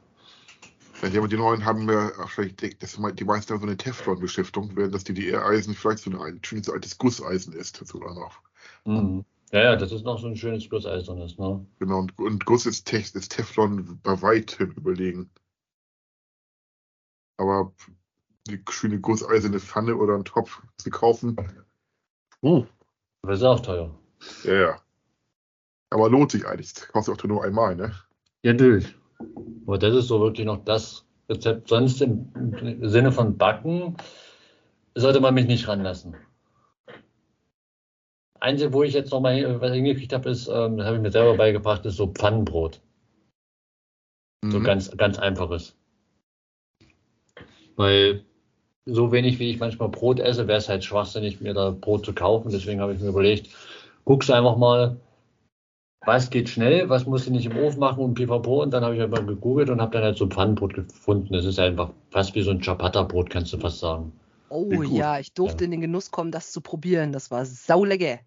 [1.02, 4.70] Ja, die, die neuen haben ja auch vielleicht, das, die meisten haben so eine Teflon-Beschichtung,
[4.74, 8.40] während das DDR-Eisen vielleicht so ein schönes altes Gusseisen ist, sogar noch.
[8.86, 9.24] Mhm.
[9.52, 11.64] Ja, ja, das ist noch so ein schönes Gusseisernes, ne?
[11.78, 15.30] Genau, und, und Guss ist, Tef, ist Teflon bei weitem überlegen.
[17.36, 17.72] Aber
[18.48, 21.36] die schöne gusseiserne Pfanne oder einen Topf zu kaufen,
[22.42, 22.64] uh,
[23.22, 23.90] Das ist auch teuer.
[24.44, 24.80] Ja, ja.
[25.90, 26.74] Aber lohnt sich eigentlich.
[26.92, 27.92] Das du auch nur einmal, ne?
[28.42, 28.94] Ja, natürlich.
[29.66, 31.68] Aber das ist so wirklich noch das Rezept.
[31.68, 32.28] Sonst im,
[32.82, 33.96] Sinne von Backen
[34.94, 36.16] sollte man mich nicht ranlassen.
[38.40, 41.10] Einzige, wo ich jetzt noch mal was hingekriegt habe, ist, ähm, das habe ich mir
[41.10, 42.80] selber beigebracht, ist so Pfannenbrot.
[44.44, 44.64] So Mhm.
[44.64, 45.76] ganz, ganz einfaches.
[47.76, 48.24] Weil
[48.84, 52.14] so wenig wie ich manchmal Brot esse, wäre es halt schwachsinnig, mir da Brot zu
[52.14, 52.50] kaufen.
[52.50, 53.48] Deswegen habe ich mir überlegt,
[54.06, 54.96] guckst einfach mal,
[56.06, 58.62] was geht schnell, was musst du nicht im Ofen machen und pipapo.
[58.62, 61.32] Und dann habe ich einfach gegoogelt und habe dann halt so ein Pfannenbrot gefunden.
[61.34, 64.12] Das ist einfach fast wie so ein Ciabatta-Brot, kannst du fast sagen.
[64.48, 65.66] Oh ja, ich durfte Ja.
[65.66, 67.12] in den Genuss kommen, das zu probieren.
[67.12, 68.20] Das war saulecker.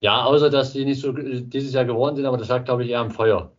[0.00, 2.84] Ja, außer dass die nicht so äh, dieses Jahr geworden sind, aber das lag, glaube
[2.84, 3.50] ich, eher am Feuer.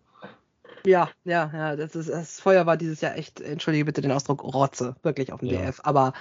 [0.86, 1.76] Ja, ja, ja.
[1.76, 4.95] Das, ist, das Feuer war dieses Jahr echt, entschuldige bitte den Ausdruck, Rotze.
[5.03, 5.60] Wirklich auf dem Ja.
[5.60, 5.81] DF.
[5.84, 6.14] Aber,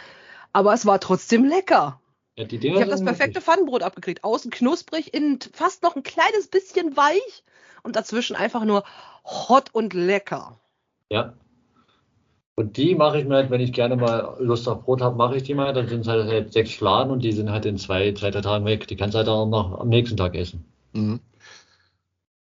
[0.52, 2.00] aber es war trotzdem lecker.
[2.38, 4.22] Ja, die Ich habe das perfekte wirklich- Pfannenbrot abgekriegt.
[4.22, 7.42] Außen knusprig, innen fast noch ein kleines bisschen weich
[7.82, 8.84] und dazwischen einfach nur
[9.24, 10.60] hot und lecker.
[11.10, 11.34] Ja.
[12.54, 15.36] Und die mache ich mir halt, wenn ich gerne mal Lust auf Brot habe, mache
[15.36, 15.72] ich die mal.
[15.72, 18.40] Dann sind es halt, halt sechs Fladen und die sind halt in zwei, zwei, drei
[18.40, 18.86] Tagen weg.
[18.86, 20.64] Die kannst du halt auch noch am nächsten Tag essen.
[20.92, 21.18] Mhm.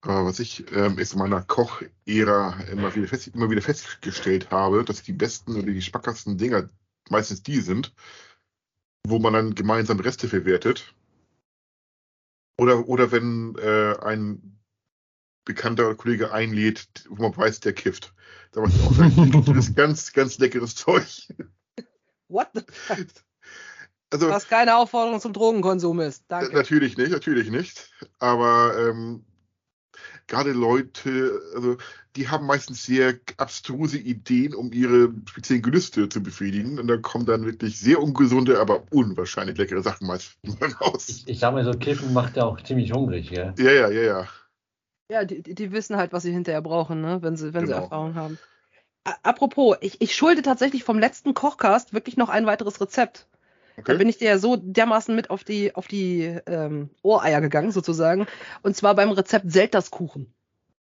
[0.03, 4.85] Aber was ich ähm, ist in meiner Koch-Ära immer wieder, fest, immer wieder festgestellt habe,
[4.85, 6.69] dass die besten oder die schmackhaftesten Dinger
[7.09, 7.93] meistens die sind,
[9.09, 10.95] wo man dann gemeinsam Reste verwertet.
[12.59, 14.59] Oder, oder wenn äh, ein
[15.45, 18.15] bekannter Kollege einlädt, wo man weiß, der kifft.
[18.53, 21.07] Da macht auch das ist ganz, ganz leckeres Zeug.
[22.29, 23.07] What the fuck?
[24.11, 26.25] Also Was keine Aufforderung zum Drogenkonsum ist.
[26.29, 26.55] Danke.
[26.55, 27.91] Natürlich nicht, natürlich nicht.
[28.19, 29.25] Aber ähm,
[30.27, 31.77] gerade Leute, also
[32.17, 36.79] die haben meistens sehr abstruse Ideen, um ihre speziellen Gelüste zu befriedigen.
[36.79, 40.39] Und da kommen dann wirklich sehr ungesunde, aber unwahrscheinlich leckere Sachen meist
[40.81, 41.07] raus.
[41.09, 43.55] Ich, ich sag mal so, Kiffen macht ja auch ziemlich hungrig, gell?
[43.59, 44.29] Ja, ja, ja, ja.
[45.11, 47.23] Ja, die, die wissen halt, was sie hinterher brauchen, ne?
[47.23, 47.83] wenn, sie, wenn sie Genau.
[47.83, 48.39] Erfahrung haben.
[49.05, 53.29] A apropos, ich, ich schulde tatsächlich vom letzten Kochcast wirklich noch ein weiteres Rezept.
[53.87, 53.99] Da Okay.
[53.99, 58.27] bin ich dir ja so dermaßen mit auf die, auf die ähm, Ohreier gegangen, sozusagen.
[58.63, 60.35] Und zwar beim Rezept Selterskuchen.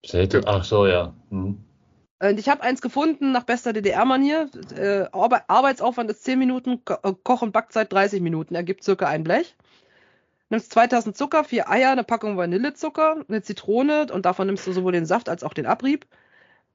[0.07, 0.43] Selten.
[0.45, 1.13] Ach so, ja.
[1.29, 1.57] Hm.
[2.19, 4.49] Und ich habe eins gefunden nach bester DDR-Manier.
[4.75, 8.55] Äh, Arbe Arbeitsaufwand ist 10 Minuten, Ko äh, Koch- und Backzeit 30 Minuten.
[8.55, 9.55] Ergibt circa ein Blech.
[10.49, 14.93] Nimmst 2000 Zucker, vier Eier, eine Packung Vanillezucker, eine Zitrone und davon nimmst du sowohl
[14.93, 16.07] den Saft als auch den Abrieb.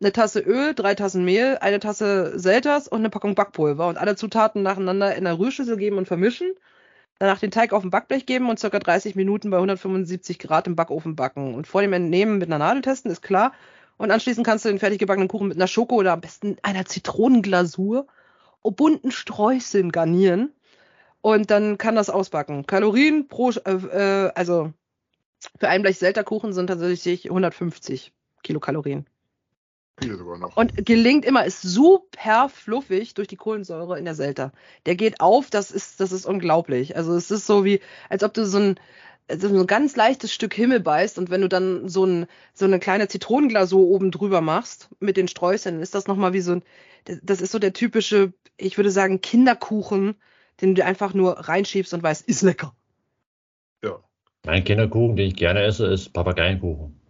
[0.01, 3.89] Eine Tasse Öl, drei Tassen Mehl, eine Tasse Selters und eine Packung Backpulver.
[3.89, 6.53] Und alle Zutaten nacheinander in einer Rührschüssel geben und vermischen.
[7.23, 10.75] Danach den Teig auf dem Backblech geben und circa 30 Minuten bei 175 Grad im
[10.75, 11.55] Backofen backen.
[11.55, 13.53] Und vor dem Entnehmen mit einer Nadel testen, ist klar.
[13.97, 16.85] Und anschließend kannst du den fertig gebackenen Kuchen mit einer Schoko oder am besten einer
[16.85, 18.09] Zitronenglasur,
[18.65, 20.51] bunten Streuseln garnieren.
[21.21, 22.67] Und dann kann das ausbacken.
[22.67, 24.73] Kalorien pro, äh, äh, also
[25.61, 28.13] für ein Blech Selterkuchen sind tatsächlich 150
[28.43, 29.07] Kilokalorien.
[30.01, 30.57] Viele sogar noch.
[30.57, 34.53] Und gelingt immer, ist super fluffig durch die Kohlensäure in der Selter.
[34.87, 36.97] Der geht auf, das ist, das ist unglaublich.
[36.97, 38.81] Also es ist so wie, als ob du so ein,
[39.31, 42.79] so ein ganz leichtes Stück Himmel beißt und wenn du dann so, ein, so eine
[42.79, 46.63] kleine Zitronenglasur oben drüber machst mit den Streuseln, dann ist das nochmal wie so ein,
[47.23, 50.17] das ist so der typische, ich würde sagen, Kinderkuchen,
[50.61, 52.75] den du dir einfach nur reinschiebst und weißt, ist lecker.
[53.85, 53.99] Ja.
[54.45, 57.02] Mein Kinderkuchen, den ich gerne esse, ist Papageienkuchen.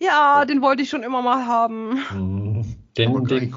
[0.00, 1.98] Ja, den wollte ich schon immer mal haben.
[2.10, 2.76] Hm.
[2.96, 3.54] Den, den,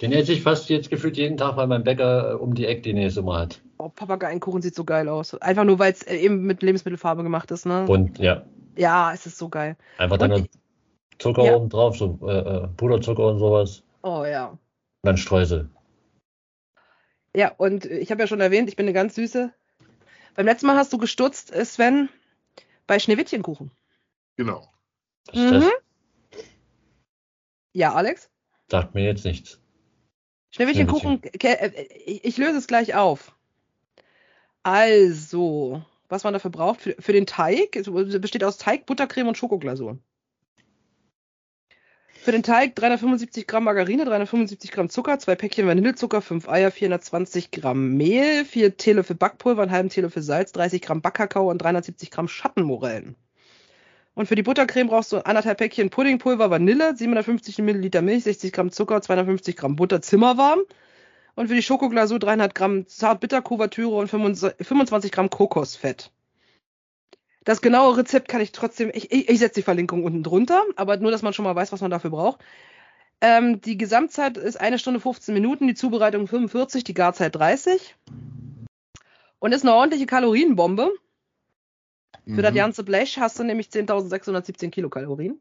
[0.00, 2.82] den esse ich fast jetzt gefühlt jeden Tag, weil mein Bäcker äh, um die Ecke
[2.82, 3.60] den jetzt immer hat.
[3.78, 5.34] Oh, Papageienkuchen sieht so geil aus.
[5.34, 7.86] Einfach nur, weil es äh, eben mit Lebensmittelfarbe gemacht ist, ne?
[7.86, 8.42] Und ja,
[8.76, 9.76] Ja, es ist so geil.
[9.98, 10.48] einfach dann
[11.18, 11.54] Zucker ja.
[11.56, 13.82] oben drauf, so äh, äh, Puderzucker und sowas.
[14.02, 14.48] Oh ja.
[14.48, 14.58] Und
[15.02, 15.70] dann Streusel.
[17.34, 19.52] Ja, und ich habe ja schon erwähnt, ich bin eine ganz süße.
[20.34, 22.08] Beim letzten Mal hast du gestutzt, Sven,
[22.86, 23.70] bei Schneewittchenkuchen.
[24.36, 24.68] Genau.
[25.26, 25.64] Was ist das?
[25.64, 25.70] Mhm.
[27.72, 28.30] Ja, Alex?
[28.68, 29.60] Sagt mir jetzt nichts.
[30.50, 33.36] Schneewittchenkuchen, äh, ich, ich löse es gleich auf.
[34.62, 37.90] Also, was man dafür braucht, für, für den Teig, es
[38.20, 39.98] besteht aus Teig, Buttercreme und Schokoglasur.
[42.24, 47.50] Für den Teig 375 Gramm Margarine, 375 Gramm Zucker, zwei Päckchen Vanillezucker, fünf Eier, 420
[47.50, 52.28] Gramm Mehl, vier Teelöffel Backpulver, einen halben Teelöffel Salz, 30 Gramm Backkakao und 370 Gramm
[52.28, 53.16] Schattenmorellen.
[54.14, 58.70] Und für die Buttercreme brauchst du anderthalb Päckchen Puddingpulver, Vanille, 750 Milliliter Milch, 60 Gramm
[58.70, 60.60] Zucker, 250 Gramm Butter, zimmerwarm.
[61.34, 66.12] Und für die Schokoglasur 300 Gramm Zartbitterkuvertüre und 25 Gramm Kokosfett.
[67.44, 70.96] Das genaue Rezept kann ich trotzdem, ich, ich, ich setze die Verlinkung unten drunter, aber
[70.96, 72.40] nur, dass man schon mal weiß, was man dafür braucht.
[73.20, 77.96] Ähm, die Gesamtzeit ist eine Stunde 15 Minuten, die Zubereitung 45, die Garzeit 30.
[79.40, 80.90] Und ist eine ordentliche Kalorienbombe.
[82.26, 82.56] Für das Mhm.
[82.56, 85.40] ganze Blech hast du nämlich 10.617 Kilokalorien.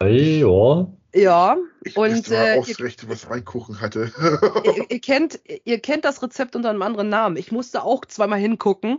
[0.00, 0.86] Ja.
[1.14, 4.10] Ja, Ich Und, äh, ausgerechnet, was mein Kuchen hatte.
[4.64, 7.36] ihr, ihr, kennt, ihr kennt das Rezept unter einem anderen Namen.
[7.36, 8.98] Ich musste auch zweimal hingucken,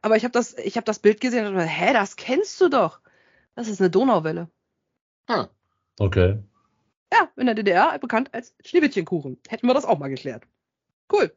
[0.00, 2.68] aber ich habe das, ich hab das Bild gesehen und dachte, hä, das kennst du
[2.68, 3.00] doch.
[3.56, 4.48] Das ist eine Donauwelle.
[5.26, 5.48] ah,
[5.98, 6.38] Okay.
[7.12, 9.38] Ja, in der DDR bekannt als Schneewittchenkuchen.
[9.48, 10.44] Hätten wir das auch mal geklärt.
[11.12, 11.32] Cool.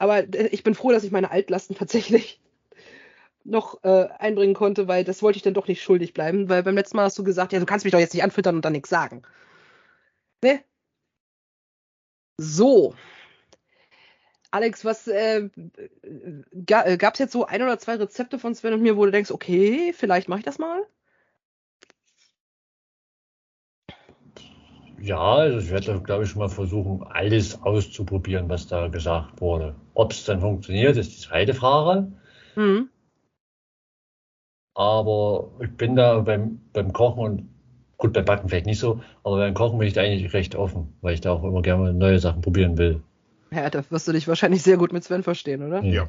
[0.00, 2.40] Aber äh, ich bin froh, dass ich meine Altlasten tatsächlich
[3.44, 6.74] noch äh, einbringen konnte, weil das wollte ich dann doch nicht schuldig bleiben, weil beim
[6.74, 8.72] letzten Mal hast du gesagt, ja, du kannst mich doch jetzt nicht anfüttern und dann
[8.72, 9.22] nichts sagen.
[10.42, 10.64] Ne?
[12.38, 12.94] So.
[14.50, 15.48] Alex, was äh,
[16.02, 19.12] äh, gab es jetzt so ein oder zwei Rezepte von Sven und mir, wo du
[19.12, 20.86] denkst, okay, vielleicht mache ich das mal?
[25.00, 29.74] Ja, also ich werde, glaube ich, schon mal versuchen, alles auszuprobieren, was da gesagt wurde.
[29.94, 32.12] Ob es dann funktioniert, ist die zweite Frage.
[32.54, 32.88] Mhm.
[34.74, 37.48] Aber ich bin da beim, beim Kochen und
[37.96, 40.94] gut, beim Backen vielleicht nicht so, aber beim Kochen bin ich da eigentlich recht offen,
[41.00, 43.02] weil ich da auch immer gerne neue Sachen probieren will.
[43.50, 45.82] Ja, da wirst du dich wahrscheinlich sehr gut mit Sven verstehen, oder?
[45.82, 46.08] Ja.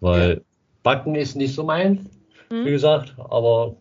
[0.00, 0.40] Weil ja.
[0.82, 2.02] Backen ist nicht so meins,
[2.50, 2.64] mhm.
[2.64, 3.76] wie gesagt, aber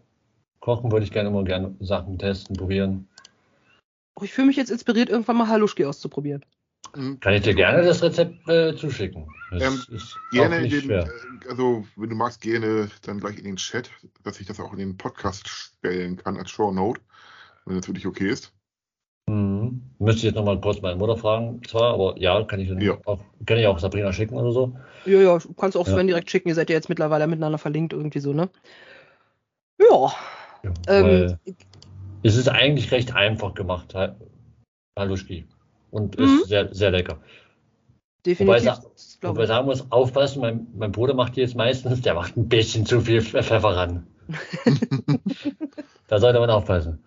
[0.59, 3.07] Kochen würde ich gerne immer gerne Sachen testen, probieren.
[4.15, 6.45] Oh, ich fühle mich jetzt inspiriert, irgendwann mal Haluschki auszuprobieren.
[6.95, 7.19] Mhm.
[7.19, 9.27] Kann ich dir gerne das Rezept äh, zuschicken?
[9.51, 9.99] Das ähm,
[10.31, 11.05] gerne in den, äh,
[11.49, 13.89] also wenn du magst, gerne dann gleich in den Chat,
[14.23, 17.01] dass ich das auch in den Podcast stellen kann als Show Note,
[17.65, 18.53] wenn das für dich okay ist.
[19.27, 19.81] Mhm.
[19.99, 22.97] Müsste ich jetzt nochmal kurz meine Mutter fragen, zwar, aber ja, kann ich, ja.
[23.05, 24.77] Auch, kann ich auch Sabrina schicken oder so.
[25.05, 26.13] Ja, ja, du kannst auch Sven ja.
[26.13, 28.49] direkt schicken, ihr seid ja jetzt mittlerweile miteinander verlinkt, irgendwie so, ne?
[29.79, 30.13] Ja.
[30.63, 31.37] ja ähm,
[32.25, 33.93] es ist eigentlich recht einfach gemacht,
[34.97, 35.45] Haluschki.
[35.91, 36.25] Und mhm.
[36.25, 37.19] ist sehr, sehr lecker.
[38.25, 38.65] Definitiv.
[38.65, 42.49] Wobei, wobei sagen muss, aufpassen, mein, mein Bruder macht die jetzt meistens, der macht ein
[42.49, 44.07] bisschen zu viel Pfeffer ran.
[46.07, 47.03] da sollte man aufpassen.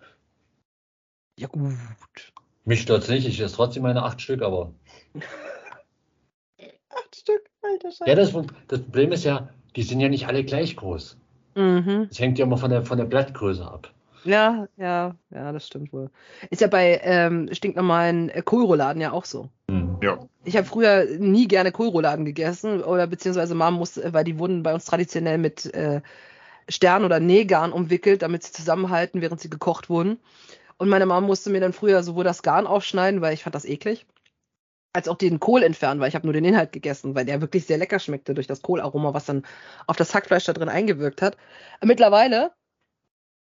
[1.37, 1.73] Ja, gut.
[2.63, 4.73] Mich stört nicht, ich esse trotzdem meine acht Stück, aber.
[6.89, 8.07] acht Stück, alter Scheiße.
[8.07, 8.31] Ja, das,
[8.69, 11.17] das, Problem ist ja, die sind ja nicht alle gleich groß.
[11.55, 12.05] Mhm.
[12.07, 13.93] Das hängt ja immer von der, von der Blattgröße ab.
[14.23, 16.09] Ja, ja, ja, das stimmt wohl.
[16.49, 19.49] Ist ja bei ähm, stinknormalen äh, Kohlrouladen ja auch so.
[19.67, 19.97] Mhm.
[20.01, 20.19] Ja.
[20.45, 24.73] Ich habe früher nie gerne Kohlrouladen gegessen oder beziehungsweise Mom musste, weil die wurden bei
[24.73, 26.01] uns traditionell mit äh,
[26.69, 30.19] Stern oder Nähgarn umwickelt, damit sie zusammenhalten, während sie gekocht wurden.
[30.77, 33.65] Und meine Mom musste mir dann früher sowohl das Garn aufschneiden, weil ich fand das
[33.65, 34.05] eklig,
[34.93, 37.65] als auch den Kohl entfernen, weil ich habe nur den Inhalt gegessen, weil der wirklich
[37.65, 39.45] sehr lecker schmeckte durch das Kohlaroma, was dann
[39.87, 41.37] auf das Hackfleisch da drin eingewirkt hat.
[41.83, 42.53] Mittlerweile,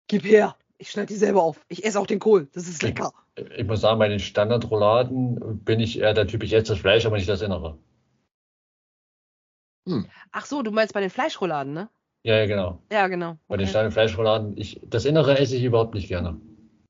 [0.07, 1.65] gib her, ich schneide die selber auf.
[1.68, 3.14] Ich esse auch den Kohl, das ist lecker.
[3.35, 6.80] Ich, ich muss sagen, bei den Standardrouladen bin ich eher der Typ, ich esse das
[6.80, 7.77] Fleisch, aber nicht das Innere.
[9.88, 10.07] Hm.
[10.31, 11.89] Ach so, du meinst bei den Fleischrouladen, ne?
[12.23, 12.80] Ja, ja, genau.
[12.91, 13.38] Ja, genau.
[13.47, 13.64] Bei okay.
[13.64, 16.41] den Standardfleischrouladen, ich, das Innere esse ich überhaupt nicht gerne.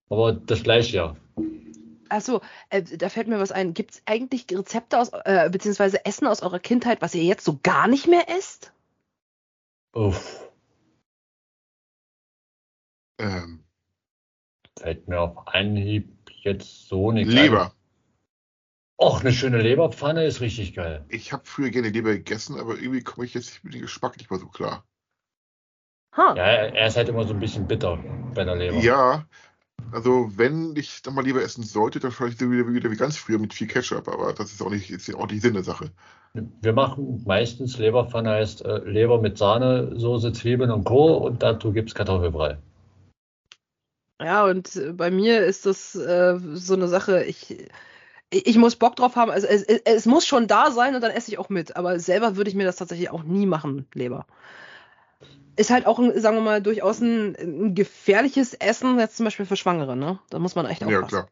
[0.10, 1.16] Aber das gleiche ja.
[2.08, 3.74] Achso, äh, da fällt mir was ein.
[3.74, 7.60] Gibt es eigentlich Rezepte aus, äh, beziehungsweise Essen aus eurer Kindheit, was ihr jetzt so
[7.62, 8.72] gar nicht mehr esst?
[9.94, 10.50] Uff.
[13.18, 13.65] Ähm.
[14.80, 16.10] Fällt mir auf Anhieb
[16.42, 17.74] jetzt so nichts Leber.
[18.98, 21.04] Och, eine schöne Leberpfanne ist richtig geil.
[21.10, 24.32] Ich habe früher gerne Leber gegessen, aber irgendwie komme ich jetzt mit dem Geschmack nicht
[24.32, 24.86] mehr so klar.
[26.16, 26.34] Huh.
[26.36, 27.98] Ja, er ist halt immer so ein bisschen bitter
[28.34, 28.78] bei der Leber.
[28.78, 29.26] Ja,
[29.92, 33.18] also wenn ich dann mal lieber essen sollte, dann vielleicht so wieder, wieder wie ganz
[33.18, 35.92] früher mit viel Ketchup, aber das ist auch nicht, ist auch nicht Sinn der Sache.
[36.34, 41.18] Wir machen meistens Leberpfanne heißt äh, Leber mit Sahne, Soße, Zwiebeln und Co.
[41.18, 42.58] und dazu gibt es Kartoffelbrei.
[44.22, 47.68] Ja, und äh, bei mir ist das äh, so eine Sache, ich,
[48.32, 51.12] ich muss Bock drauf haben, also es, es, es muss schon da sein und dann
[51.12, 54.26] esse ich auch mit, aber selber würde ich mir das tatsächlich auch nie machen, Leber
[55.58, 59.46] ist halt auch, ein, sagen wir mal, durchaus ein, ein, gefährliches Essen, jetzt zum Beispiel
[59.46, 60.20] für Schwangere, ne?
[60.30, 61.02] Da muss man echt aufpassen.
[61.02, 61.30] Ja, klar.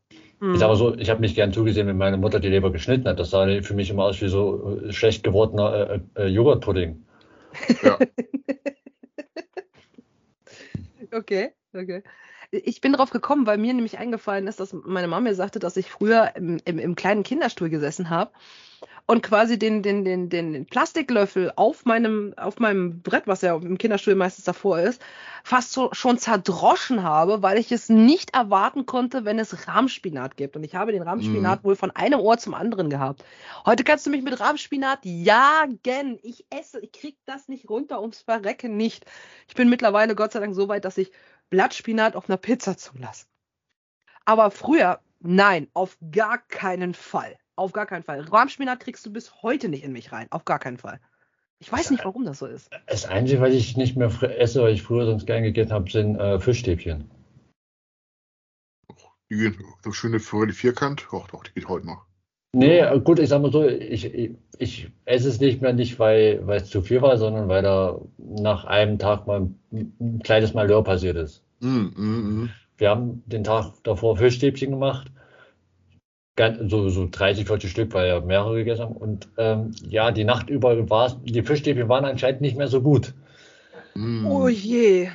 [0.53, 3.17] Ich sage so, ich habe nicht gern zugesehen, wenn meine Mutter die Leber geschnitten hat.
[3.19, 7.05] Das sah für mich immer aus wie so äh, schlecht gewordener äh, äh, Joghurtpudding.
[7.81, 7.97] Ja.
[11.13, 12.03] okay, okay.
[12.53, 15.75] Ich bin drauf gekommen, weil mir nämlich eingefallen ist, dass meine Mama mir sagte, dass
[15.75, 18.31] ich früher im, im, im kleinen Kinderstuhl gesessen habe
[19.05, 23.77] und quasi den, den, den, den Plastiklöffel auf meinem, auf meinem Brett, was ja im
[23.77, 25.01] Kinderstuhl meistens davor ist,
[25.43, 30.55] fast so, schon zerdroschen habe, weil ich es nicht erwarten konnte, wenn es Rahmspinat gibt.
[30.55, 31.67] Und ich habe den Rahmspinat mhm.
[31.67, 33.25] wohl von einem Ohr zum anderen gehabt.
[33.65, 36.17] Heute kannst du mich mit Rahmspinat jagen.
[36.23, 39.05] Ich esse, ich krieg das nicht runter, ums Verrecken nicht.
[39.49, 41.11] Ich bin mittlerweile Gott sei Dank so weit, dass ich
[41.53, 43.27] Blattspinat auf einer Pizza zulasse.
[44.25, 47.37] Aber früher, nein, auf gar keinen Fall.
[47.55, 48.21] Auf gar keinen Fall.
[48.21, 50.25] Rahmspinat kriegst du bis heute nicht in mich rein.
[50.31, 50.99] Auf gar keinen Fall.
[51.59, 52.71] Ich weiß nicht, warum das so ist.
[52.87, 54.09] Das Einzige, was ich nicht mehr
[54.39, 57.11] esse, was ich früher sonst gern gegessen habe, sind äh, Fischstäbchen.
[59.29, 61.07] Die gehen so schöne Forelle Vierkant.
[61.11, 62.07] Ach doch, die geht heute noch.
[62.55, 66.45] Nee, gut, ich sag mal so, ich, ich, ich esse es nicht mehr, nicht weil,
[66.45, 70.83] weil es zu viel war, sondern weil da nach einem Tag mal ein kleines Malheur
[70.83, 71.43] passiert ist.
[71.61, 72.49] Mm, mm, mm.
[72.77, 75.11] Wir haben den Tag davor Fischstäbchen gemacht
[76.67, 78.97] so, so 30, 40 Stück, weil ja mehrere gegessen haben.
[78.97, 83.13] Und ähm, ja, die Nacht über war die Fischstäbchen waren anscheinend nicht mehr so gut.
[83.93, 84.25] Mm.
[84.25, 85.09] Oh je.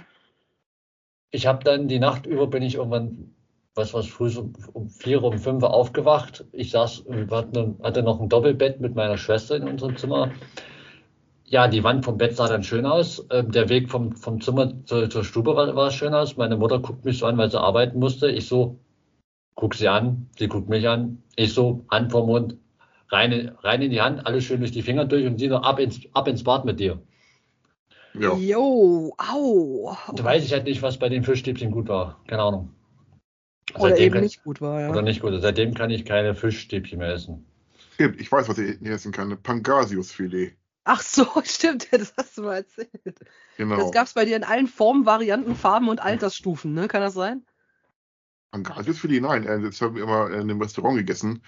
[1.31, 3.35] Ich habe dann die Nacht über bin ich irgendwann,
[3.79, 6.45] was was früh so um vier, um fünf aufgewacht.
[6.53, 10.33] Ich saß, hatte, hatte noch ein Doppelbett mit meiner Schwester in unserem Zimmer.
[11.45, 13.27] Ja, die Wand vom Bett sah dann schön aus.
[13.31, 16.37] Ähm, der Weg vom, vom Zimmer zur, zur Stube war, war schön aus.
[16.37, 18.31] Meine Mutter guckt mich so an, weil sie arbeiten musste.
[18.31, 18.79] Ich so,
[19.55, 22.57] guck sie an, sie guckt mich an, ich so, Hand vor Mund,
[23.11, 25.79] rein, rein in die Hand, alles schön durch die Finger durch und sie noch ab
[25.79, 27.01] ins, ab ins Bad mit dir.
[28.15, 28.35] Ja.
[28.35, 29.97] Jo, au.
[30.15, 32.21] Da weiß ich halt nicht, was bei den Fischstäbchen gut war.
[32.27, 32.71] Keine Ahnung.
[33.74, 34.90] Oder seitdem eben nicht gut war, ja.
[34.90, 35.32] Oder nicht gut.
[35.40, 37.45] Seitdem kann ich keine Fischstäbchen mehr essen.
[37.99, 39.36] Ich weiß, was ich essen kann.
[39.43, 40.57] Pangasiusfilet.
[40.85, 43.19] Ach so, stimmt, das hast du mal erzählt.
[43.57, 43.77] Genau.
[43.77, 46.89] Das gab es bei dir in allen Formen, Varianten, Farben und Altersstufen, ne?
[46.89, 47.45] Kann das sein?
[48.53, 49.45] Pangasiusfilet, nein.
[49.45, 51.43] Äh, das haben wir immer in einem Restaurant gegessen.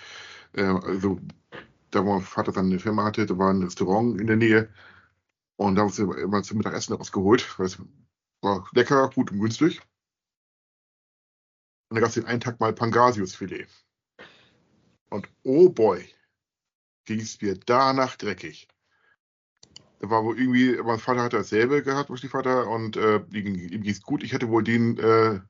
[0.54, 1.20] Äh, also,
[1.90, 4.68] da wo mein Vater dann eine Firma hatte, da war ein Restaurant in der Nähe.
[5.56, 7.46] Und da haben wir immer zum Mittagessen rausgeholt.
[7.58, 7.78] Es
[8.42, 9.80] war lecker, gut und günstig.
[11.90, 13.68] Und da gab es den einen Tag mal Pangasiusfilet.
[15.10, 16.08] Und oh boy,
[17.04, 18.68] ging es mir danach dreckig.
[19.98, 23.82] Da war wohl irgendwie, mein Vater hatte dasselbe gehabt, mein Stiefvater, und äh, ihm, ihm
[23.82, 24.22] ging es gut.
[24.22, 25.40] Ich hatte wohl den, äh,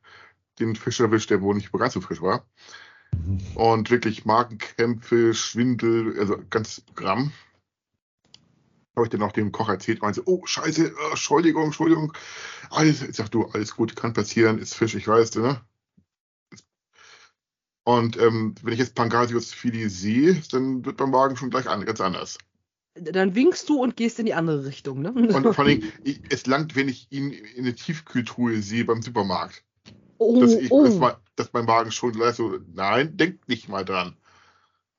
[0.59, 2.49] den Fisch erwischt, der wohl nicht ganz so frisch war.
[3.55, 7.33] Und wirklich Magenkrämpfe, Schwindel, also ganz Programm
[8.97, 12.13] habe ich dann auch dem Koch erzählt, meinte, oh, scheiße, Entschuldigung, Entschuldigung.
[12.71, 15.61] Alles, ich sag, du, alles gut, kann passieren, ist Fisch, ich weiß, ne?
[17.91, 21.85] Und ähm, wenn ich jetzt Pangasius Fili sehe, dann wird mein Magen schon gleich an,
[21.85, 22.39] ganz anders.
[22.95, 25.11] Dann winkst du und gehst in die andere Richtung, ne?
[25.11, 29.65] Und vor allem, ich, es langt, wenn ich ihn in der Tiefkühltruhe sehe beim Supermarkt.
[30.19, 30.85] Oh, dass, ich, oh.
[30.85, 34.17] dass, mein, dass mein Magen schon gleich so, nein, denk nicht mal dran.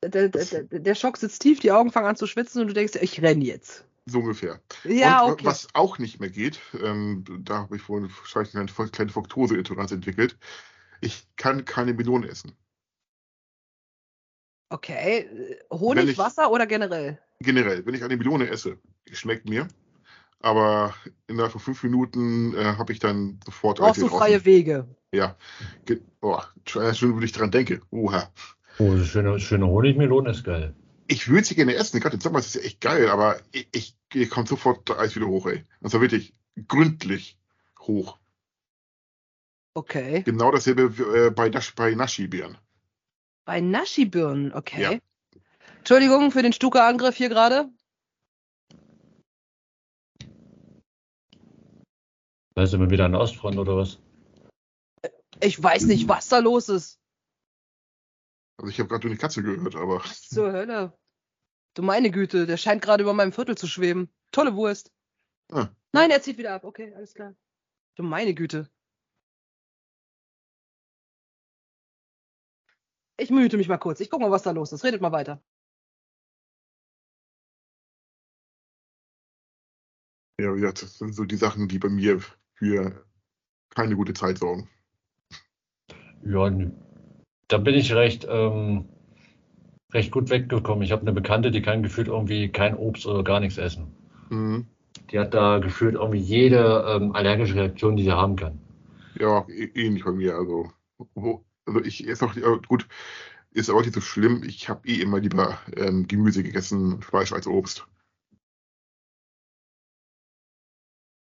[0.04, 3.00] Der, der, der, Schock sitzt tief, die Augen fangen an zu schwitzen und du denkst,
[3.00, 3.86] ich renn jetzt.
[4.06, 4.60] So ungefähr.
[4.84, 5.46] Ja, und okay.
[5.46, 10.38] was auch nicht mehr geht, ähm, da habe ich vorhin wahrscheinlich eine kleine Fructoseintoleranz entwickelt.
[11.00, 12.52] Ich kann keine Melone essen.
[14.72, 15.28] Okay.
[15.70, 17.20] Honig, ich, Wasser oder generell?
[17.42, 17.86] Generell.
[17.86, 18.78] Wenn ich eine Melone esse,
[19.12, 19.68] schmeckt mir.
[20.40, 20.96] Aber
[21.28, 23.80] innerhalb von fünf Minuten äh, habe ich dann sofort.
[23.80, 24.88] Brauchst du freie Wege?
[25.14, 25.36] Ja.
[26.22, 27.82] Oh, schön, wenn ich dran denke.
[27.92, 28.32] Oha.
[28.80, 30.74] Oh, schöne, schöne Honigmelone ist geil.
[31.08, 33.98] Ich würde sie gerne essen, gerade im Sommer ist es echt geil, aber ich, ich,
[34.14, 35.66] ich komme sofort Eis wieder hoch, ey.
[35.82, 36.34] Also wirklich
[36.70, 37.38] gründlich
[37.82, 38.18] hoch.
[39.74, 40.24] Okay.
[40.24, 40.84] Genau dasselbe
[41.14, 42.58] äh, bei, Nasch, bei Naschi-Birnen.
[43.46, 44.82] Bei Naschi-Birnen, okay.
[44.82, 45.00] Ja.
[45.80, 47.70] Entschuldigung für den Stuka-Angriff hier gerade.
[52.54, 54.00] Da ist immer wieder an Ostfront oder was?
[55.42, 57.00] Ich weiß nicht, was da los ist.
[58.58, 60.04] Also ich habe gerade nur die Katze gehört, aber.
[60.04, 60.96] Was zur Hölle?
[61.74, 64.14] Du meine Güte, der scheint gerade über meinem Viertel zu schweben.
[64.32, 64.92] Tolle Wurst.
[65.52, 65.70] Ah.
[65.94, 66.64] Nein, er zieht wieder ab.
[66.64, 67.34] Okay, alles klar.
[67.96, 68.70] Du meine Güte.
[73.22, 74.00] Ich mühte mich mal kurz.
[74.00, 74.84] Ich guck mal, was da los ist.
[74.84, 75.40] Redet mal weiter.
[80.40, 82.20] Ja, ja, das sind so die Sachen, die bei mir
[82.56, 83.06] für
[83.76, 84.68] keine gute Zeit sorgen.
[86.26, 86.50] Ja,
[87.48, 88.90] da bin ich recht, ähm,
[89.94, 90.84] recht gut weggekommen.
[90.84, 93.96] Ich habe eine Bekannte, die kann gefühlt irgendwie kein Obst oder gar nichts essen.
[94.32, 94.66] Mhm.
[95.12, 98.60] Die hat da gefühlt irgendwie jede ähm, allergische Reaktion, die sie haben kann.
[99.20, 100.36] Ja, ähnlich bei mir.
[100.36, 100.72] Also,
[101.66, 102.34] also ich esse auch,
[102.68, 102.88] gut,
[103.52, 104.44] ist auch nicht so schlimm.
[104.44, 107.88] Ich habe eh immer lieber ähm, Gemüse gegessen, Fleisch als Obst.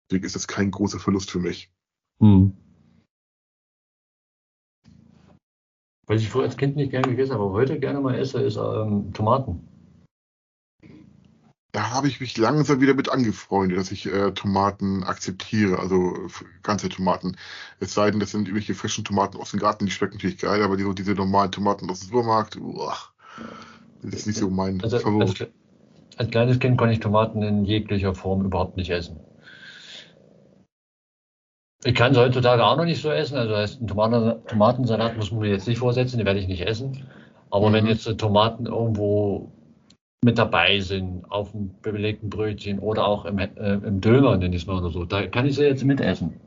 [0.09, 1.71] Deswegen ist das kein großer Verlust für mich.
[2.19, 2.55] Mhm.
[6.07, 8.57] Was ich früher als Kind nicht gerne gegessen habe, aber heute gerne mal esse, ist
[8.57, 9.74] ähm, Tomaten.
[11.75, 16.13] Da habe ich mich langsam wieder mit angefreundet, dass ich äh, Tomaten akzeptiere, also
[16.63, 17.35] ganze Tomaten.
[17.81, 20.63] Es sei denn, das sind irgendwelche frischen Tomaten aus dem Garten, die schmecken natürlich geil,
[20.63, 22.95] aber die, diese normalen Tomaten aus dem Supermarkt, uah,
[24.01, 25.41] das ist nicht so mein also, Favorit.
[25.41, 25.49] Als,
[26.15, 29.19] als kleines Kind konnte ich Tomaten in jeglicher Form überhaupt nicht essen.
[31.83, 33.35] Ich kann es heutzutage auch noch nicht so essen.
[33.35, 36.65] Also heißt, ein Tomaten, Tomatensalat muss man mir jetzt nicht vorsetzen, den werde ich nicht
[36.65, 37.05] essen.
[37.49, 37.73] Aber mhm.
[37.73, 39.51] wenn jetzt Tomaten irgendwo
[40.25, 44.63] mit dabei sind, auf dem belegten Brötchen oder auch im, äh, im Döner, nenne ich
[44.63, 46.41] es mal oder so, da kann ich sie jetzt mitessen.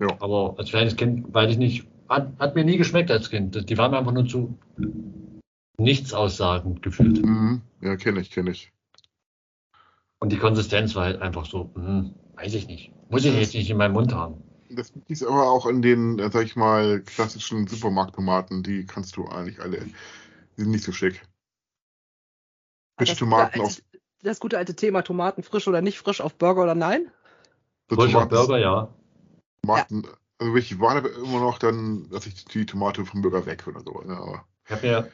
[0.00, 0.08] Ja.
[0.20, 3.70] Aber als kleines Kind, weiß ich nicht, hat, hat mir nie geschmeckt als Kind.
[3.70, 4.58] Die waren einfach nur zu
[5.78, 7.24] nichts aussagend gefühlt.
[7.24, 7.62] Mhm.
[7.80, 8.72] Ja, kenne ich, kenne ich.
[10.18, 12.92] Und die Konsistenz war halt einfach so, mh, weiß ich nicht.
[13.08, 14.42] Muss ich jetzt nicht in meinem Mund haben.
[14.68, 19.60] Das ist aber auch in den, sag ich mal, klassischen Supermarkttomaten, die kannst du eigentlich
[19.60, 19.86] alle,
[20.56, 21.22] die sind nicht so schick.
[22.96, 23.82] Frische Tomaten aus.
[24.22, 27.10] Das gute alte Thema, Tomaten frisch oder nicht frisch auf Burger oder nein?
[27.88, 28.88] frisch auf Burger, ja.
[29.62, 30.10] Tomaten, ja.
[30.38, 34.02] also ich warte immer noch dann, dass ich die Tomate vom Burger weg oder so.
[34.06, 34.44] Ja, aber.
[34.66, 35.08] Ich habe mir,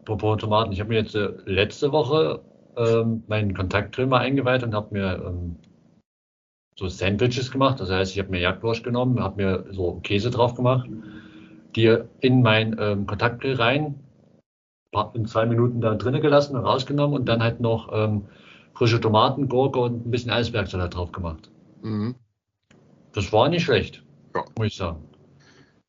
[0.00, 2.42] apropos Tomaten, ich habe mir jetzt äh, letzte Woche
[2.76, 5.56] ähm, meinen Kontaktgrill mal eingeweiht und habe mir ähm,
[6.76, 7.80] so Sandwiches gemacht.
[7.80, 10.88] Das heißt, ich habe mir Jagdwurst genommen, habe mir so Käse drauf gemacht,
[11.76, 14.03] die in mein ähm, Kontaktgrill rein,
[15.14, 18.26] in zwei Minuten da drinnen gelassen und rausgenommen und dann halt noch ähm,
[18.74, 21.50] frische Tomaten, Gurke und ein bisschen Eisbergsalat drauf gemacht.
[21.82, 22.14] Mhm.
[23.12, 24.02] Das war nicht schlecht,
[24.34, 24.44] ja.
[24.58, 25.04] muss ich sagen.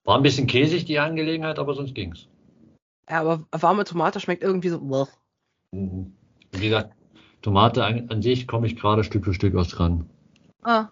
[0.04, 2.28] War ein bisschen käsig die Angelegenheit, aber sonst ging's.
[3.10, 5.08] Ja, aber warme Tomate schmeckt irgendwie so.
[5.72, 6.14] Mhm.
[6.52, 6.94] Wie gesagt,
[7.42, 10.10] Tomate an, an sich komme ich gerade Stück für Stück aus dran.
[10.64, 10.90] Ah.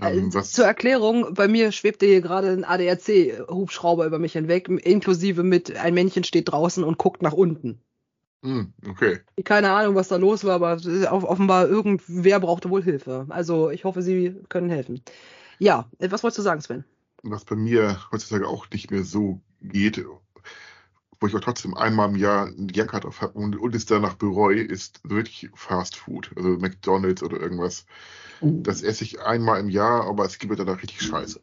[0.00, 5.42] Ähm, äh, Zur Erklärung, bei mir schwebte hier gerade ein ADAC-Hubschrauber über mich hinweg, inklusive
[5.42, 7.80] mit ein Männchen steht draußen und guckt nach unten.
[8.44, 9.20] Hm, okay.
[9.44, 10.78] Keine Ahnung, was da los war, aber
[11.10, 13.26] offenbar irgendwer brauchte wohl Hilfe.
[13.30, 15.02] Also ich hoffe, Sie können helfen.
[15.58, 16.84] Ja, was wolltest du sagen, Sven?
[17.24, 20.04] Was bei mir heutzutage auch nicht mehr so geht,
[21.20, 24.14] wo ich auch trotzdem einmal im Jahr einen Jacke drauf habe und, und es danach
[24.14, 27.86] bereue, ist wirklich Fast Food, also McDonalds oder irgendwas.
[28.40, 28.62] Mhm.
[28.62, 31.40] Das esse ich einmal im Jahr, aber es gibt mir danach richtig Scheiße.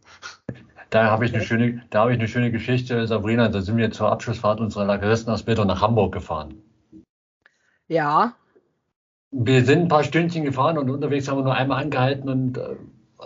[0.89, 3.49] Da habe ich eine schöne, da habe ich eine schöne Geschichte, Sabrina.
[3.49, 6.61] Da sind wir zur Abschlussfahrt unserer Lageristenausbildung nach Hamburg gefahren.
[7.87, 8.35] Ja.
[9.31, 12.59] Wir sind ein paar Stündchen gefahren und unterwegs haben wir nur einmal angehalten und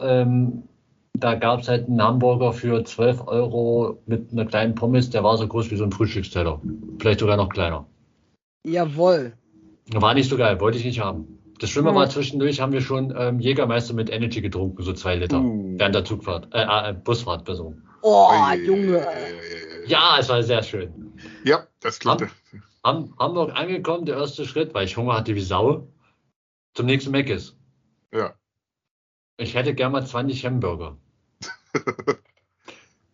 [0.01, 0.63] ähm,
[1.19, 5.37] da gab es halt einen Hamburger für 12 Euro mit einer kleinen Pommes, der war
[5.37, 6.61] so groß wie so ein Frühstücksteller.
[6.99, 7.85] Vielleicht sogar noch kleiner.
[8.65, 9.33] Jawohl.
[9.93, 11.39] War nicht so geil, wollte ich nicht haben.
[11.59, 11.95] Das Schlimme hm.
[11.95, 15.41] war, zwischendurch haben wir schon ähm, Jägermeister mit Energy getrunken, so zwei Liter.
[15.41, 15.77] Uh.
[15.77, 17.83] Während der Zugfahrt, äh, äh Busfahrt, Person.
[18.01, 18.31] Oh,
[18.65, 19.05] Junge.
[19.85, 21.13] Ja, es war sehr schön.
[21.43, 22.27] Ja, das klingt.
[22.83, 25.87] Ham, Hamburg angekommen, der erste Schritt, weil ich Hunger hatte wie Sau,
[26.75, 27.57] zum nächsten Mac ist.
[28.13, 28.35] Ja.
[29.37, 30.97] Ich hätte gern mal 20 Hamburger.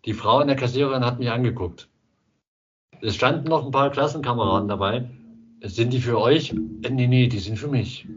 [0.06, 1.90] Die Frau in der Kassiererin hat mich angeguckt.
[3.02, 5.10] Es standen noch ein paar Klassenkameraden dabei.
[5.62, 6.52] Sind die für euch?
[6.52, 8.08] Äh, nee, nee, die sind für mich.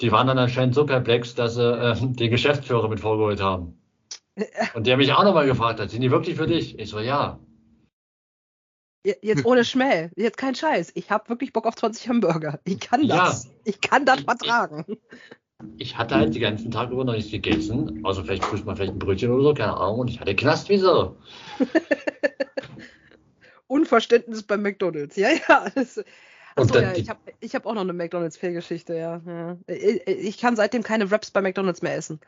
[0.00, 3.78] Die waren dann anscheinend so perplex, dass sie äh, den Geschäftsführer mit vorgeholt haben.
[4.74, 6.78] Und der mich auch nochmal gefragt hat, sind die wirklich für dich?
[6.78, 7.38] Ich so, ja.
[9.22, 10.92] Jetzt ohne Schmäh, jetzt kein Scheiß.
[10.94, 12.58] Ich habe wirklich Bock auf 20 Hamburger.
[12.64, 13.44] Ich kann das.
[13.44, 13.50] Ja.
[13.64, 14.84] Ich kann das vertragen
[15.78, 18.00] ich hatte halt die ganzen Tag über noch nichts gegessen.
[18.04, 20.00] Also vielleicht man vielleicht ein Brötchen oder so, keine Ahnung.
[20.00, 21.16] Und ich hatte Knast wie so.
[23.66, 25.16] Unverständnis beim McDonalds.
[25.16, 25.66] Ja, ja.
[25.74, 26.02] Das,
[26.54, 29.20] achso, ja, ich habe ich hab auch noch eine McDonalds-Fehlgeschichte, ja.
[29.26, 29.56] ja.
[29.66, 32.20] Ich kann seitdem keine Wraps bei McDonalds mehr essen.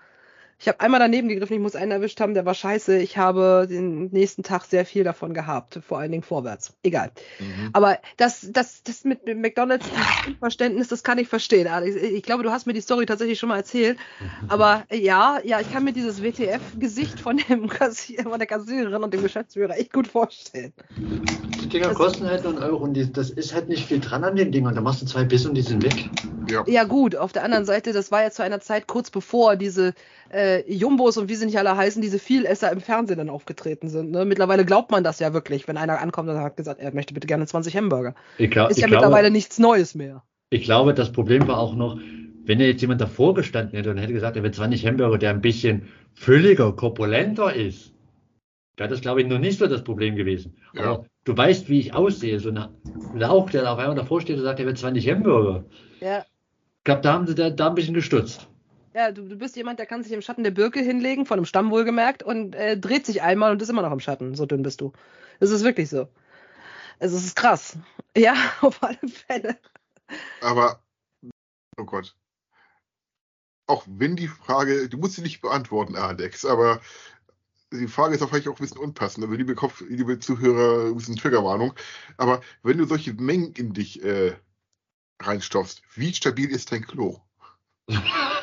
[0.61, 2.99] Ich habe einmal daneben gegriffen, ich muss einen erwischt haben, der war scheiße.
[2.99, 6.75] Ich habe den nächsten Tag sehr viel davon gehabt, vor allen Dingen vorwärts.
[6.83, 7.13] Egal.
[7.39, 7.71] Mhm.
[7.73, 11.95] Aber das, das, das mit McDonalds, dieses Unverständnis, das kann ich verstehen, Alex.
[11.95, 13.99] Ich glaube, du hast mir die Story tatsächlich schon mal erzählt.
[14.19, 14.51] Mhm.
[14.51, 19.15] Aber ja, ja, ich kann mir dieses WTF-Gesicht von, dem Kassier, von der Kassiererin und
[19.15, 20.73] dem Geschäftsführer echt gut vorstellen.
[20.97, 24.25] Die Dinger das kosten halt einen Euro und die, das ist halt nicht viel dran
[24.25, 24.75] an den Dingern.
[24.75, 26.11] Da machst du zwei Biss und die sind weg.
[26.51, 26.65] Ja.
[26.67, 27.15] ja, gut.
[27.15, 29.95] Auf der anderen Seite, das war ja zu einer Zeit kurz bevor diese
[30.31, 34.11] äh, Jumbos und wie sie nicht alle heißen, diese Vielesser im Fernsehen dann aufgetreten sind.
[34.11, 34.25] Ne?
[34.25, 37.27] Mittlerweile glaubt man das ja wirklich, wenn einer ankommt und hat gesagt, er möchte bitte
[37.27, 38.15] gerne 20 Hamburger.
[38.39, 40.23] Glaub, ist ja mittlerweile nichts Neues mehr.
[40.51, 41.99] Ich glaube, das Problem war auch noch,
[42.45, 45.41] wenn jetzt jemand davor gestanden hätte und hätte gesagt, er will 20 Hamburger, der ein
[45.41, 47.93] bisschen fülliger, korpulenter ist,
[48.77, 50.57] wäre das, glaube ich, noch nicht so das Problem gewesen.
[50.73, 50.83] Ja.
[50.83, 52.41] Aber du weißt, wie ich aussehe.
[52.41, 52.69] So ein
[53.15, 55.65] Lauch, der auf einmal davor steht und sagt, er will 20 Hamburger.
[56.01, 56.21] Ja.
[56.21, 58.49] Ich glaube, da haben sie da, da ein bisschen gestutzt.
[58.99, 61.45] Ja, du, du bist jemand, der kann sich im Schatten der Birke hinlegen, von einem
[61.45, 64.35] Stamm wohlgemerkt, und äh, dreht sich einmal und ist immer noch im Schatten.
[64.35, 64.93] So dünn bist du.
[65.39, 66.09] Das ist wirklich so.
[66.99, 67.79] Also es ist krass.
[68.17, 69.57] Ja, auf alle Fälle.
[70.41, 70.83] Aber,
[71.77, 72.17] oh Gott.
[73.69, 76.81] Auch wenn die Frage, du musst sie nicht beantworten, Alex, aber
[77.73, 80.97] die Frage ist auch vielleicht auch ein bisschen unpassend, aber liebe Kopf, liebe Zuhörer, ein
[80.97, 81.73] bisschen Triggerwarnung.
[82.17, 84.35] Aber wenn du solche Mengen in dich äh,
[85.23, 87.21] reinstopfst, wie stabil ist dein Klo?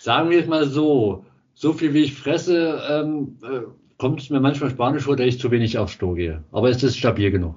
[0.00, 1.24] Sagen wir es mal so,
[1.54, 3.62] so viel wie ich fresse, ähm, äh,
[3.98, 6.44] kommt es mir manchmal spanisch vor, dass ich zu wenig aufs Klo gehe.
[6.52, 7.56] Aber es ist stabil genug.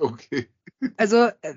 [0.00, 0.48] Okay.
[0.96, 1.54] Also äh,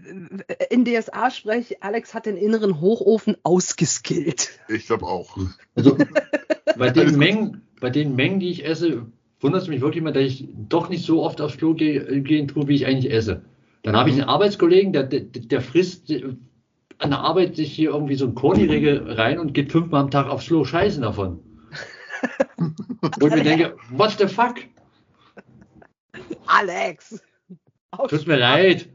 [0.70, 4.60] in DSA-Sprech, Alex hat den inneren Hochofen ausgeskillt.
[4.68, 5.38] Ich glaube auch.
[5.76, 5.98] Also
[6.78, 9.06] bei den, Mengen, bei den Mengen, die ich esse,
[9.40, 12.68] wundert es mich wirklich mal, dass ich doch nicht so oft aufs Klo gehen tue,
[12.68, 13.44] wie ich eigentlich esse.
[13.84, 14.22] Dann habe ich mhm.
[14.22, 16.14] einen Arbeitskollegen, der, der, der frisst
[17.00, 20.28] an der Arbeit sich hier irgendwie so ein Korni-Regel rein und geht fünfmal am Tag
[20.28, 21.44] aufs Klo scheißen davon.
[23.20, 24.56] Wo ich mir denke, what the fuck?
[26.46, 27.22] Alex!
[28.10, 28.90] Tut mir leid.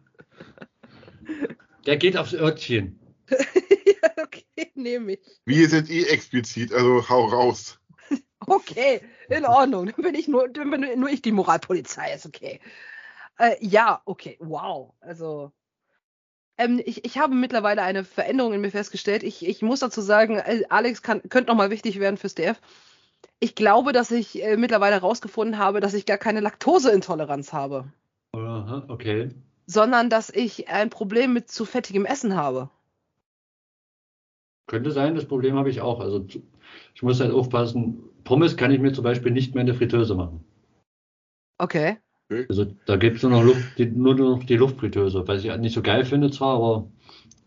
[1.87, 2.99] Der geht aufs Örtchen.
[3.31, 5.21] ja, okay, nehme ich.
[5.47, 7.79] Wir sind eh explizit, also hau raus.
[8.47, 9.01] Okay,
[9.31, 9.87] in Ordnung.
[9.87, 12.61] Dann bin ich nur, dann bin nur ich die Moralpolizei, ist okay.
[13.39, 14.93] Äh, ja, okay, wow.
[15.01, 15.51] Also,
[16.59, 19.23] ähm, ich, ich habe mittlerweile eine Veränderung in mir festgestellt.
[19.23, 22.61] Ich, ich muss dazu sagen, äh, Alex kann, könnte nochmal wichtig werden fürs DF.
[23.41, 27.87] ich glaube, dass ich äh, mittlerweile herausgefunden habe, dass ich gar keine Laktoseintoleranz habe.
[28.33, 29.31] Aha, okay.
[29.67, 32.71] Sondern dass ich ein Problem mit zu fettigem Essen habe.
[34.67, 36.01] Könnte sein, das Problem habe ich auch.
[36.01, 36.27] Also
[36.95, 40.15] ich muss halt aufpassen, Pommes kann ich mir zum Beispiel nicht mehr in der Fritteuse
[40.15, 40.45] machen.
[41.59, 41.99] Okay.
[42.31, 45.75] Also da gibt es nur noch Luft, die, nur noch die Luftfritteuse, was ich nicht
[45.75, 46.89] so geil finde zwar, aber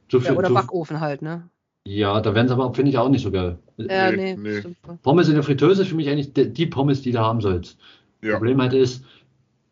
[0.08, 0.32] zu viel.
[0.32, 1.50] Ja, oder zu, Backofen halt, ne?
[1.88, 3.58] Ja, da werden sie aber, finde ich, auch nicht so geil.
[3.78, 4.62] Ja, nee, nee.
[5.04, 7.80] Pommes in der Fritteuse ist für mich eigentlich die, die Pommes, die du haben sollst.
[8.22, 8.34] Ja.
[8.36, 9.06] Problem halt ist,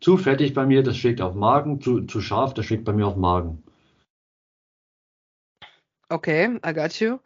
[0.00, 3.06] zu fettig bei mir, das schlägt auf Magen, zu, zu scharf, das schlägt bei mir
[3.06, 3.62] auf Magen.
[6.08, 7.18] Okay, I got you.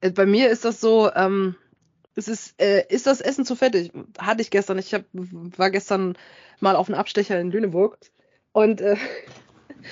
[0.00, 1.56] Äh, bei mir ist das so, ähm,
[2.16, 3.92] es ist, äh, ist das Essen zu fettig?
[4.18, 4.78] Hatte ich gestern.
[4.78, 6.16] Ich hab, war gestern
[6.60, 7.98] mal auf einem Abstecher in Lüneburg
[8.52, 8.96] und äh,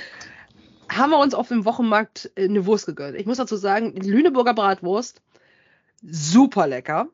[0.89, 3.17] haben wir uns auf dem Wochenmarkt äh, eine Wurst gegönnt.
[3.17, 5.23] Ich muss dazu sagen, Lüneburger Bratwurst,
[6.03, 7.09] super lecker.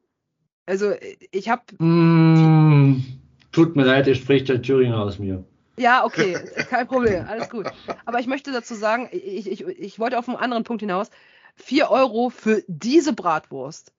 [0.64, 0.92] Also
[1.32, 1.62] ich habe.
[1.78, 3.02] Mm,
[3.50, 5.44] tut mir leid, ihr spricht der Thüringer aus mir.
[5.76, 6.38] Ja, okay,
[6.70, 7.66] kein Problem, alles gut.
[8.04, 11.10] Aber ich möchte dazu sagen, ich, ich, ich wollte auf einen anderen Punkt hinaus.
[11.56, 13.92] 4 Euro für diese Bratwurst,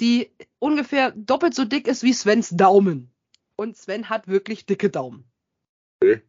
[0.00, 3.12] die ungefähr doppelt so dick ist wie Svens Daumen.
[3.56, 5.24] Und Sven hat wirklich dicke Daumen.
[6.00, 6.22] Okay.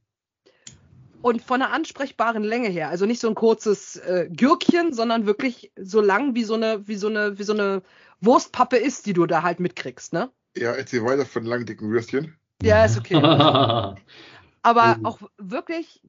[1.21, 5.71] Und von der ansprechbaren Länge her, also nicht so ein kurzes äh, Gürkchen, sondern wirklich
[5.79, 7.81] so lang wie so eine, wie so eine, wie so eine
[8.19, 10.29] Wurstpappe ist, die du da halt mitkriegst, ne?
[10.55, 12.35] Ja, erzähl weiter von lang dicken Würstchen.
[12.61, 13.15] Ja, ist okay.
[14.61, 16.01] Aber auch wirklich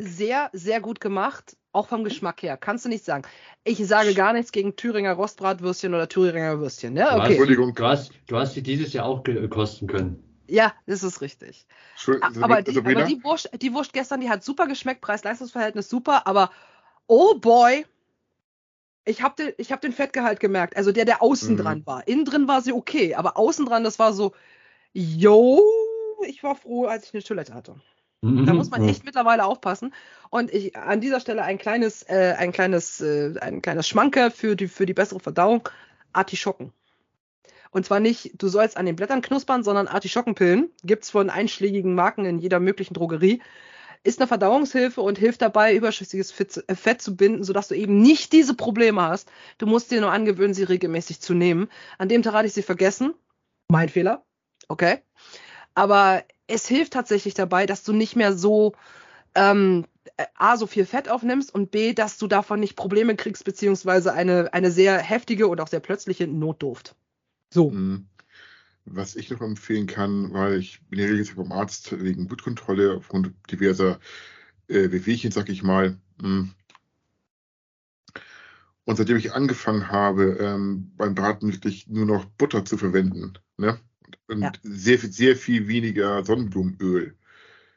[0.00, 2.56] sehr, sehr gut gemacht, auch vom Geschmack her.
[2.56, 3.22] Kannst du nicht sagen.
[3.64, 6.94] Ich sage gar nichts gegen Thüringer Rostbratwürstchen oder Thüringer Würstchen.
[6.94, 7.06] Ne?
[7.08, 7.28] Okay.
[7.28, 7.74] Entschuldigung.
[7.74, 10.22] Du hast, du hast sie dieses Jahr auch kosten können.
[10.48, 11.66] Ja, das ist richtig.
[12.20, 16.50] Aber, die, aber die, Wurst, die Wurst gestern, die hat super geschmeckt, Preis-Leistungs-Verhältnis super, aber
[17.08, 17.84] oh boy,
[19.04, 20.76] ich habe den, hab den Fettgehalt gemerkt.
[20.76, 21.58] Also der, der außen mhm.
[21.58, 22.06] dran war.
[22.06, 24.32] Innen drin war sie okay, aber außen dran, das war so,
[24.92, 25.62] yo,
[26.26, 27.76] ich war froh, als ich eine Toilette hatte.
[28.22, 29.94] Da muss man echt mittlerweile aufpassen.
[30.30, 34.56] Und ich an dieser Stelle ein kleines, äh, ein kleines, äh, ein kleines Schmanke für
[34.56, 35.68] die, für die bessere Verdauung.
[36.12, 36.72] Artischocken.
[37.70, 40.70] Und zwar nicht, du sollst an den Blättern knuspern, sondern Artischockenpillen.
[40.82, 43.42] Gibt's von einschlägigen Marken in jeder möglichen Drogerie.
[44.02, 48.32] Ist eine Verdauungshilfe und hilft dabei, überschüssiges äh, Fett zu binden, sodass du eben nicht
[48.32, 49.30] diese Probleme hast.
[49.58, 51.68] Du musst dir nur angewöhnen, sie regelmäßig zu nehmen.
[51.98, 53.14] An dem Tag hatte ich sie vergessen.
[53.68, 54.24] Mein Fehler.
[54.68, 55.02] Okay.
[55.76, 58.72] Aber es hilft tatsächlich dabei, dass du nicht mehr so
[59.34, 59.84] ähm,
[60.34, 64.52] A, so viel Fett aufnimmst und B, dass du davon nicht Probleme kriegst, beziehungsweise eine,
[64.54, 66.96] eine sehr heftige und auch sehr plötzliche Notdurft.
[67.52, 67.70] So.
[67.70, 68.08] Mhm.
[68.86, 73.32] Was ich noch empfehlen kann, weil ich bin ja regelmäßig beim Arzt wegen Blutkontrolle aufgrund
[73.50, 73.98] diverser
[74.68, 75.98] äh, Wehwehchen, sag ich mal.
[76.22, 76.52] Mhm.
[78.84, 83.78] Und seitdem ich angefangen habe, ähm, beim Braten wirklich nur noch Butter zu verwenden, ne?
[84.28, 84.52] Und ja.
[84.62, 87.14] sehr, sehr viel weniger Sonnenblumenöl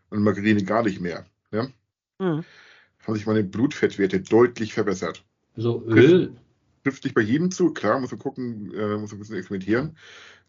[0.10, 1.26] und Margarine gar nicht mehr.
[1.51, 1.68] Ja?
[2.19, 2.43] Mhm.
[3.06, 5.23] Haben sich meine Blutfettwerte deutlich verbessert.
[5.56, 6.35] So Öl?
[6.84, 9.97] Trifft nicht bei jedem zu, klar, muss man gucken, äh, muss ein bisschen experimentieren.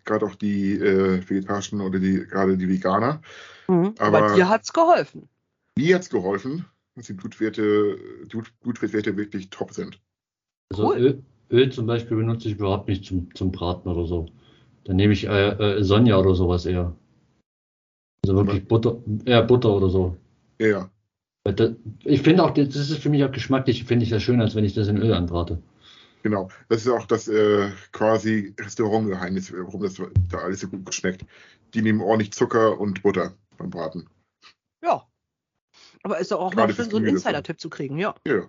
[0.04, 3.20] Gerade auch die äh, Vegetarischen oder die, gerade die Veganer.
[3.68, 3.94] Mhm.
[3.98, 5.28] Aber, Aber dir hat's geholfen.
[5.76, 7.98] Mir hat's geholfen, dass die Blutwerte,
[8.32, 10.00] die Blutfettwerte wirklich top sind.
[10.70, 10.98] Also cool.
[10.98, 14.26] Öl, Öl, zum Beispiel benutze ich überhaupt nicht zum, zum Braten oder so.
[14.84, 16.94] Dann nehme ich äh, äh, Sonja oder sowas eher.
[18.24, 20.16] Also wirklich Butter, eher Butter oder so.
[20.58, 20.90] Ja.
[21.44, 21.72] Das,
[22.04, 24.64] ich finde auch, das ist für mich auch geschmacklich, finde ich das schöner, als wenn
[24.64, 25.62] ich das in Öl anbrate.
[26.22, 31.24] Genau, das ist auch das äh, quasi Restaurantgeheimnis, warum das da alles so gut schmeckt.
[31.72, 34.06] Die nehmen ordentlich Zucker und Butter beim Braten.
[34.82, 35.06] Ja.
[36.02, 38.14] Aber ist doch auch Gerade mal schön, so einen Insider-Tipp zu kriegen, ja.
[38.26, 38.48] Ja.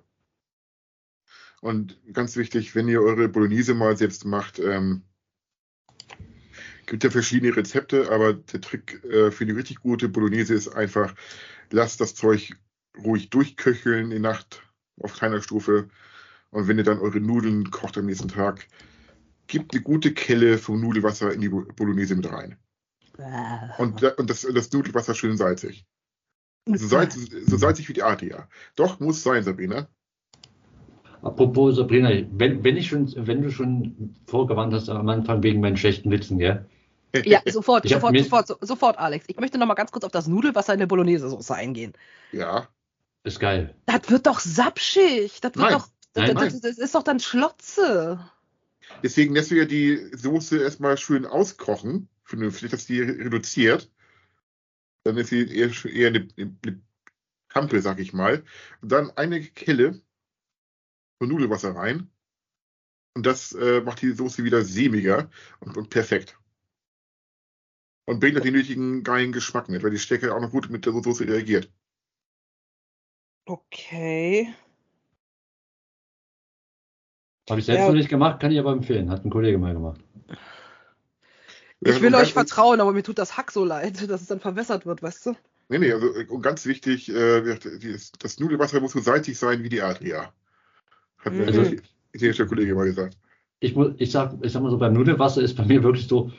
[1.62, 5.04] Und ganz wichtig, wenn ihr eure Bolognese mal selbst macht, ähm,
[6.92, 11.16] gibt ja verschiedene Rezepte, aber der Trick äh, für die richtig gute Bolognese ist einfach,
[11.72, 12.54] lasst das Zeug
[13.02, 14.62] ruhig durchköcheln die Nacht
[15.00, 15.88] auf kleiner Stufe.
[16.50, 18.68] Und wenn ihr dann eure Nudeln kocht am nächsten Tag,
[19.48, 22.58] gebt eine gute Kelle vom Nudelwasser in die Bolognese mit rein.
[23.78, 25.86] Und, und das, das Nudelwasser schön salzig.
[26.66, 28.50] So, salz, so salzig wie die Adria.
[28.76, 29.88] Doch, muss sein, Sabrina.
[31.22, 35.78] Apropos Sabrina, wenn, wenn, ich schon, wenn du schon vorgewandt hast am Anfang wegen meinen
[35.78, 36.66] schlechten Witzen, ja,
[37.16, 39.26] ja, sofort, sofort, sofort, so, sofort, Alex.
[39.28, 41.94] Ich möchte noch mal ganz kurz auf das Nudelwasser in der Bolognese-Soße eingehen.
[42.32, 42.68] Ja.
[43.24, 43.76] Ist geil.
[43.86, 45.42] Das wird doch sapschig.
[45.42, 45.74] Das wird nein.
[45.74, 45.88] doch.
[46.16, 48.20] Nein, das, das, das, ist doch dann Schlotze.
[49.04, 53.90] Deswegen lässt du ja die Soße erstmal schön auskochen, vernünftig, dass die reduziert.
[55.04, 56.82] Dann ist sie eher, eher eine, eine
[57.48, 58.44] Kampel, sag ich mal.
[58.82, 60.02] Und dann eine Kelle
[61.20, 62.10] von Nudelwasser rein.
[63.14, 65.30] Und das äh, macht die Soße wieder sämiger
[65.60, 66.38] und, und perfekt.
[68.06, 70.86] Und bringt auch den nötigen geilen Geschmack mit, weil die Stärke auch noch gut mit
[70.86, 71.70] der Soße reagiert.
[73.46, 74.54] Okay.
[77.50, 77.88] Habe ich selbst Ja.
[77.88, 79.10] noch nicht gemacht, kann ich aber empfehlen.
[79.10, 80.00] Hat ein Kollege mal gemacht.
[81.82, 84.40] Ich will und euch vertrauen, aber mir tut das Hack so leid, dass es dann
[84.40, 85.36] verwässert wird, weißt du?
[85.70, 87.58] Nee, nee, also äh, und ganz wichtig, äh,
[88.20, 90.34] das Nudelwasser muss so salzig sein wie die Adria.
[91.20, 91.60] Hat mir Mhm.
[91.60, 91.82] ein
[92.14, 93.18] italienischer Kollege mal gesagt.
[93.60, 96.32] Ich, muss, ich, sag, ich sag mal so, beim Nudelwasser ist bei mir wirklich so,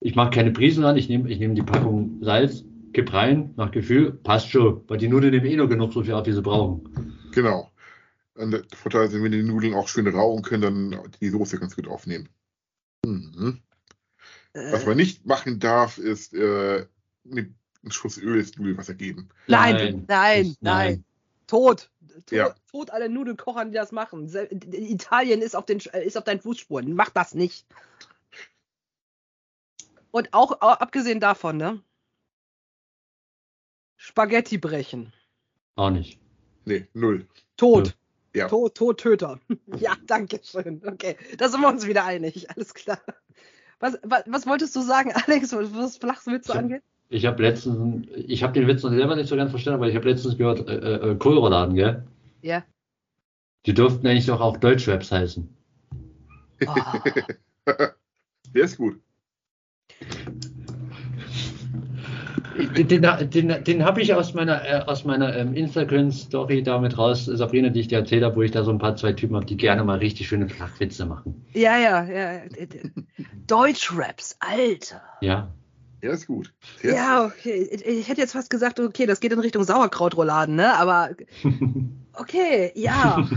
[0.00, 3.70] ich mache keine Prisen an, ich nehme ich nehm die Packung Salz, kipp rein, nach
[3.70, 6.42] Gefühl, passt schon, weil die Nudeln nehmen eh nur genug so viel ab, wie sie
[6.42, 7.16] brauchen.
[7.32, 7.70] Genau.
[8.34, 11.74] Und der Vorteil ist, wenn die Nudeln auch schön rauchen können, dann die Soße ganz
[11.74, 12.28] gut aufnehmen.
[13.04, 13.58] Mhm.
[14.54, 16.86] Was Äh, man nicht machen darf, ist äh,
[17.24, 17.52] mit
[17.82, 19.28] einen Schuss Öl ins Nudelwasser geben.
[19.46, 21.04] nein, Nein, nein, nein, nein.
[21.46, 21.90] Tot.
[22.26, 22.54] Tot, Ja.
[22.70, 24.28] tot alle Nudelkochern, die das machen.
[24.72, 26.92] Italien ist auf, den, ist auf deinen Fußspuren.
[26.94, 27.66] Mach das nicht.
[30.10, 31.82] Und auch, auch abgesehen davon, ne?
[33.96, 35.12] Spaghetti brechen.
[35.76, 36.18] Auch nicht.
[36.64, 37.26] Nee, null.
[37.56, 37.96] Tot.
[38.34, 38.48] Ja.
[38.48, 39.40] Tod, Tod, Töter.
[39.78, 40.80] ja, danke schön.
[40.86, 42.48] Okay, da sind wir uns wieder einig.
[42.56, 43.00] Alles klar.
[43.80, 46.82] Was, was, was wolltest du sagen, Alex, was, was Flachswitze angeht?
[47.10, 49.96] Ich habe letztens, ich habe den Witz noch selber nicht so ganz verstanden, aber ich
[49.96, 52.06] habe letztens gehört, äh, äh, Kohlrouladen, gell?
[52.42, 52.64] Ja.
[53.64, 55.48] Die dürften eigentlich doch auch Deutschraps heißen.
[56.66, 56.74] Oh.
[57.66, 59.00] Der ist gut.
[62.58, 62.88] Den,
[63.30, 67.80] den, den, habe ich aus meiner, äh, aus meiner ähm, Instagram-Story damit raus, Sabrina, die
[67.80, 69.84] ich dir erzählt habe, wo ich da so ein paar, zwei Typen habe, die gerne
[69.84, 71.46] mal richtig schöne Flachwitze machen.
[71.54, 72.40] Ja, ja, ja.
[73.46, 75.02] Deutschraps, Alter.
[75.20, 75.52] Ja.
[76.02, 76.52] Der ist gut.
[76.82, 77.68] Der Ja, okay.
[77.70, 80.74] Ich ich hätte jetzt fast gesagt, okay, das geht in Richtung Sauerkrautrouladen, ne?
[80.74, 81.10] Aber
[82.12, 83.28] okay, ja.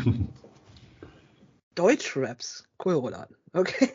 [1.76, 3.36] Deutschraps, Kohlrouladen.
[3.54, 3.90] Okay.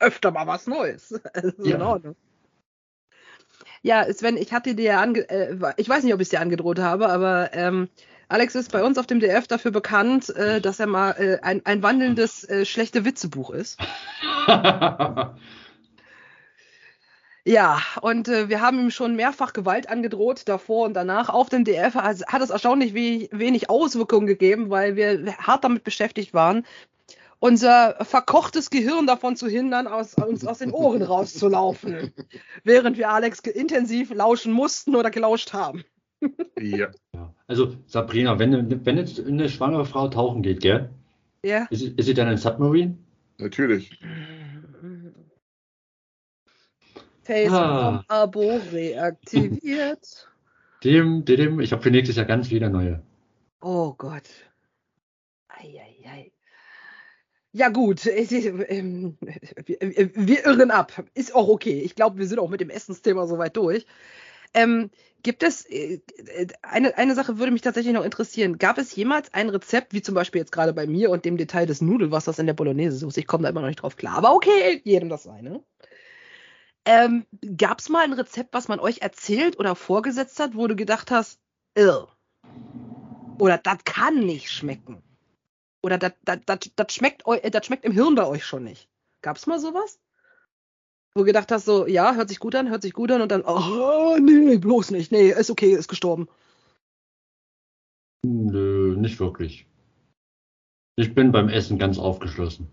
[0.00, 1.12] Öfter mal was Neues.
[1.34, 1.76] Ist Ja.
[1.76, 2.16] in Ordnung.
[3.82, 6.40] Ja, Sven, ich hatte dir ja ange äh, ich weiß nicht, ob ich es dir
[6.40, 7.88] angedroht habe, aber ähm,
[8.28, 11.64] Alex ist bei uns auf dem DF dafür bekannt, äh, dass er mal äh, ein,
[11.64, 13.78] ein wandelndes äh, schlechte Witzebuch ist.
[17.46, 21.30] Ja, und äh, wir haben ihm schon mehrfach Gewalt angedroht, davor und danach.
[21.30, 25.82] Auf dem DF Also hat es erstaunlich we wenig Auswirkungen gegeben, weil wir hart damit
[25.82, 26.66] beschäftigt waren,
[27.40, 32.12] unser verkochtes Gehirn davon zu hindern, aus, uns aus den Ohren rauszulaufen,
[32.64, 35.84] während wir Alex intensiv lauschen mussten oder gelauscht haben.
[36.60, 36.90] ja.
[37.46, 40.90] Also, Sabrina, wenn, wenn jetzt eine schwangere Frau tauchen geht, gell?
[41.42, 41.66] Ja.
[41.70, 42.98] Ist, sie- ist sie dann ein Submarine?
[43.38, 43.98] Natürlich.
[47.22, 50.28] Facebook-Abo reaktiviert.
[50.84, 53.02] Dem, dem, dem, ich habe für nächstes Jahr ganz viele neue.
[53.60, 54.28] Oh Gott.
[55.48, 56.32] Eieiei.
[57.52, 61.04] Ja gut, ähm, wir, irren ab.
[61.14, 61.80] Ist auch okay.
[61.80, 63.86] Ich glaube, wir sind auch mit dem Essensthema soweit durch.
[64.54, 64.90] Ähm,
[65.22, 66.00] gibt es, äh,
[66.62, 68.58] eine, eine Sache würde mich tatsächlich noch interessieren.
[68.58, 71.66] Gab es jemals ein Rezept, wie zum Beispiel jetzt gerade bei mir und dem Detail
[71.66, 73.20] des Nudelwassers in der Bolognese-Soße?
[73.20, 74.16] Ich komme da immer noch nicht drauf klar.
[74.16, 75.62] Aber okay, jedem das seine.
[76.84, 80.76] Ähm, Gab es mal ein Rezept, was man euch erzählt oder vorgesetzt hat, wo du
[80.76, 81.40] gedacht hast,
[81.74, 82.06] Ill.
[83.38, 85.02] Oder das kann nicht schmecken.
[85.82, 88.88] Oder das schmeckt, äh, das schmeckt im Hirn bei euch schon nicht.
[89.22, 89.98] Gab's mal sowas?
[91.14, 93.32] Wo du gedacht hast, so, ja, hört sich gut an, hört sich gut an und
[93.32, 95.10] dann, oh, nee, bloß nicht.
[95.10, 96.28] Nee, ist okay, ist gestorben.
[98.22, 99.66] Nö, nicht wirklich.
[100.96, 102.68] Ich bin beim Essen ganz aufgeschlossen.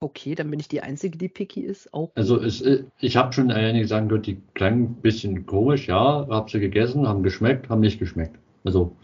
[0.00, 1.94] Okay, dann bin ich die Einzige, die picky ist.
[1.94, 2.10] Auch.
[2.14, 6.26] Also es, äh, ich habe schon einige sagen gehört, die klangen ein bisschen komisch, ja,
[6.28, 8.38] hab sie gegessen, haben geschmeckt, haben nicht geschmeckt.
[8.64, 8.96] Also,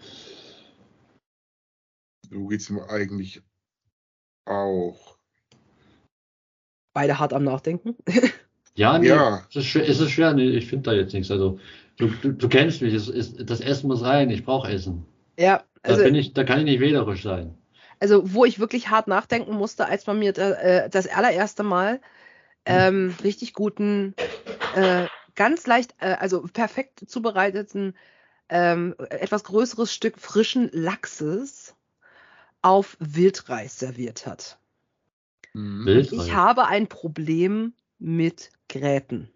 [2.31, 3.43] So geht's mir eigentlich
[4.47, 5.19] auch.
[6.93, 7.97] Beide hart am Nachdenken.
[8.77, 9.47] ja, nee, Ja.
[9.51, 11.31] Es, ist schwer, es ist schwer, nee, ich finde da jetzt nichts.
[11.31, 11.59] Also,
[11.97, 15.07] du, du, du kennst mich, es, ist, das Essen muss rein, ich brauche Essen.
[15.39, 17.57] ja, Da, also, bin ich, da kann ich nicht wählerisch sein.
[17.99, 22.01] also wo ich wirklich hart nachdenken musste, als man mir äh, das allererste Mal
[22.65, 24.15] ähm, richtig guten,
[24.75, 27.97] äh, ganz leicht, äh, also perfekt zubereiteten,
[28.49, 31.70] ähm, etwas größeres Stück frischen Lachses
[32.63, 34.59] auf Wildreis serviert hat.
[35.53, 35.87] Mhm.
[35.87, 39.31] Wild Ich habe ein Problem mit Gräten.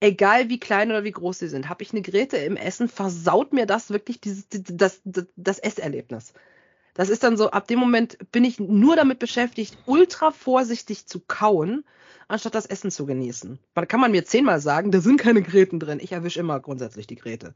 [0.00, 3.52] Egal wie klein oder wie groß sie sind, habe ich eine Gräte im Essen, versaut
[3.52, 6.34] mir das wirklich dieses, das, das, das Esserlebnis.
[6.92, 11.20] Das ist dann so, ab dem Moment bin ich nur damit beschäftigt, ultra vorsichtig zu
[11.20, 11.84] kauen,
[12.28, 13.58] anstatt das Essen zu genießen.
[13.74, 16.00] Da kann man mir zehnmal sagen, da sind keine Gräten drin.
[16.00, 17.54] Ich erwische immer grundsätzlich die Gräte.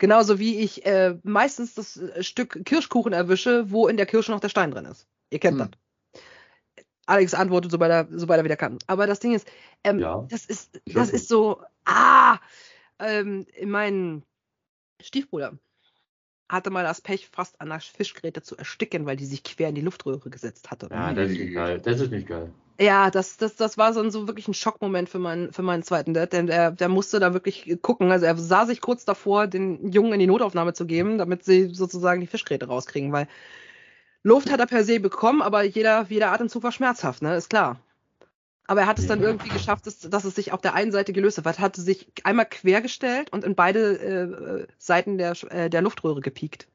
[0.00, 4.40] Genauso wie ich äh, meistens das äh, Stück Kirschkuchen erwische, wo in der Kirsche noch
[4.40, 5.06] der Stein drin ist.
[5.30, 5.70] Ihr kennt Hm.
[5.70, 6.22] das.
[7.06, 8.78] Alex antwortet, sobald er, sobald er wieder kann.
[8.86, 9.46] Aber das Ding ist,
[9.84, 10.26] ähm, Ja.
[10.30, 12.38] das ist, das ist so, ah,
[12.98, 14.22] ähm, mein
[15.02, 15.58] Stiefbruder
[16.50, 19.74] hatte mal das Pech, fast an der Fischgräte zu ersticken, weil die sich quer in
[19.74, 20.88] die Luftröhre gesetzt hatte.
[20.90, 21.80] Ja, das ist nicht geil.
[21.80, 22.52] Das ist nicht geil.
[22.80, 25.82] Ja, das, das, das war so, ein, so wirklich ein Schockmoment für meinen, für meinen
[25.82, 28.10] zweiten Dad, denn der, der musste da wirklich gucken.
[28.10, 31.74] Also er sah sich kurz davor, den Jungen in die Notaufnahme zu geben, damit sie
[31.74, 33.28] sozusagen die Fischgräte rauskriegen, weil
[34.22, 37.80] Luft hat er per se bekommen, aber jeder, jeder Atemzug war schmerzhaft, ne, ist klar.
[38.70, 39.26] Aber er hat es dann Ja.
[39.26, 41.44] irgendwie geschafft, dass, dass es sich auf der einen Seite gelöst hat.
[41.44, 46.68] Er hatte sich einmal quergestellt und in beide äh, Seiten der, äh, der Luftröhre gepiekt.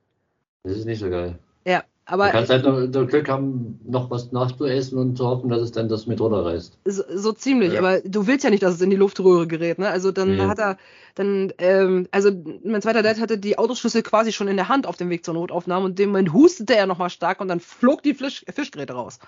[0.64, 1.40] Das ist nicht so geil.
[1.66, 5.50] Ja, Du aber kannst halt noch, noch Glück haben, noch was nachzuessen und zu hoffen,
[5.50, 6.78] dass es dann das mit runterreißt.
[6.84, 7.80] So, so ziemlich, Ja.
[7.80, 9.88] aber du willst ja nicht, dass es in die Luftröhre gerät, ne?
[9.88, 10.42] Also dann Nee.
[10.42, 10.78] hat er,
[11.16, 12.30] dann, ähm, also
[12.66, 15.34] mein zweiter Dad hatte die Autoschlüssel quasi schon in der Hand auf dem Weg zur
[15.34, 18.92] Notaufnahme und in dem Moment hustete er nochmal stark und dann flog die Fisch, Fischgräte
[18.92, 19.20] raus.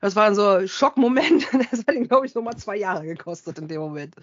[0.00, 1.46] Das war so ein Schockmoment.
[1.70, 4.14] Das hat ihn, glaube ich, nochmal zwei Jahre gekostet in dem Moment.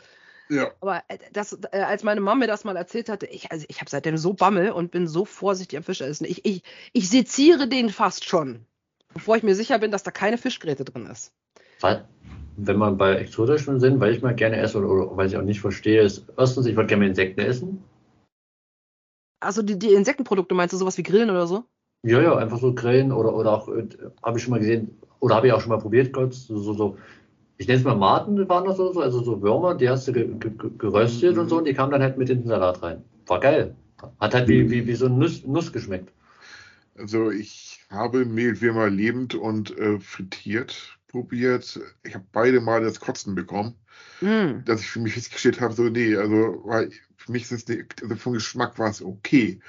[0.50, 0.72] Ja.
[0.80, 3.80] Aber äh, das, äh, als meine Mama mir das mal erzählt hatte, ich, also ich
[3.80, 6.26] habe seitdem so Bammel und bin so vorsichtig am Fischessen.
[6.26, 6.64] Ich, ich,
[6.94, 8.66] ich seziere den fast schon,
[9.14, 11.34] bevor ich mir sicher bin, dass da keine Fischgräte drin ist.
[11.82, 12.08] Weil,
[12.56, 15.44] wenn man bei exotischen sind, weil ich mal gerne esse oder, oder weil ich auch
[15.44, 17.84] nicht verstehe, ist erstens, ich würde gerne Insekten essen.
[19.40, 21.66] Also die, die Insektenprodukte meinst du, sowas wie Grillen oder so?
[22.04, 23.88] Ja, ja, einfach so grillen oder, oder auch, äh,
[24.24, 26.98] habe ich schon mal gesehen, oder habe ich auch schon mal probiert, Gott, so, so,
[27.58, 30.14] ich nenne es mal Maten, waren das so, so, also so Würmer, die hast du
[30.14, 31.42] ge, ge, ge- geröstet Mhm.
[31.42, 33.04] und so, und die kamen dann halt mit in den Salat rein.
[33.28, 33.76] War geil.
[34.20, 36.12] Hat halt wie, wie, wie so ein Nuss, Nuss geschmeckt.
[36.96, 41.80] Also ich habe Mehlwürmer lebend und äh, frittiert probiert.
[42.04, 43.76] Ich habe beide Male das Kotzen bekommen,
[44.22, 44.64] Mm.
[44.66, 48.04] dass ich für mich festgestellt habe, so nee, also weil für mich ist es nicht,
[48.04, 49.62] also vom Geschmack war es okay,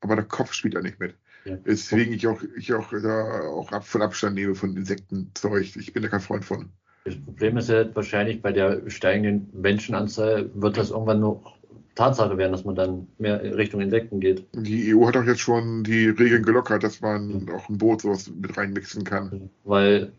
[0.00, 1.16] aber der Kopf spielt da nicht mit.
[1.44, 1.56] Ja.
[1.66, 5.76] Deswegen ich auch, ich auch da auch ab, von Abstand nehme von Insektenzeug.
[5.76, 6.70] Ich bin da kein Freund von.
[7.04, 11.58] Das Problem ist ja wahrscheinlich bei der steigenden Menschenanzahl wird das irgendwann noch
[11.94, 14.46] Tatsache werden, dass man dann mehr Richtung Insekten geht.
[14.54, 18.30] Die EU hat auch jetzt schon die Regeln gelockert, dass man auch ein Boot sowas
[18.40, 19.50] mit reinmixen kann.
[19.64, 20.12] Weil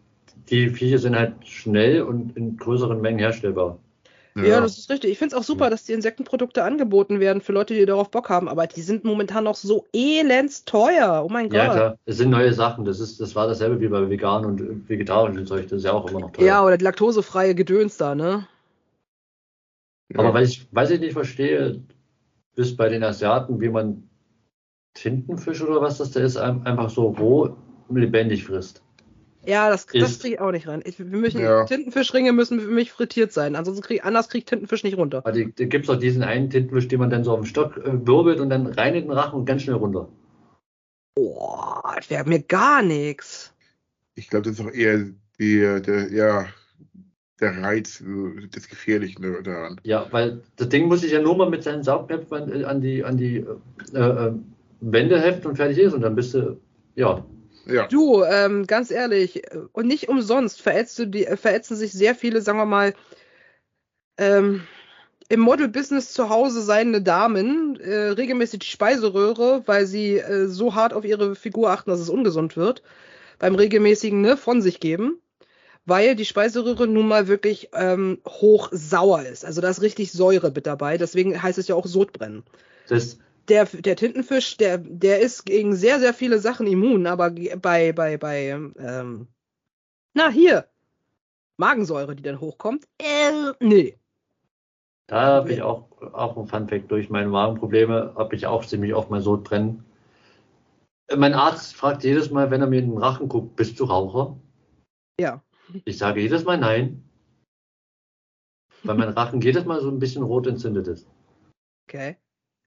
[0.50, 3.80] die Viecher sind halt schnell und in größeren Mengen herstellbar.
[4.36, 4.62] Ja.
[4.62, 5.12] das ist richtig.
[5.12, 8.30] Ich finde es auch super, dass die Insektenprodukte angeboten werden für Leute, die darauf Bock
[8.30, 11.24] haben, aber die sind momentan noch so elends teuer.
[11.26, 11.76] Oh mein Ja, Gott.
[11.76, 11.98] klar.
[12.06, 12.84] Es sind neue Sachen.
[12.86, 15.64] Das ist, das war dasselbe wie bei vegan und vegetarischen Zeug.
[15.68, 16.46] Das ist ja auch immer noch teuer.
[16.46, 18.48] Ja, oder die laktosefreie Gedöns da, ne?
[20.16, 21.82] Aber weil ich, weiß ich nicht verstehe,
[22.56, 24.08] bis bei den Asiaten, wie man
[24.94, 27.56] Tintenfisch oder was das da ist, ein- einfach so roh
[27.90, 28.83] lebendig frisst.
[29.45, 30.82] Ja, das, das kriege ich auch nicht rein.
[30.86, 31.65] Ich, wir müssen, Ja.
[31.65, 33.56] Tintenfischringe müssen für mich frittiert sein.
[33.56, 35.18] Ansonsten krieg, anders kriegt Tintenfisch nicht runter.
[35.20, 37.45] Aber die, da gibt es auch diesen einen Tintenfisch, den man dann so auf dem
[37.45, 40.07] Stock äh, wirbelt und dann rein in den Rachen und ganz schnell runter.
[41.15, 43.53] Boah, das wäre mir gar nichts.
[44.15, 45.06] Ich glaube, das ist auch eher
[45.40, 46.45] die, der, ja,
[47.40, 49.80] der Reiz äh, des Gefährlichen daran.
[49.84, 52.82] Ja, weil das Ding muss sich ja nur mal mit seinen Saugnäpfen an, äh, an
[52.82, 53.45] die, an die
[53.94, 54.34] äh, äh,
[54.80, 56.60] Wände heften und fertig ist und dann bist du,
[56.95, 57.26] ja,
[57.65, 61.94] Ja, Du, ähm, ganz ehrlich, äh, und nicht umsonst verätzt du die, äh, verätzen sich
[61.94, 62.94] sehr viele, sagen wir mal,
[64.18, 64.64] ähm,
[65.30, 70.94] im Model-Business zu Hause seiende Damen äh, regelmäßig die Speiseröhre, weil sie äh, so hart
[70.94, 72.84] auf ihre Figur achten, dass es ungesund wird,
[73.40, 75.19] beim regelmäßigen ne, von sich geben,
[75.85, 79.45] weil die Speiseröhre nun mal wirklich ähm, hoch sauer ist.
[79.45, 82.44] Also da ist richtig Säure mit dabei, deswegen heißt es ja auch Sodbrennen.
[82.88, 83.18] Das,
[83.49, 88.18] der, der Tintenfisch, der, der ist gegen sehr, sehr viele Sachen immun, aber bei, bei,
[88.18, 89.28] bei, ähm,
[90.14, 90.68] na hier,
[91.57, 93.98] Magensäure, die dann hochkommt, äh, nee.
[95.07, 99.10] da habe ich auch, auch ein Funfact durch meine Magenprobleme, habe ich auch ziemlich oft
[99.10, 99.86] mal so brennen.
[101.15, 104.38] Mein Arzt fragt jedes Mal, wenn er mir in den Rachen guckt, bist du Raucher?
[105.20, 105.44] Ja.
[105.86, 107.03] Ich sage jedes Mal nein.
[108.84, 111.07] Weil mein Rachen jedes Mal so ein bisschen rot entzündet ist.
[111.88, 112.18] Okay.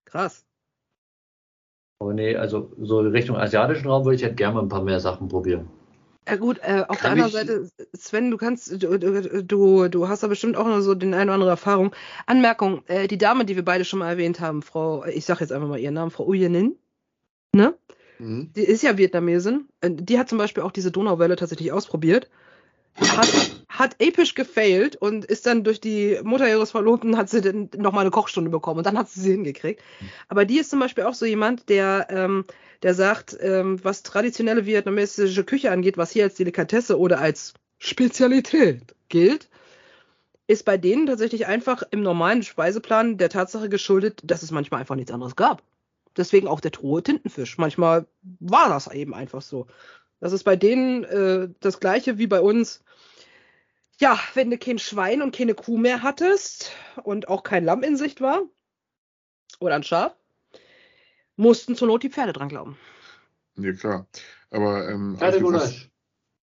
[0.05, 0.47] Krass.
[1.99, 5.01] Aber nee, also so Richtung asiatischen Raum würde ich halt gerne mal ein paar mehr
[5.01, 5.69] Sachen probieren.
[6.29, 10.09] Ja gut, äh, auf Kann der anderen Seite, Sven, du kannst, du, du, du, du
[10.09, 11.95] hast da bestimmt auch noch so den eine oder andere Erfahrung.
[12.27, 15.53] Anmerkung, äh, die Dame, die wir beide schon mal erwähnt haben, Frau, ich sag jetzt
[15.53, 16.77] einfach mal ihren Namen, Frau Uyenin,
[17.55, 17.75] ne?
[18.19, 18.51] Mhm.
[18.57, 19.69] Die ist ja Vietnamesin.
[19.81, 22.29] Äh, Die hat zum Beispiel auch diese Donauwelle tatsächlich ausprobiert.
[22.99, 23.29] Hat,
[23.69, 28.03] hat episch gefailt und ist dann durch die Mutter ihres Verlobten, hat sie dann nochmal
[28.03, 29.83] eine Kochstunde bekommen und dann hat sie sie hingekriegt.
[30.29, 32.45] Aber die ist zum Beispiel auch so jemand, der, ähm,
[32.83, 38.95] der sagt, ähm, was traditionelle vietnamesische Küche angeht, was hier als Delikatesse oder als Spezialität
[39.09, 39.49] gilt,
[40.47, 44.95] ist bei denen tatsächlich einfach im normalen Speiseplan der Tatsache geschuldet, dass es manchmal einfach
[44.95, 45.63] nichts anderes gab.
[46.17, 47.59] Deswegen auch der hohe Tintenfisch.
[47.59, 48.07] Manchmal
[48.41, 49.67] war das eben einfach so.
[50.21, 52.83] Das ist bei denen äh, das gleiche wie bei uns.
[53.99, 57.97] Ja, wenn du kein Schwein und keine Kuh mehr hattest und auch kein Lamm in
[57.97, 58.43] Sicht war
[59.59, 60.15] oder ein Schaf,
[61.37, 62.77] mussten zur Not die Pferde dran glauben.
[63.57, 64.07] Ja, klar.
[64.51, 65.91] Aber ähm, Pferdegulasch.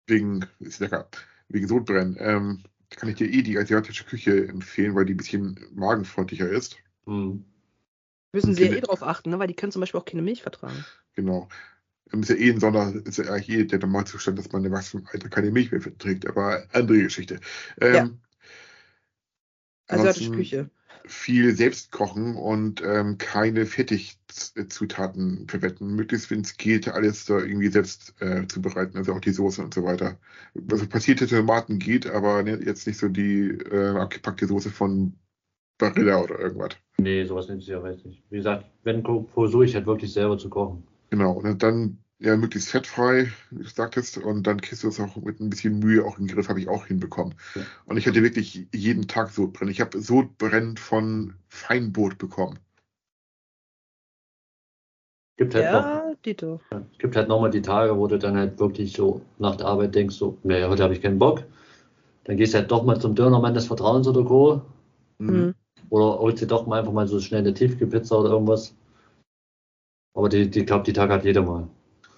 [0.06, 1.08] wegen, ist lecker,
[1.48, 5.58] wegen Sodbrennen, ähm, kann ich dir eh die asiatische Küche empfehlen, weil die ein bisschen
[5.74, 6.76] magenfreundlicher ist.
[7.04, 7.44] Hm.
[8.32, 9.38] Müssen sie ja eh drauf achten, ne?
[9.38, 10.84] weil die können zum Beispiel auch keine Milch vertragen.
[11.14, 11.48] Genau.
[12.12, 15.51] Ist ja eh ein Sonder, ist ja eh der Normalzustand, dass man im Erwachsenenalter keine
[15.51, 17.40] Milch mehr trinkt, aber andere Geschichte.
[17.80, 18.10] Ähm, Ja.
[19.89, 20.70] Ansonsten Küche.
[21.06, 25.94] Viel selbst kochen und ähm, keine Fertigzutaten verwenden.
[25.94, 29.72] Möglichst, wenn es geht, alles da irgendwie selbst äh, zubereiten, also auch die Soße und
[29.72, 30.18] so weiter.
[30.70, 35.14] Also passierte Tomaten geht, aber ne, jetzt nicht so die äh, abgepackte Soße von
[35.78, 36.76] Barilla oder irgendwas.
[36.98, 38.22] Nee, sowas nimmt sie ja weiß nicht.
[38.28, 39.02] Wie gesagt, wenn
[39.32, 40.82] versuche ich halt wirklich selber zu kochen.
[41.10, 45.16] Genau, und dann ja möglichst fettfrei, wie du sagtest, und dann kriegst du es auch
[45.16, 47.35] mit ein bisschen Mühe auch im Griff, habe ich auch hinbekommen.
[47.55, 47.62] Ja.
[47.86, 49.70] Und ich hatte wirklich jeden Tag Sodbrennen.
[49.70, 52.59] Ich habe Sodbrennen von Feinbrot bekommen.
[55.36, 56.60] Gibt halt noch, Ja, Dito.
[56.70, 59.94] es gibt halt nochmal die Tage, wo du dann halt wirklich so nach der Arbeit
[59.94, 61.44] denkst, so, nee, heute habe ich keinen Bock.
[62.24, 64.62] Dann gehst du halt doch mal zum Dönermann des Vertrauens oder Co.
[65.18, 65.55] Mhm.
[65.90, 68.74] Oder holst dir doch mal einfach mal so schnell eine Tiefkühlpizza oder irgendwas.
[70.19, 71.69] Aber die, die glaube, die Tage hat jeder mal.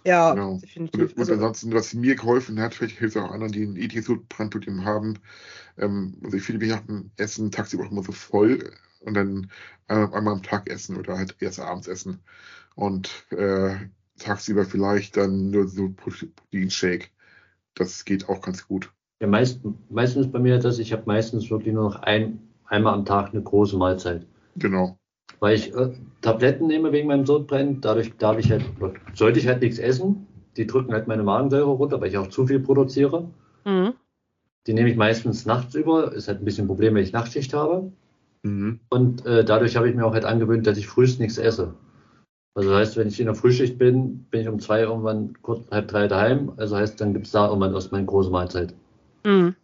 [0.06, 0.54] Ja, Genau.
[0.54, 1.02] definitiv.
[1.02, 3.76] Und, und Also, ansonsten, was mir geholfen hat, vielleicht hilft es auch anderen, die ein
[3.76, 5.18] ET-Sodbrennproblem haben.
[5.76, 8.70] Ähm, also ich fühle mich nach dem Essen tagsüber auch immer so voll
[9.00, 9.50] und dann
[9.88, 12.20] einmal, einmal am Tag essen oder halt erst abends essen.
[12.74, 13.76] Und äh,
[14.18, 17.08] tagsüber vielleicht dann nur so Proteinshake.
[17.74, 18.90] Das geht auch ganz gut.
[19.20, 19.60] Ja, meist,
[19.90, 23.42] meistens bei mir das, ich habe meistens wirklich nur noch ein, einmal am Tag eine
[23.42, 24.24] große Mahlzeit.
[24.56, 24.99] Genau.
[25.40, 25.90] Weil ich äh,
[26.20, 28.64] Tabletten nehme wegen meinem Sodbrennen, dadurch darf ich halt,
[29.14, 30.26] sollte ich halt nichts essen.
[30.56, 33.28] Die drücken halt meine Magensäure runter, weil ich auch zu viel produziere.
[33.64, 33.94] mhm.
[34.66, 36.12] Die nehme ich meistens nachts über.
[36.12, 37.90] Ist halt ein bisschen ein Problem, wenn ich Nachtschicht habe.
[38.42, 38.80] Mhm.
[38.90, 41.74] Und äh, dadurch habe ich mir auch halt angewöhnt, dass ich frühst nichts esse.
[42.54, 45.88] Also heißt, wenn ich in der Frühschicht bin, bin ich um zwei irgendwann kurz halb
[45.88, 46.52] drei daheim.
[46.58, 48.74] Also heißt, dann gibt es da irgendwann erst meine große Mahlzeit.
[49.24, 49.54] Mhm.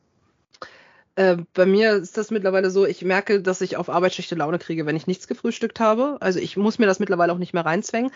[1.16, 4.58] Äh, bei mir ist das mittlerweile so, ich merke, dass ich auf Arbeit schlechte Laune
[4.58, 6.18] kriege, wenn ich nichts gefrühstückt habe.
[6.20, 8.12] Also ich muss mir das mittlerweile auch nicht mehr reinzwängen,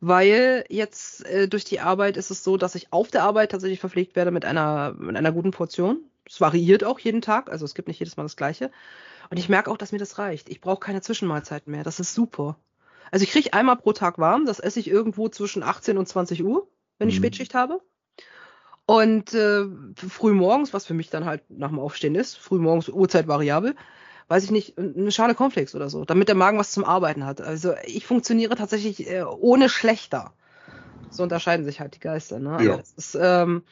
[0.00, 3.80] weil jetzt äh, durch die Arbeit ist es so, dass ich auf der Arbeit tatsächlich
[3.80, 6.00] verpflegt werde mit einer, mit einer guten Portion.
[6.26, 8.70] Es variiert auch jeden Tag, also es gibt nicht jedes Mal das Gleiche.
[9.30, 10.48] Und ich merke auch, dass mir das reicht.
[10.48, 11.84] Ich brauche keine Zwischenmahlzeiten mehr.
[11.84, 12.56] Das ist super.
[13.12, 16.44] Also ich kriege einmal pro Tag warm, das esse ich irgendwo zwischen 18 und 20
[16.44, 16.68] Uhr,
[16.98, 17.18] wenn ich Mhm.
[17.18, 17.80] Spätschicht habe.
[18.90, 22.88] Und äh, früh morgens, was für mich dann halt nach dem Aufstehen ist, früh morgens
[22.88, 23.76] Uhrzeit variabel,
[24.26, 27.40] weiß ich nicht, eine Schale Cornflakes oder so, damit der Magen was zum Arbeiten hat.
[27.40, 30.32] Also ich funktioniere tatsächlich äh, ohne schlechter.
[31.08, 32.40] So unterscheiden sich halt die Geister.
[32.40, 32.58] Ne?
[32.64, 32.80] Ja.
[32.82, 33.62] es, ist, ähm,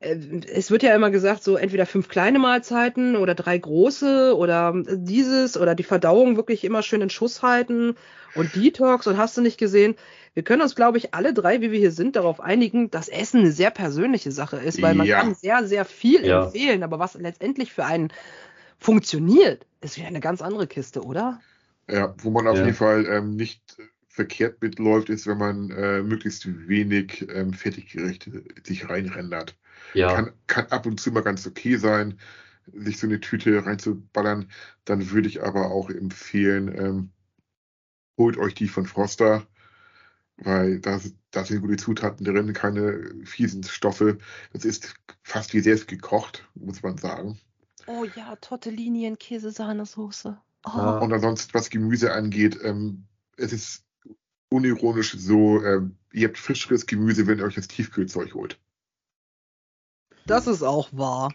[0.00, 0.16] äh,
[0.52, 5.56] es wird ja immer gesagt, so entweder fünf kleine Mahlzeiten oder drei große oder dieses
[5.56, 7.94] oder die Verdauung wirklich immer schön in Schuss halten
[8.34, 9.94] und Detox und hast du nicht gesehen.
[10.38, 13.40] Wir können uns, glaube ich, alle drei, wie wir hier sind, darauf einigen, dass Essen
[13.40, 15.20] eine sehr persönliche Sache ist, weil man Ja.
[15.20, 16.44] kann sehr, sehr viel Ja.
[16.44, 18.12] empfehlen, aber was letztendlich für einen
[18.78, 21.40] funktioniert, ist wieder eine ganz andere Kiste, oder?
[21.90, 22.64] Ja, wo man auf Ja.
[22.66, 23.60] jeden Fall ähm, nicht
[24.06, 29.56] verkehrt mitläuft, ist, wenn man äh, möglichst wenig ähm, Fertiggerichte sich reinrendert.
[29.94, 32.16] Ja, Kann, kann ab und zu mal ganz okay sein,
[32.72, 34.48] sich so eine Tüte reinzuballern.
[34.84, 37.10] Dann würde ich aber auch empfehlen, ähm,
[38.16, 39.44] holt euch die von Froster,
[40.38, 41.00] weil da,
[41.30, 44.18] da sind gute Zutaten drin, keine fiesen Stoffe.
[44.52, 47.38] Das ist fast wie selbst gekocht, muss man sagen.
[47.86, 50.38] Oh ja, Tortellini in Käsesahnesoße.
[50.66, 50.98] Oh.
[51.00, 53.04] Und ansonsten, was Gemüse angeht, ähm,
[53.36, 53.84] es ist
[54.50, 58.58] unironisch so, ähm, ihr habt frischeres Gemüse, wenn ihr euch das Tiefkühlzeug holt.
[60.26, 61.32] Das ist auch wahr.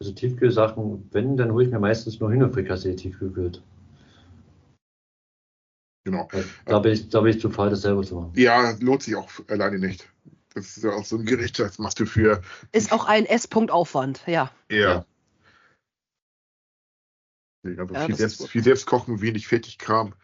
[0.00, 3.62] also Tiefkühlsachen, wenn, dann hole ich mir meistens nur Hühnerfrikassee tiefgekühlt.
[6.04, 6.28] Genau.
[6.66, 8.32] Da bin ich, da bin ich zu faul, das selber zu machen.
[8.34, 10.08] Ja, lohnt sich auch alleine nicht.
[10.54, 12.42] Das ist ja auch so ein Gericht, das machst du für
[12.72, 14.50] Ist auch ein S-Punkt Aufwand, ja.
[14.68, 15.06] eher.
[17.64, 20.14] Also Ja, viel, selbst, viel selbst kochen, wenig Fertigkram.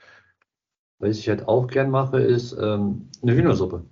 [0.98, 3.84] Was ich halt auch gern mache, ist ähm, eine Hühnersuppe.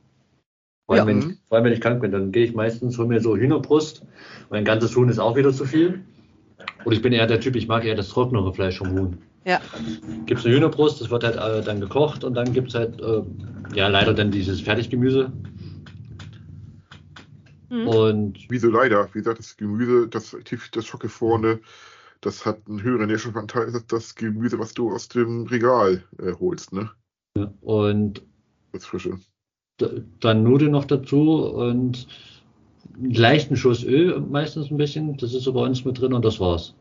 [0.86, 1.06] Vor allem, Ja.
[1.06, 3.36] wenn ich, vor allem, wenn ich krank bin, dann gehe ich meistens, hole mir so
[3.36, 4.02] Hühnerbrust.
[4.50, 6.04] Mein ganzes Huhn ist auch wieder zu viel.
[6.84, 9.18] Und ich bin eher der Typ, ich mag eher das trocknere Fleisch vom Huhn.
[9.46, 9.60] Ja.
[10.26, 13.00] Gibt es eine Hühnerbrust, das wird halt äh, dann gekocht und dann gibt es halt,
[13.00, 13.22] äh,
[13.74, 15.30] ja, leider dann dieses Fertiggemüse.
[17.70, 17.88] Mhm.
[17.88, 19.08] Und Wieso leider?
[19.14, 21.60] Wie gesagt, das Gemüse, das, tief- das Schocke vorne,
[22.22, 26.72] das hat einen höheren Nährstoffanteil als das Gemüse, was du aus dem Regal äh, holst,
[26.72, 26.90] ne?
[27.60, 28.22] Und
[28.72, 29.18] Das Frische.
[30.20, 32.08] dann Nudeln noch dazu und
[32.98, 35.16] einen leichten Schuss Öl meistens ein bisschen.
[35.18, 36.74] Das ist so bei uns mit drin und das war's.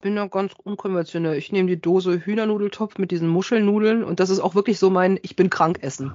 [0.00, 1.36] Bin ja ganz unkonventionell.
[1.36, 5.18] Ich nehme die Dose Hühnernudeltopf mit diesen Muschelnudeln und das ist auch wirklich so mein
[5.22, 6.12] Ich bin krank essen.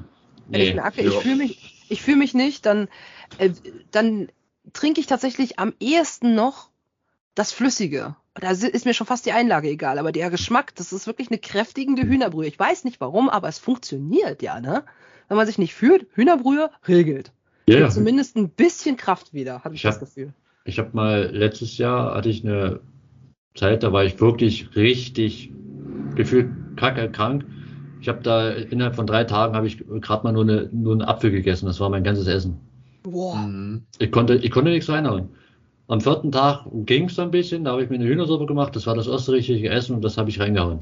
[0.48, 1.20] Wenn ich merke, ich ja.
[1.20, 2.90] fühle mich, ich fühle mich nicht, dann,
[3.38, 3.52] äh,
[3.92, 4.30] dann
[4.74, 6.70] trinke ich tatsächlich am ehesten noch
[7.36, 8.16] das Flüssige.
[8.36, 11.38] Da ist mir schon fast die Einlage egal, aber der Geschmack, das ist wirklich eine
[11.40, 12.48] kräftigende Hühnerbrühe.
[12.48, 14.84] Ich weiß nicht warum, aber es funktioniert ja, ne?
[15.28, 17.32] Wenn man sich nicht fühlt, Hühnerbrühe regelt.
[17.68, 20.34] Ja, Gibt Zumindest ein bisschen Kraft wieder, habe ich Ich hab- das Gefühl.
[20.64, 22.82] Ich habe mal letztes Jahr hatte ich eine
[23.56, 25.52] Zeit, da war ich wirklich richtig
[26.16, 27.46] gefühlt kacke krank.
[28.00, 31.04] Ich habe da innerhalb von drei Tagen habe ich gerade mal nur, eine, nur einen
[31.04, 31.68] Apfel gegessen.
[31.68, 32.60] Das war mein ganzes Essen.
[33.04, 33.36] Boah.
[33.36, 33.84] Mhm.
[34.00, 35.30] Ich konnte, ich konnte nichts reinhauen.
[35.88, 38.76] Am vierten Tag ging es ein bisschen, da habe ich mir eine Hühnersuppe gemacht.
[38.76, 40.80] Das war das erste richtige Essen und das habe ich reingehauen.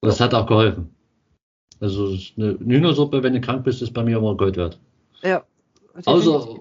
[0.00, 0.90] Und das hat auch geholfen.
[1.80, 4.78] Also eine Hühnersuppe, wenn du krank bist, ist bei mir immer Gold wert.
[5.22, 5.44] Ja.
[6.04, 6.60] Außer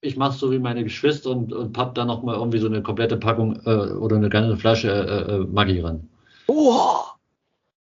[0.00, 2.82] ich mache so wie meine Geschwister und, und papp da noch mal irgendwie so eine
[2.82, 6.08] komplette Packung äh, oder eine ganze Flasche äh, äh, Maggi ran.
[6.46, 7.02] Oh!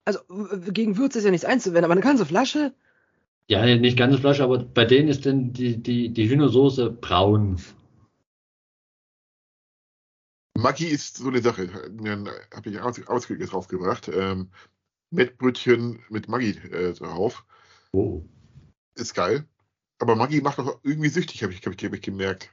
[0.05, 0.21] Also
[0.71, 2.73] gegen Würze ist ja nichts einzuwenden, aber eine ganze Flasche?
[3.49, 7.61] Ja, nicht ganze Flasche, aber bei denen ist denn die, die, die Hühnersoße braun.
[10.57, 11.69] Maggi ist so eine Sache.
[12.55, 14.09] Habe ich aus, Ausdrücke draufgebracht.
[14.09, 14.49] Ähm,
[15.11, 17.45] Mettbrötchen mit Maggi äh, drauf.
[17.93, 18.23] Oh.
[18.95, 19.45] Ist geil.
[19.99, 22.51] Aber Maggi macht doch irgendwie süchtig, habe ich, hab ich, hab ich gemerkt.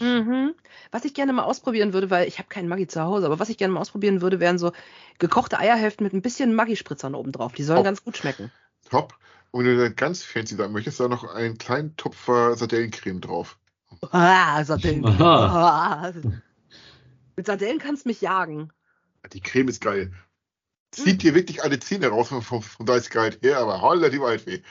[0.00, 0.54] Mhm.
[0.90, 3.48] Was ich gerne mal ausprobieren würde, weil ich habe keinen Maggi zu Hause, aber was
[3.48, 4.72] ich gerne mal ausprobieren würde, wären so
[5.18, 7.52] gekochte Eierhälften mit ein bisschen Maggi-Spritzern oben drauf.
[7.52, 7.84] Die sollen Oh.
[7.84, 8.50] ganz gut schmecken.
[8.90, 9.16] Top.
[9.50, 13.58] Und wenn du dann ganz fancy sein möchtest, da noch einen kleinen Tupfer Sardellencreme drauf.
[14.10, 15.04] Ah, Sardellen.
[15.20, 16.08] Aha.
[16.08, 16.12] Ah.
[17.36, 18.72] Mit Sardellen kannst du mich jagen.
[19.32, 20.12] Die Creme ist geil.
[21.02, 24.62] Zieht dir wirklich alle Zähne raus vom, vom, vom Geistgehalt her, aber holla die Waldfee.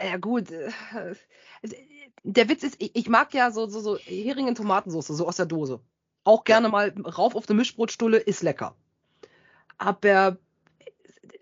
[0.00, 0.50] Ja gut.
[0.50, 0.70] äh,
[2.22, 5.36] Der Witz ist, ich, ich mag ja so, so, so Hering in Tomatensauce, so aus
[5.36, 5.80] der Dose.
[6.24, 8.74] Auch gerne mal rauf auf eine Mischbrotstulle, ist lecker.
[9.78, 10.38] Aber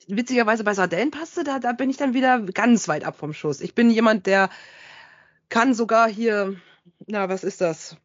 [0.06, 3.60] witzigerweise bei Sardellenpaste, da, da bin ich dann wieder ganz weit ab vom Schuss.
[3.60, 4.50] Ich bin jemand, der
[5.48, 6.56] kann sogar hier,
[7.06, 7.96] na, was ist das?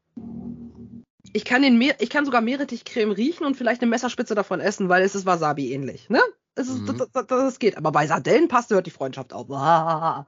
[1.33, 4.89] Ich kann, den Meer, ich kann sogar Meerrettichcreme riechen und vielleicht eine Messerspitze davon essen,
[4.89, 6.09] weil es ist Wasabi ähnlich.
[6.09, 6.21] Ne?
[6.55, 6.97] Es ist, Mhm.
[6.97, 7.77] das, das, das geht.
[7.77, 9.49] Aber bei Sardellenpaste hört die Freundschaft auf.
[9.51, 10.25] Ah.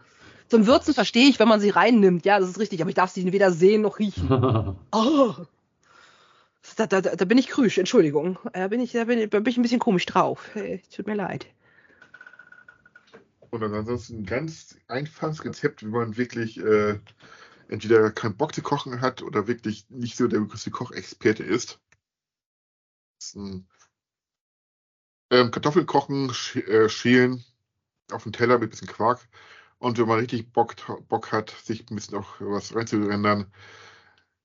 [0.48, 2.26] Zum Würzen verstehe ich, wenn man sie reinnimmt.
[2.26, 2.82] Ja, das ist richtig.
[2.82, 4.30] Aber ich darf sie weder sehen noch riechen.
[4.94, 5.34] Oh.
[6.78, 8.38] Da, da, da bin ich krüsch, Entschuldigung.
[8.54, 10.56] Da bin ich, da bin ich, da bin ich ein bisschen komisch drauf.
[10.56, 11.48] Äh, Tut mir leid.
[13.50, 17.00] Und dann ansonsten ein ganz einfaches Rezept, wenn man wirklich äh,
[17.72, 21.80] entweder keinen Bock zu kochen hat oder wirklich nicht so der größte Kochexperte ist.
[23.18, 23.68] Das ist ein,
[25.32, 27.44] ähm, Kartoffeln kochen, sch äh, schälen
[28.12, 29.28] auf den Teller mit ein bisschen Quark.
[29.80, 30.76] Und wenn man richtig Bock,
[31.08, 33.52] Bock hat, sich ein bisschen auch was reinzurendern,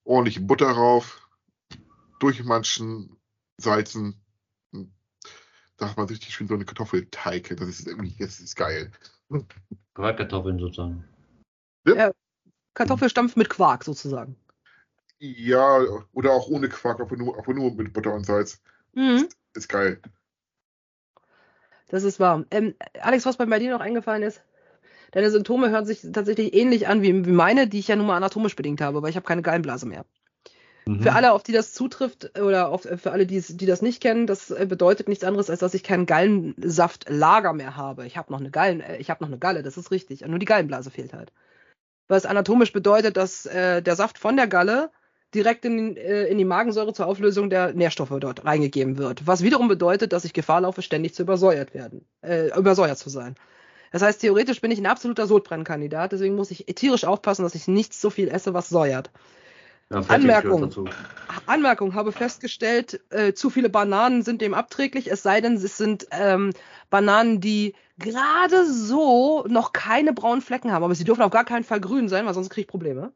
[0.04, 1.28] ordentlich Butter rauf,
[2.20, 3.18] durchmanschen,
[3.58, 4.22] salzen.
[5.76, 7.54] Da hat man richtig schön so eine Kartoffelteig.
[7.56, 8.92] Das ist irgendwie, das ist geil.
[9.94, 11.04] Quarkkartoffeln sozusagen.
[12.76, 14.36] Kartoffelstampf mit Quark sozusagen.
[15.18, 15.80] Ja,
[16.12, 18.60] oder auch ohne Quark, aber nur, aber nur mit Butter und Salz.
[18.92, 19.28] Mhm.
[19.54, 20.00] Ist geil.
[21.88, 22.44] Das ist wahr.
[22.50, 24.42] Ähm, Alex, was bei dir noch eingefallen ist?
[25.12, 28.16] Deine Symptome hören sich tatsächlich ähnlich an wie, wie meine, die ich ja nun mal
[28.16, 30.04] anatomisch bedingt habe, weil ich habe keine Gallenblase mehr.
[30.84, 31.00] Mhm.
[31.00, 34.26] Für alle, auf die das zutrifft, oder auf, für alle, die, die das nicht kennen,
[34.26, 38.06] das äh, bedeutet nichts anderes, als dass ich kein Gallensaftlager mehr habe.
[38.06, 40.20] Ich habe noch eine Gallen, äh, ich habe noch eine Galle, das ist richtig.
[40.26, 41.32] Nur die Gallenblase fehlt halt.
[42.08, 44.90] Was anatomisch bedeutet, dass äh, der Saft von der Galle
[45.34, 49.26] direkt in, äh, in die Magensäure zur Auflösung der Nährstoffe dort reingegeben wird.
[49.26, 53.34] Was wiederum bedeutet, dass ich Gefahr laufe, ständig zu übersäuert werden, äh, übersäuert zu sein.
[53.92, 57.68] Das heißt, theoretisch bin ich ein absoluter Sodbrennkandidat, deswegen muss ich tierisch aufpassen, dass ich
[57.68, 59.10] nicht so viel esse, was säuert.
[59.90, 60.72] Ja, Anmerkung.
[61.46, 66.06] Anmerkung, habe festgestellt, äh, zu viele Bananen sind dem abträglich, es sei denn, es sind
[66.10, 66.52] ähm,
[66.90, 71.64] Bananen, die gerade so noch keine braunen Flecken haben, aber sie dürfen auf gar keinen
[71.64, 73.12] Fall grün sein, weil sonst kriege ich Probleme.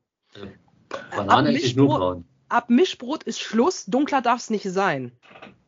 [1.15, 2.25] Banane Ab esse ich nur Mischbrot- braun.
[2.49, 5.13] Ab Mischbrot ist Schluss, dunkler darf es nicht sein.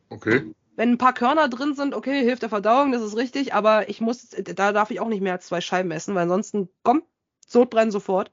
[0.09, 0.53] Okay.
[0.75, 4.01] Wenn ein paar Körner drin sind, okay, hilft der Verdauung, das ist richtig, aber ich
[4.01, 7.03] muss, da darf ich auch nicht mehr als zwei Scheiben essen, weil ansonsten, komm,
[7.47, 8.31] Sodbrennen sofort.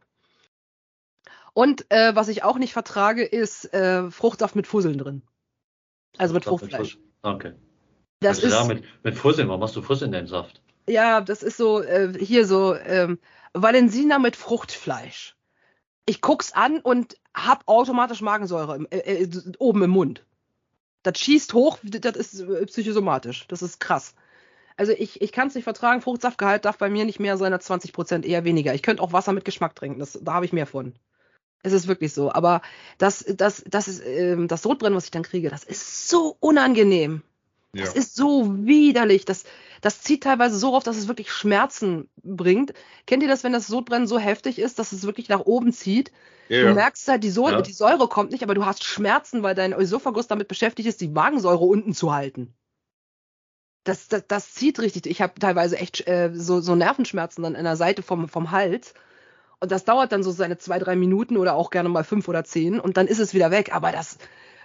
[1.52, 5.22] Und äh, was ich auch nicht vertrage, ist äh, Fruchtsaft mit Fusseln drin.
[6.18, 6.98] Also mit Fruchtfleisch.
[7.22, 7.54] Okay.
[8.20, 10.60] Das Also ist, ja, mit, mit Fusseln, warum machst du Fusseln in deinen Saft?
[10.90, 13.18] ja, das ist so, äh, hier so, ähm,
[13.52, 15.36] Valensina mit Fruchtfleisch.
[16.06, 20.24] Ich guck's an und hab automatisch Magensäure im, äh, äh, oben im Mund.
[21.02, 23.46] Das schießt hoch, das ist äh, psychosomatisch.
[23.48, 24.14] Das ist krass.
[24.76, 27.66] Also ich, ich kann es nicht vertragen, Fruchtsaftgehalt darf bei mir nicht mehr sein als
[27.66, 28.74] 20 Prozent, eher weniger.
[28.74, 30.94] Ich könnte auch Wasser mit Geschmack trinken, das, da habe ich mehr von.
[31.62, 32.32] Es ist wirklich so.
[32.32, 32.62] Aber
[32.98, 37.22] das, das, das ist, ähm, das Sodbrennen, was ich dann kriege, das ist so unangenehm.
[37.72, 37.84] Ja.
[37.84, 39.24] Das ist so widerlich.
[39.24, 39.44] Das,
[39.80, 42.72] das zieht teilweise so auf, dass es wirklich Schmerzen bringt.
[43.06, 46.10] Kennt ihr das, wenn das Sodbrennen so heftig ist, dass es wirklich nach oben zieht?
[46.48, 47.62] Ja, Du merkst halt, die, Säure, Ja.
[47.62, 51.08] die Säure kommt nicht, aber du hast Schmerzen, weil dein Esophagus damit beschäftigt ist, die
[51.08, 52.54] Magensäure unten zu halten.
[53.84, 55.06] Das, das, das zieht richtig.
[55.06, 58.94] Ich habe teilweise echt äh, so, so Nervenschmerzen dann in der Seite vom, vom Hals.
[59.60, 62.44] Und das dauert dann so seine zwei, drei Minuten oder auch gerne mal fünf oder
[62.44, 63.74] zehn und dann ist es wieder weg.
[63.74, 64.16] Aber das,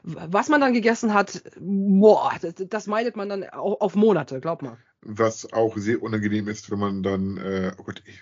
[0.03, 4.61] was man dann gegessen hat, boah, das, das meidet man dann au- auf Monate, glaub
[4.61, 4.77] mal.
[5.01, 8.21] Was auch sehr unangenehm ist, wenn man dann, äh, oh Gott, ich,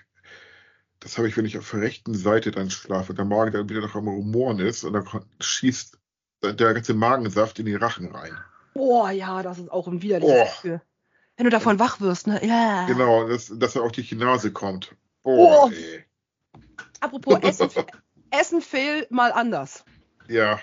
[1.00, 3.82] das habe ich, wenn ich auf der rechten Seite dann schlafe, der Magen dann wieder
[3.82, 5.06] noch am Rumoren ist und dann
[5.40, 6.00] schießt
[6.44, 8.36] der ganze Magensaft in den Rachen rein.
[8.74, 10.44] Boah, ja, das ist auch ein widerliches Oh.
[10.46, 10.82] Gefühl.
[11.38, 12.46] Wenn du davon wach wirst, ne?
[12.46, 12.86] Ja.
[12.88, 14.96] Genau, dass, dass er durch die Nase kommt.
[15.24, 15.70] Boah, Oh.
[15.72, 16.04] ey.
[17.04, 17.70] Apropos Essen,
[18.32, 19.84] Essen fail mal anders.
[20.28, 20.60] Ja,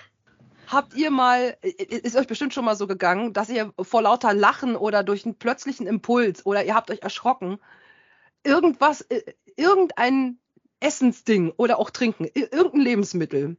[0.67, 4.77] Habt ihr mal, ist euch bestimmt schon mal so gegangen, dass ihr vor lauter Lachen
[4.77, 7.57] oder durch einen plötzlichen Impuls oder ihr habt euch erschrocken,
[8.45, 9.21] irgendwas, äh,
[9.57, 10.37] irgendein
[10.79, 13.57] Essensding oder auch Trinken, ir- irgendein Lebensmittel,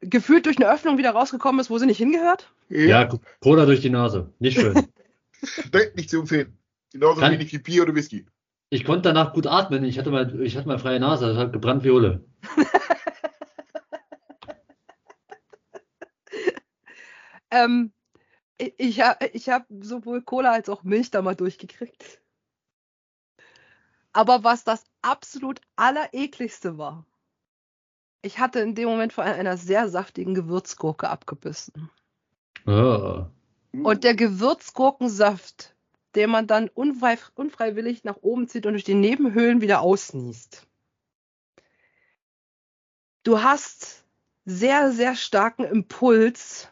[0.00, 2.52] gefühlt durch eine Öffnung wieder rausgekommen ist, wo sie nicht hingehört?
[2.68, 3.08] Ja,
[3.40, 4.32] Cola durch die Nase.
[4.40, 4.74] Nicht schön.
[5.94, 6.58] Nicht zu empfehlen.
[6.90, 8.26] Genauso Kann- wenig wie Bier oder Whisky.
[8.70, 9.84] Ich konnte danach gut atmen.
[9.84, 11.26] Ich hatte mal, ich hatte mal freie Nase.
[11.28, 12.24] Das hat gebrannt wie Hulle.
[17.50, 17.92] Ähm,
[18.58, 22.20] ich ich, ha- ich habe sowohl Cola als auch Milch da mal durchgekriegt.
[24.12, 27.06] Aber was das absolut allerekligste war,
[28.22, 31.90] ich hatte in dem Moment vor einer sehr saftigen Gewürzgurke abgebissen.
[32.66, 33.30] Ah.
[33.72, 35.73] Und der Gewürzgurkensaft,
[36.14, 40.66] den man dann unfrei, unfreiwillig nach oben zieht und durch die Nebenhöhlen wieder ausniest.
[43.22, 44.04] Du hast
[44.44, 46.68] sehr, sehr starken Impuls,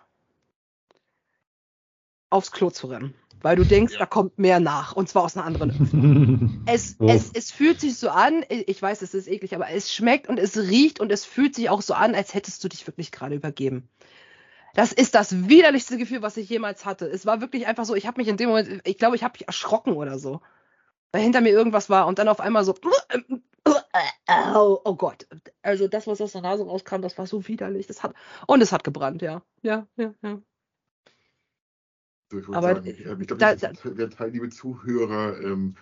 [2.31, 3.15] aufs Klo zu rennen.
[3.41, 4.01] Weil du denkst, Ja.
[4.01, 4.93] da kommt mehr nach.
[4.95, 6.63] Und zwar aus einer anderen Öffnung.
[6.67, 7.09] Es, Oh.
[7.09, 10.39] es, es fühlt sich so an, ich weiß, es ist eklig, aber es schmeckt und
[10.39, 13.35] es riecht und es fühlt sich auch so an, als hättest du dich wirklich gerade
[13.35, 13.89] übergeben.
[14.75, 17.07] Das ist das widerlichste Gefühl, was ich jemals hatte.
[17.07, 19.33] Es war wirklich einfach so, ich habe mich in dem Moment, ich glaube, ich habe
[19.35, 20.41] mich erschrocken oder so.
[21.13, 22.75] Weil hinter mir irgendwas war und dann auf einmal so,
[23.65, 25.27] oh, oh Gott.
[25.61, 27.87] Also das, was aus der Nase rauskam, das war so widerlich.
[27.87, 28.15] Das hat,
[28.47, 29.43] und es hat gebrannt, ja.
[29.61, 30.41] Ja, ja, ja.
[32.31, 35.77] So, ich Aber, sagen, ja, ich glaube, da- das werden Teil, liebe Zuhörer, ähm,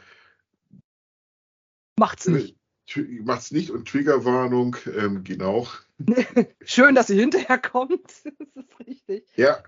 [1.97, 2.57] Macht's nicht.
[2.97, 5.69] Macht's nicht und Triggerwarnung, ähm, genau.
[6.65, 8.11] Schön, dass sie hinterher kommt.
[8.55, 9.29] Das ist richtig.
[9.37, 9.62] Ja,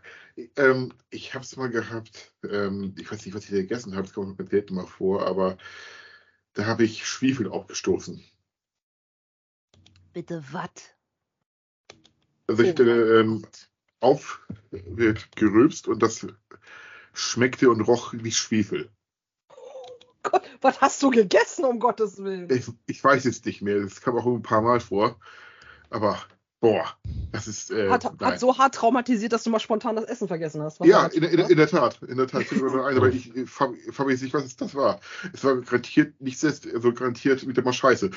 [0.56, 4.02] ähm, ich habe es mal gehabt, ähm, ich weiß nicht, was ich da gegessen habe,
[4.04, 5.56] das kommt mir selten mal vor, aber
[6.54, 8.22] da habe ich Schwefel aufgestoßen.
[10.12, 10.70] Bitte was?
[12.46, 13.68] Also ich Oh hatte mein ähm, Gott.
[14.00, 16.26] auf wird gerülpst und das
[17.14, 18.90] schmeckte und roch wie Schwefel.
[20.22, 22.48] Gott, was hast du gegessen, um Gottes Willen?
[22.50, 25.16] Ich, ich weiß es nicht mehr, das kam auch ein paar Mal vor,
[25.90, 26.18] aber
[26.60, 26.86] boah,
[27.32, 30.62] das ist äh, hat, hat so hart traumatisiert, dass du mal spontan das Essen vergessen
[30.62, 30.80] hast.
[30.80, 34.34] Was Ja, in, in, in der Tat, in der Tat ein, aber ich fabriziere nicht,
[34.34, 35.00] was das war.
[35.32, 38.10] Es war garantiert nicht selbst, also garantiert wieder mal Scheiße.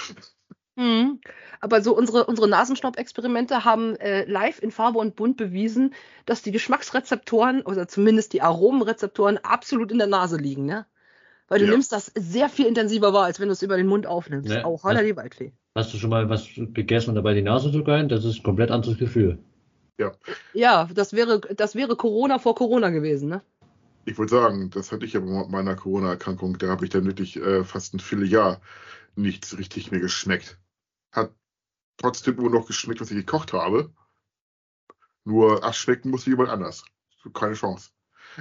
[0.76, 1.22] Mhm.
[1.60, 5.94] Aber so unsere, unsere Nasenschnapp-Experimente haben äh, live in Farbe und Bunt bewiesen,
[6.26, 10.86] dass die Geschmacksrezeptoren oder zumindest die Aromenrezeptoren absolut in der Nase liegen, ne?
[11.48, 11.72] Weil du Ja.
[11.72, 14.50] nimmst das sehr viel intensiver wahr, als wenn du es über den Mund aufnimmst.
[14.50, 15.54] Ja, Auch holla das- die Waldfee.
[15.76, 18.08] Hast du schon mal was gegessen und dabei die Nase zu gein?
[18.10, 19.38] Das ist ein komplett anderes Gefühl.
[20.54, 23.42] Ja, das wäre, das wäre Corona vor Corona gewesen, ne?
[24.06, 27.38] Ich wollte sagen, das hatte ich ja bei meiner Corona-Erkrankung, da habe ich dann wirklich
[27.38, 28.62] äh, fast ein Vierteljahr
[29.16, 30.60] nichts richtig mehr geschmeckt.
[31.12, 31.32] Hat
[31.98, 33.92] trotzdem nur noch geschmeckt, was ich gekocht habe.
[35.24, 36.84] Nur abschmecken musste jemand anders.
[37.34, 37.90] Keine Chance.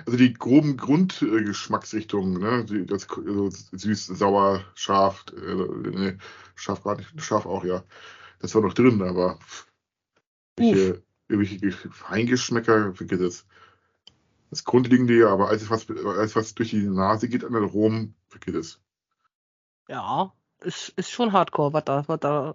[0.07, 6.19] Also die groben Grundgeschmacksrichtungen, ne, das also süß, sauer, scharf, äh, ne,
[6.55, 7.85] scharf gar nicht, scharf auch, ja.
[8.41, 9.39] Das war noch drin, aber
[10.57, 13.47] irgendwelche, irgendwelche Gesch- Feingeschmäcker, vergiss es.
[14.51, 18.55] Das Grundlegende ja, aber alles was, alles, was durch die Nase geht an Aromen, vergiss
[18.55, 18.81] es.
[19.89, 22.55] Ja, ist, ist schon hardcore, was da, was da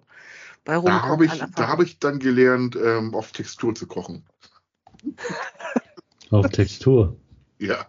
[0.64, 1.04] bei Da rumkommt.
[1.04, 4.24] habe ich, da habe ich dann gelernt, ähm, auf Textur zu kochen.
[6.30, 7.16] Auf Textur.
[7.60, 7.86] Ja.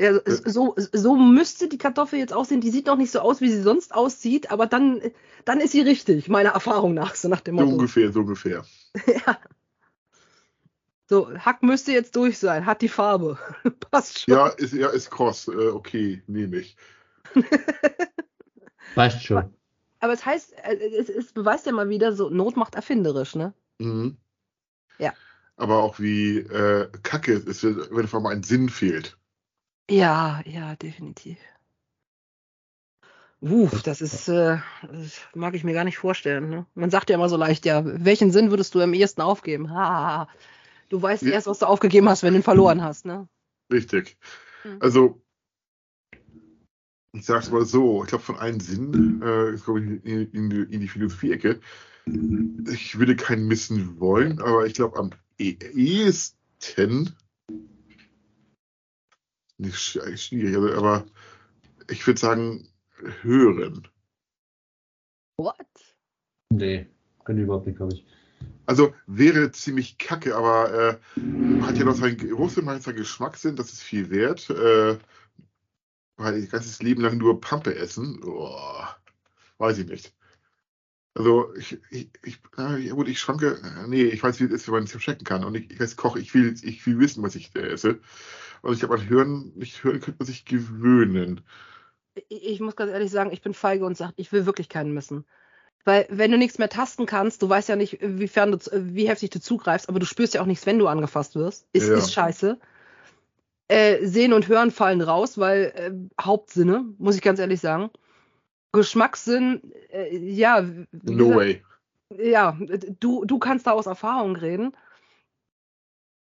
[0.00, 2.60] Ja, so, so müsste die Kartoffel jetzt aussehen.
[2.60, 5.02] Die sieht noch nicht so aus, wie sie sonst aussieht, aber dann,
[5.44, 7.72] dann ist sie richtig, meiner Erfahrung nach, so nach dem So Motto.
[7.72, 8.64] ungefähr, so ungefähr.
[9.06, 9.38] ja.
[11.08, 13.38] So, Hack müsste jetzt durch sein, hat die Farbe.
[13.90, 14.34] Passt schon.
[14.34, 15.48] Ja, ist, ja, ist kross.
[15.48, 16.76] Äh, okay, nehme ich.
[18.94, 19.52] Weißt schon.
[20.00, 23.52] aber es heißt, äh, es, es beweist ja mal wieder, so Not macht erfinderisch, ne?
[23.78, 24.16] Mhm.
[24.98, 25.12] Ja.
[25.58, 29.18] Aber auch wie äh, kacke es ist, wenn auf einmal ein Sinn fehlt.
[29.90, 31.38] Ja, ja, definitiv.
[33.40, 36.48] Uff, das ist, äh, das mag ich mir gar nicht vorstellen.
[36.50, 36.66] Ne?
[36.74, 39.70] Man sagt ja immer so leicht, ja, welchen Sinn würdest du am ehesten aufgeben?
[39.70, 40.28] Ha,
[40.88, 41.32] du weißt Ja.
[41.32, 43.28] erst, was du aufgegeben hast, wenn du ihn verloren hast, ne?
[43.72, 44.16] Richtig.
[44.64, 44.78] Mhm.
[44.80, 45.22] Also,
[47.12, 50.50] ich sag's mal so, ich glaube, von einem Sinn, äh, jetzt komme ich in, in,
[50.50, 51.60] die- in die Philosophie-Ecke,
[52.70, 57.16] ich würde keinen missen wollen, aber ich glaube, am ehesten,
[59.58, 61.06] nicht sch- schwierig, also, aber
[61.90, 62.68] ich würde sagen,
[63.22, 63.88] hören.
[65.36, 65.56] What?
[66.52, 66.88] Nee,
[67.24, 68.04] könnte ich überhaupt nicht, glaube ich.
[68.66, 73.82] Also wäre ziemlich kacke, aber äh, hat ja noch seinen Geruchssinn, seinen Geschmackssinn, das ist
[73.82, 74.50] viel wert.
[74.50, 74.98] Äh,
[76.16, 78.96] weil ich ganzes Leben lang nur Pampe essen, boah,
[79.58, 80.12] weiß ich nicht.
[81.14, 84.68] Also ich, ich, ich, ja gut, ich schwanke, äh, nee, ich weiß, wie es ist,
[84.68, 85.44] wenn man es checken kann.
[85.44, 88.00] Und ich, ich als Koch, ich will, ich will wissen, was ich äh, esse.
[88.62, 91.40] Und ich glaube, an Hören, nicht hören könnte man sich gewöhnen.
[92.14, 94.92] Ich, ich muss ganz ehrlich sagen, ich bin feige und sage, ich will wirklich keinen
[94.92, 95.24] missen.
[95.84, 99.30] Weil wenn du nichts mehr tasten kannst, du weißt ja nicht, wiefern du, wie heftig
[99.30, 101.66] du zugreifst, aber du spürst ja auch nichts, wenn du angefasst wirst.
[101.72, 101.96] Ist, Ja.
[101.96, 102.58] ist scheiße.
[103.68, 107.90] Äh, Sehen und Hören fallen raus, weil äh, Hauptsinne, muss ich ganz ehrlich sagen.
[108.72, 110.62] Geschmackssinn, äh, ja,
[111.02, 111.64] No way.
[112.16, 112.56] ja,
[113.00, 114.76] du, du kannst da aus Erfahrung reden.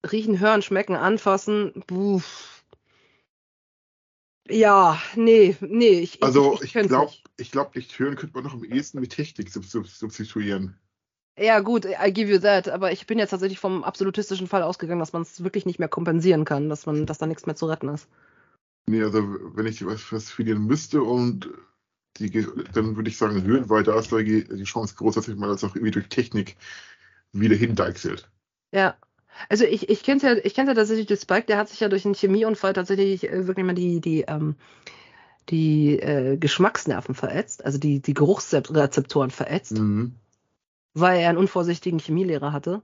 [0.09, 1.83] Riechen, hören, schmecken, anfassen.
[1.87, 2.63] Puff.
[4.49, 5.99] Ja, nee, nee.
[5.99, 8.99] Ich, Also ich, ich könnte glaube, ich glaube, nicht hören könnte man noch am ehesten
[8.99, 10.77] mit Technik sub sub substituieren.
[11.39, 14.99] Ja, gut, I give you that, aber ich bin jetzt tatsächlich vom absolutistischen Fall ausgegangen,
[14.99, 17.67] dass man es wirklich nicht mehr kompensieren kann, dass man, dass da nichts mehr zu
[17.67, 18.07] retten ist.
[18.89, 19.21] Nee, also
[19.55, 21.49] wenn ich was, was verlieren müsste und
[22.19, 25.35] die, dann würde ich sagen, hören, weil da ist die die Chance groß, dass ich
[25.35, 26.57] mal das auch irgendwie durch Technik
[27.31, 28.29] wieder hindeichselt.
[28.71, 28.95] Ja.
[29.49, 31.89] Also ich, ich kenne ja, ich kenne ja tatsächlich den Spike, der hat sich ja
[31.89, 34.55] durch einen Chemieunfall tatsächlich äh, wirklich mal die, die, ähm,
[35.49, 39.77] die äh, Geschmacksnerven verätzt, also die, die Geruchsrezeptoren verätzt.
[39.77, 40.15] Mhm.
[40.93, 42.81] weil er einen unvorsichtigen Chemielehrer hatte.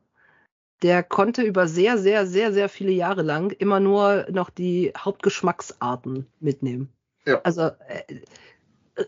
[0.84, 6.28] Der konnte über sehr, sehr, sehr, sehr viele Jahre lang immer nur noch die Hauptgeschmacksarten
[6.40, 6.90] mitnehmen.
[7.26, 7.42] Ja.
[7.44, 8.04] Also äh,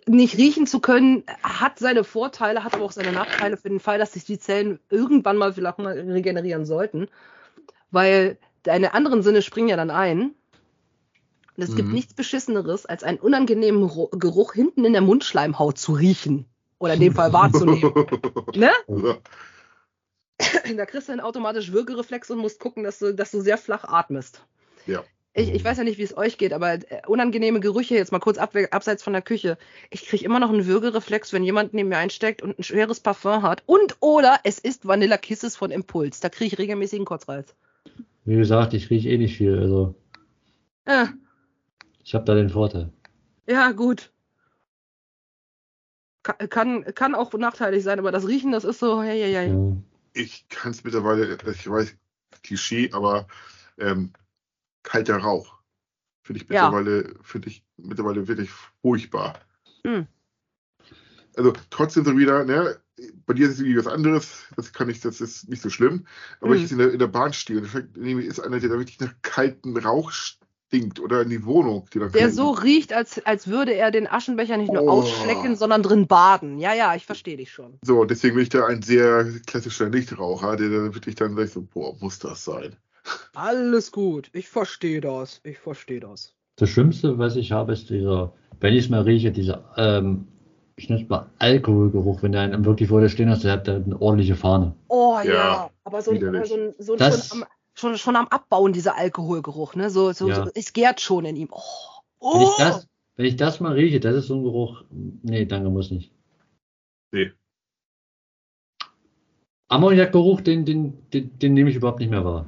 [0.08, 4.00] nicht riechen zu können, hat seine Vorteile, hat aber auch seine Nachteile für den Fall,
[4.00, 7.08] dass sich die Zellen irgendwann mal vielleicht mal regenerieren sollten.
[7.92, 10.34] Weil deine anderen Sinne springen ja dann ein.
[11.58, 11.94] Und es gibt Mhm.
[11.94, 16.46] nichts Beschisseneres, als einen unangenehmen Geruch hinten in der Mundschleimhaut zu riechen.
[16.80, 17.94] Oder in dem Fall wahrzunehmen.
[18.56, 18.72] ne?
[18.88, 19.18] Ja.
[20.76, 23.86] Da kriegst du einen automatisch Würgereflex und musst gucken, dass du, dass du sehr flach
[23.86, 24.44] atmest.
[24.86, 25.04] Ja.
[25.38, 28.20] Ich, ich weiß ja nicht, wie es euch geht, aber äh, unangenehme Gerüche, jetzt mal
[28.20, 29.58] kurz ab, abseits von der Küche.
[29.90, 33.42] Ich kriege immer noch einen Würgereflex, wenn jemand neben mir einsteckt und ein schweres Parfum
[33.44, 33.62] hat.
[33.66, 36.22] Und oder es ist Vanilla Kisses von Impuls.
[36.22, 37.54] Da kriege ich regelmäßig einen Kotzreiz.
[38.24, 39.94] Wie gesagt, ich rieche eh nicht viel, also
[40.86, 41.08] Äh,
[42.02, 42.94] ich habe da den Vorteil.
[43.46, 44.12] ja, gut.
[46.24, 49.50] Ka- Kann, kann auch nachteilig sein, aber das Riechen, das ist so, hey, hey, hey.
[49.50, 49.78] Ja.
[50.14, 51.94] Ich kann es mittlerweile, ich weiß,
[52.42, 53.28] Klischee, aber
[53.78, 54.14] ähm,
[54.86, 55.60] kalter Rauch.
[56.24, 56.70] Finde ich Ja.
[56.70, 58.50] mittlerweile, finde ich mittlerweile wirklich
[58.82, 59.40] furchtbar.
[59.86, 60.08] Hm.
[61.36, 62.80] Also trotzdem so wieder, ne,
[63.26, 66.06] bei dir ist es irgendwie was anderes, das kann ich, das ist nicht so schlimm.
[66.40, 66.56] Aber Hm.
[66.56, 68.70] ich jetzt in der, in der Bahn stehe und vielleicht nehme ich- ist einer, der
[68.70, 72.94] da wirklich nach kaltem Rauch stinkt oder in die Wohnung, die da Der so riecht,
[72.94, 74.90] als, als würde er den Aschenbecher nicht nur Oh.
[74.90, 76.58] ausschlecken, sondern drin baden.
[76.58, 77.78] Ja, ja, ich verstehe dich schon.
[77.82, 81.62] So, deswegen bin ich da ein sehr klassischer Nichtraucher, der dann wirklich dann sagt so,
[81.64, 82.78] boah, muss das sein?
[83.34, 85.42] Alles gut, ich verstehe das.
[85.44, 86.34] Ich verstehe das.
[86.58, 90.28] Das Schlimmste, was ich habe, ist dieser, wenn ich es mal rieche, dieser, ähm,
[90.78, 93.68] ich nenne es mal Alkoholgeruch, wenn der einen wirklich vor dir stehen hast, der hat
[93.70, 94.74] eine ordentliche Fahne.
[94.88, 98.16] Oh ja, Ja, aber so, ein- so, ein- so ein Das- schon, am, schon, schon
[98.16, 99.90] am Abbauen dieser Alkoholgeruch, ne?
[99.90, 100.46] So, so, Ja.
[100.46, 101.50] so es gärt schon in ihm.
[101.52, 102.50] Oh, Wenn oh.
[102.52, 102.88] ich das,
[103.18, 106.12] wenn ich das mal rieche, das ist so ein Geruch, nee, danke, muss nicht.
[107.12, 107.32] Nee.
[109.68, 112.46] Ammoniakgeruch, den, den, den, den nehme ich überhaupt nicht mehr wahr.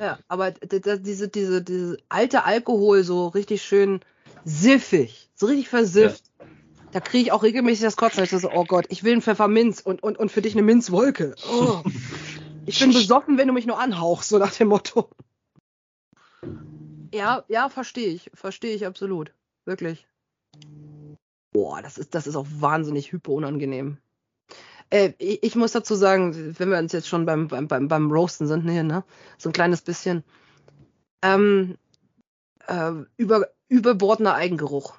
[0.00, 1.28] Ja, aber diese, diese,
[1.62, 4.00] diese alte Alkohol so richtig schön
[4.46, 6.24] siffig, so richtig versifft.
[6.92, 8.24] Da kriege ich auch regelmäßig das Kotzen.
[8.24, 11.34] Ich so, oh Gott, ich will einen Pfefferminz und, und, und für dich eine Minzwolke.
[11.52, 11.82] Oh.
[12.64, 15.10] Ich bin besoffen, wenn du mich nur anhauchst, so nach dem Motto.
[17.12, 18.30] Ja, ja, verstehe ich.
[18.32, 19.34] Verstehe ich absolut.
[19.66, 20.08] Wirklich.
[21.52, 23.98] Boah, das ist, das ist auch wahnsinnig hyper unangenehm.
[24.90, 28.46] Äh, ich, muss dazu sagen, wenn wir uns jetzt schon beim, beim, beim, beim Roasten
[28.46, 29.04] sind, hier, ne?
[29.38, 30.24] So ein kleines bisschen.
[31.22, 31.78] Ähm,
[32.66, 34.94] äh, über, überbordender Eigengeruch.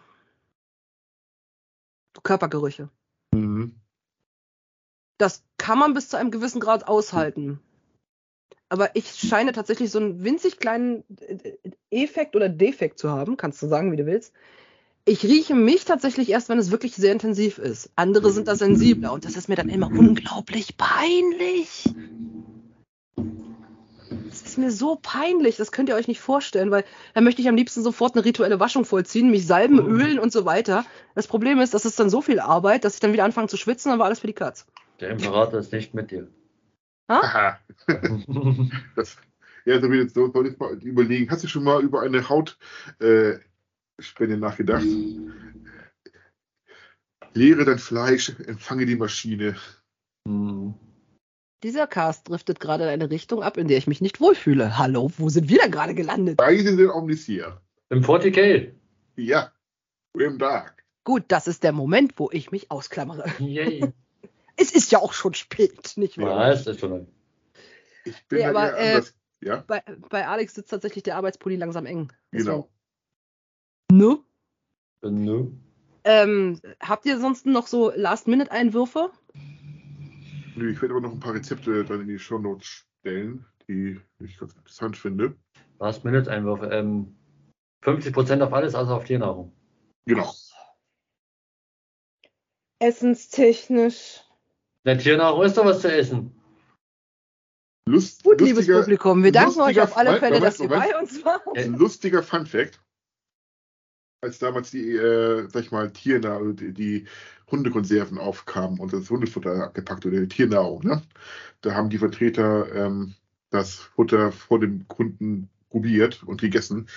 [2.24, 2.90] Körpergerüche.
[3.34, 3.76] Mhm.
[5.18, 7.60] Das kann man bis zu einem gewissen Grad aushalten.
[8.70, 11.58] Aber ich scheine tatsächlich so einen winzig kleinen äh,
[11.90, 14.34] Effekt oder Defekt zu haben, kannst du sagen, wie du willst.
[15.06, 17.90] Ich rieche mich tatsächlich erst, wenn es wirklich sehr intensiv ist.
[17.96, 21.90] Andere sind da sensibler und das ist mir dann immer unglaublich peinlich.
[24.30, 27.50] Das ist mir so peinlich, das könnt ihr euch nicht vorstellen, weil da möchte ich
[27.50, 30.86] am liebsten sofort eine rituelle Waschung vollziehen, mich salben, ölen und so weiter.
[31.16, 33.58] Das Problem ist, das ist dann so viel Arbeit, dass ich dann wieder anfange zu
[33.58, 34.68] schwitzen, dann war alles für die Katz.
[35.00, 36.28] Der Imperator ist nicht mit dir.
[37.08, 37.60] Aha.
[38.96, 39.18] Das,
[39.66, 41.30] ja, so wie jetzt so, soll ich mal überlegen.
[41.30, 43.51] Hast du schon mal über eine Hautspende äh,
[44.38, 44.86] nachgedacht?
[47.34, 49.56] Leere dein Fleisch, empfange die Maschine.
[50.28, 50.74] Hm.
[51.64, 54.78] Dieser Cast driftet gerade in eine Richtung ab, in der ich mich nicht wohlfühle.
[54.78, 56.38] Hallo, wo sind wir denn gerade gelandet?
[56.38, 57.62] Beide sind Omnisier.
[57.90, 58.72] Im 40k.
[59.16, 59.52] Ja,
[60.18, 60.84] im Dark.
[61.04, 63.26] Gut, das ist der Moment, wo ich mich ausklammere.
[63.40, 63.94] Yay.
[64.58, 66.48] Es ist ja auch schon spät, nicht wahr?
[66.48, 67.08] Ja, ist das schon.
[68.06, 69.16] Ich bin Nee, aber, äh, anders.
[69.40, 72.12] Ja, Bei, bei Alex sitzt tatsächlich der Arbeitspulli langsam eng.
[72.32, 72.70] genau.
[73.92, 74.18] Ne?
[75.04, 75.52] Nö.
[76.06, 79.12] Ähm, habt ihr sonst noch so Last-Minute-Einwürfe?
[80.56, 84.38] Nö, ich werde aber noch ein paar Rezepte dann in die Shownotes stellen, die ich
[84.38, 85.36] ganz interessant finde.
[85.80, 86.68] Last Minute Einwürfe.
[86.68, 87.18] Ähm,
[87.84, 89.52] 50% auf alles, also auf Tiernahrung.
[90.06, 90.34] Genau.
[92.80, 94.22] Essenstechnisch.
[94.86, 96.32] Der Tiernahrung ist doch was zu essen.
[97.90, 100.92] Lust, Gut, liebes Publikum, wir danken euch auf alle Fälle, Moment, dass ihr Moment.
[100.92, 101.42] bei uns wart.
[101.58, 102.80] ein lustiger Fun Fact.
[104.22, 107.06] Als damals die, äh, sag ich mal, Tiernahrung, also die, die
[107.50, 111.02] Hundekonserven aufkamen und das Hundefutter abgepackt oder die Tiernahrung, ne?
[111.62, 113.16] Da haben die Vertreter ähm,
[113.50, 116.88] das Futter vor dem Kunden probiert und gegessen,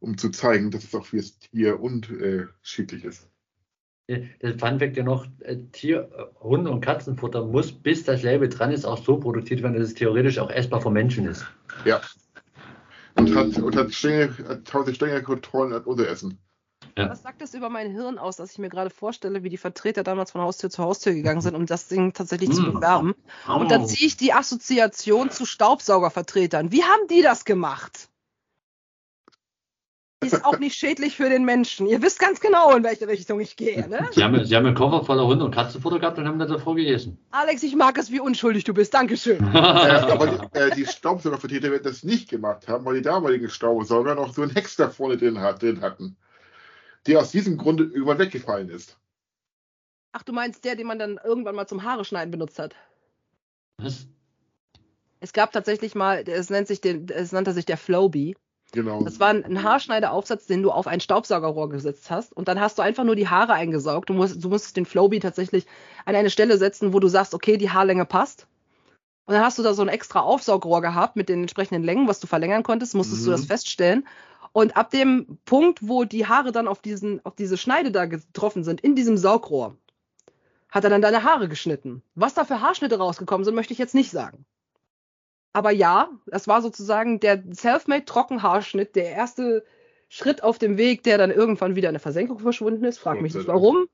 [0.00, 3.28] um zu zeigen, dass es auch fürs Tier unterschiedlich ist.
[4.06, 8.72] Das Funfact ja noch, äh, Tier, äh, Hunde- und Katzenfutter muss, bis das Label dran
[8.72, 11.44] ist, auch so produziert werden, dass es theoretisch auch essbar von Menschen ist.
[11.84, 12.00] Ja.
[13.16, 16.38] Und hat, und hat strenge, hat tausend strenge Kontrollen an unser Essen.
[16.98, 17.10] Ja.
[17.10, 20.02] Was sagt das über mein Hirn aus, dass ich mir gerade vorstelle, wie die Vertreter
[20.02, 22.74] damals von Haustür zu Haustür gegangen sind, um das Ding tatsächlich zu Mm.
[22.74, 23.14] bewerben?
[23.46, 26.72] Und dann ziehe ich die Assoziation zu Staubsaugervertretern.
[26.72, 28.08] Wie haben die das gemacht?
[30.24, 31.86] Die ist auch nicht schädlich für den Menschen.
[31.86, 34.08] Ihr wisst ganz genau, in welche Richtung ich gehe, ne?
[34.10, 36.74] Sie haben, Sie haben einen Koffer voller Hunde- und Katzenfutter gehabt und haben das davor
[36.74, 37.18] gegessen.
[37.30, 38.92] Alex, ich mag es, wie unschuldig du bist.
[38.94, 39.38] Dankeschön.
[39.54, 44.16] Äh, aber die, äh, die Staubsaugervertreter werden das nicht gemacht haben, weil die damaligen Staubsauger
[44.16, 46.16] noch so einen Hex da vorne drin, hat, drin hatten,
[47.08, 48.98] der aus diesem Grunde irgendwann weggefallen ist.
[50.12, 52.76] Ach, du meinst der, den man dann irgendwann mal zum Haare schneiden benutzt hat?
[53.78, 54.06] Was?
[55.20, 58.36] Es gab tatsächlich mal, es nennt sich den, es nannte sich der Flowbee.
[58.72, 59.02] Genau.
[59.02, 62.32] Das war ein Haarschneideraufsatz, den du auf ein Staubsaugerrohr gesetzt hast.
[62.34, 64.10] Und dann hast du einfach nur die Haare eingesaugt.
[64.10, 65.66] Du, musst, du musstest den Flowbee tatsächlich
[66.04, 68.46] an eine Stelle setzen, wo du sagst, okay, die Haarlänge passt.
[69.26, 72.20] Und dann hast du da so ein extra Aufsaugrohr gehabt mit den entsprechenden Längen, was
[72.20, 73.32] du verlängern konntest, musstest du Mhm.
[73.32, 74.06] das feststellen.
[74.58, 78.64] Und ab dem Punkt, wo die Haare dann auf, diesen, auf diese Schneide da getroffen
[78.64, 79.78] sind, in diesem Saugrohr,
[80.68, 82.02] hat er dann deine Haare geschnitten.
[82.16, 84.44] Was da für Haarschnitte rausgekommen sind, möchte ich jetzt nicht sagen.
[85.52, 89.64] Aber ja, das war sozusagen der Selfmade Trockenhaarschnitt, der erste
[90.08, 92.98] Schritt auf dem Weg, der dann irgendwann wieder in der Versenkung verschwunden ist.
[92.98, 93.86] Frag mich nicht warum.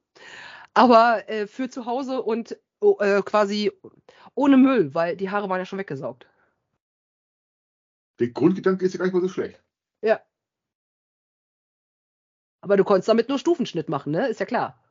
[0.72, 3.70] Aber äh, für zu Hause und oh, äh, quasi
[4.34, 6.26] ohne Müll, weil die Haare waren ja schon weggesaugt.
[8.18, 9.62] Der Grundgedanke ist ja gar nicht mal so schlecht.
[10.00, 10.22] Ja.
[12.64, 14.26] Aber du konntest damit nur Stufenschnitt machen, ne?
[14.26, 14.82] Ist ja klar.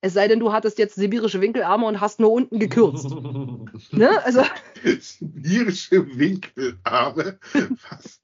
[0.00, 3.10] Es sei denn, du hattest jetzt sibirische Winkelarme und hast nur unten gekürzt.
[3.92, 4.24] ne?
[4.24, 4.44] Also,
[4.98, 7.38] Sibirische Winkelarme.
[7.90, 8.20] Was?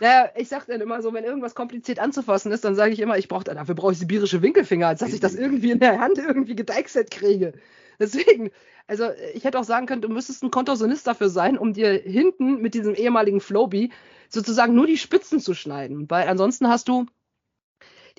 [0.00, 3.18] naja, ich sag dann immer so, wenn irgendwas kompliziert anzufassen ist, dann sage ich immer,
[3.18, 6.16] ich brauche dafür brauche ich sibirische Winkelfinger, als dass ich das irgendwie in der Hand
[6.16, 7.52] irgendwie gedeichselt kriege.
[8.00, 8.50] Deswegen,
[8.86, 12.62] also ich hätte auch sagen können, du müsstest ein Kontorsionist dafür sein, um dir hinten
[12.62, 13.90] mit diesem ehemaligen Flowbee
[14.28, 16.08] sozusagen nur die Spitzen zu schneiden.
[16.10, 17.06] Weil ansonsten hast du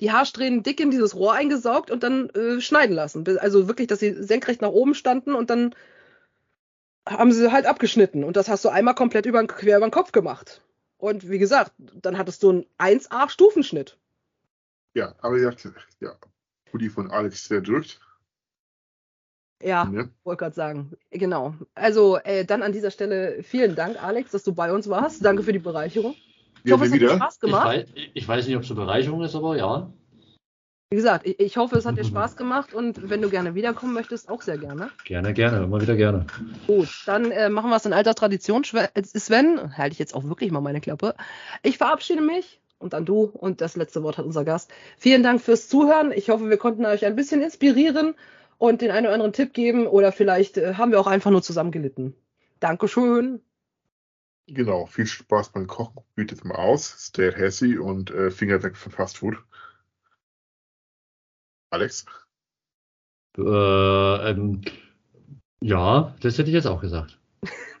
[0.00, 3.26] die Haarsträhnen dick in dieses Rohr eingesaugt und dann äh, schneiden lassen.
[3.38, 5.74] Also wirklich, dass sie senkrecht nach oben standen und dann
[7.06, 8.24] haben sie halt abgeschnitten.
[8.24, 10.62] Und das hast du einmal komplett über, quer über den Kopf gemacht.
[10.96, 13.96] Und wie gesagt, dann hattest du einen 1A-Stufenschnitt.
[14.94, 15.50] Ja, aber ja,
[16.00, 16.16] ja.
[16.72, 18.00] Hoodie von Alex der drückt.
[19.62, 20.08] Ja, Ne?
[20.24, 20.92] wollte gerade sagen.
[21.10, 21.54] Genau.
[21.74, 25.24] Also äh, dann an dieser Stelle vielen Dank, Alex, dass du bei uns warst.
[25.24, 26.14] Danke für die Bereicherung.
[26.64, 27.16] Ich Ja, hoffe, es wir hat dir wieder.
[27.16, 27.66] Spaß Ich gemacht.
[27.66, 27.84] weiß,
[28.14, 29.92] ich weiß nicht, ob es eine Bereicherung ist, aber ja.
[30.92, 33.94] Wie gesagt, ich, ich hoffe, es hat dir Spaß gemacht und wenn du gerne wiederkommen
[33.94, 34.90] möchtest, auch sehr gerne.
[35.04, 36.26] Gerne, gerne, immer wieder gerne.
[36.66, 38.64] Gut, dann äh, machen wir es in alter Tradition.
[38.72, 41.14] Äh, Sven, halte ich jetzt auch wirklich mal meine Klappe.
[41.62, 42.60] Ich verabschiede mich.
[42.78, 44.72] und dann du und das letzte Wort hat unser Gast.
[44.98, 46.12] Vielen Dank fürs Zuhören.
[46.12, 48.14] Ich hoffe, wir konnten euch ein bisschen inspirieren
[48.60, 51.42] und den einen oder anderen Tipp geben oder vielleicht äh, haben wir auch einfach nur
[51.42, 52.14] zusammen gelitten.
[52.60, 53.40] Dankeschön.
[54.46, 56.02] Genau, viel Spaß beim Kochen.
[56.14, 57.06] Bietet mal aus.
[57.06, 59.38] Stay healthy und äh, Finger weg von Fast Food.
[61.70, 62.04] Alex?
[63.38, 64.60] Äh, ähm,
[65.62, 67.18] ja, das hätte ich jetzt auch gesagt.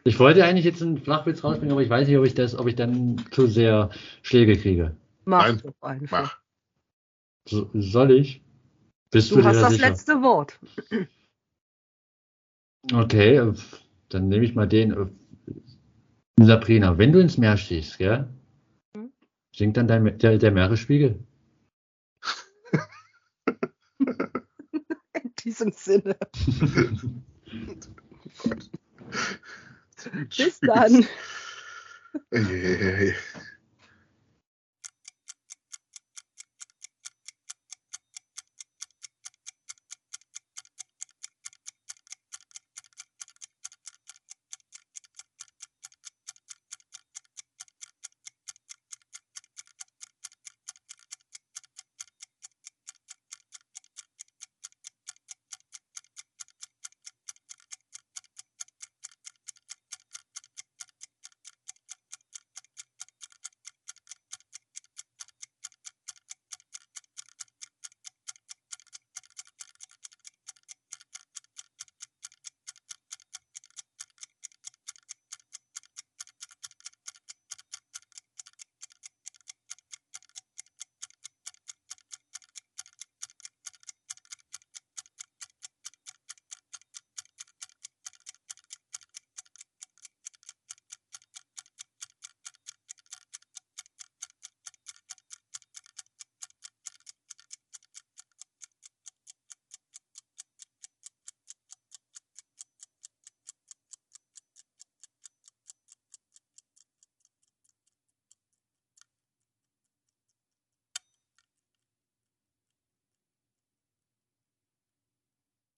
[0.02, 2.66] Ich wollte eigentlich jetzt einen Flachwitz rausbringen, aber ich weiß nicht, ob ich das, ob
[2.66, 3.90] ich dann zu sehr
[4.22, 4.96] Schläge kriege.
[5.26, 6.22] Mach Nein, doch einfach.
[6.22, 6.38] Mach.
[7.46, 8.42] So, soll ich?
[9.10, 9.88] Bist du, Du hast da das sicher?
[9.88, 10.58] letzte Wort.
[12.92, 13.52] Okay,
[14.08, 14.92] dann nehme ich mal den.
[14.92, 15.06] äh,
[16.42, 18.28] Sabrina, wenn du ins Meer stehst, gell?
[18.96, 19.12] Mhm.
[19.54, 21.18] Sinkt dann dein, der, der Meeresspiegel?
[25.22, 26.16] In diesem Sinne.
[30.36, 31.04] Bis dann.
[32.32, 33.14] Hey, hey, hey, hey.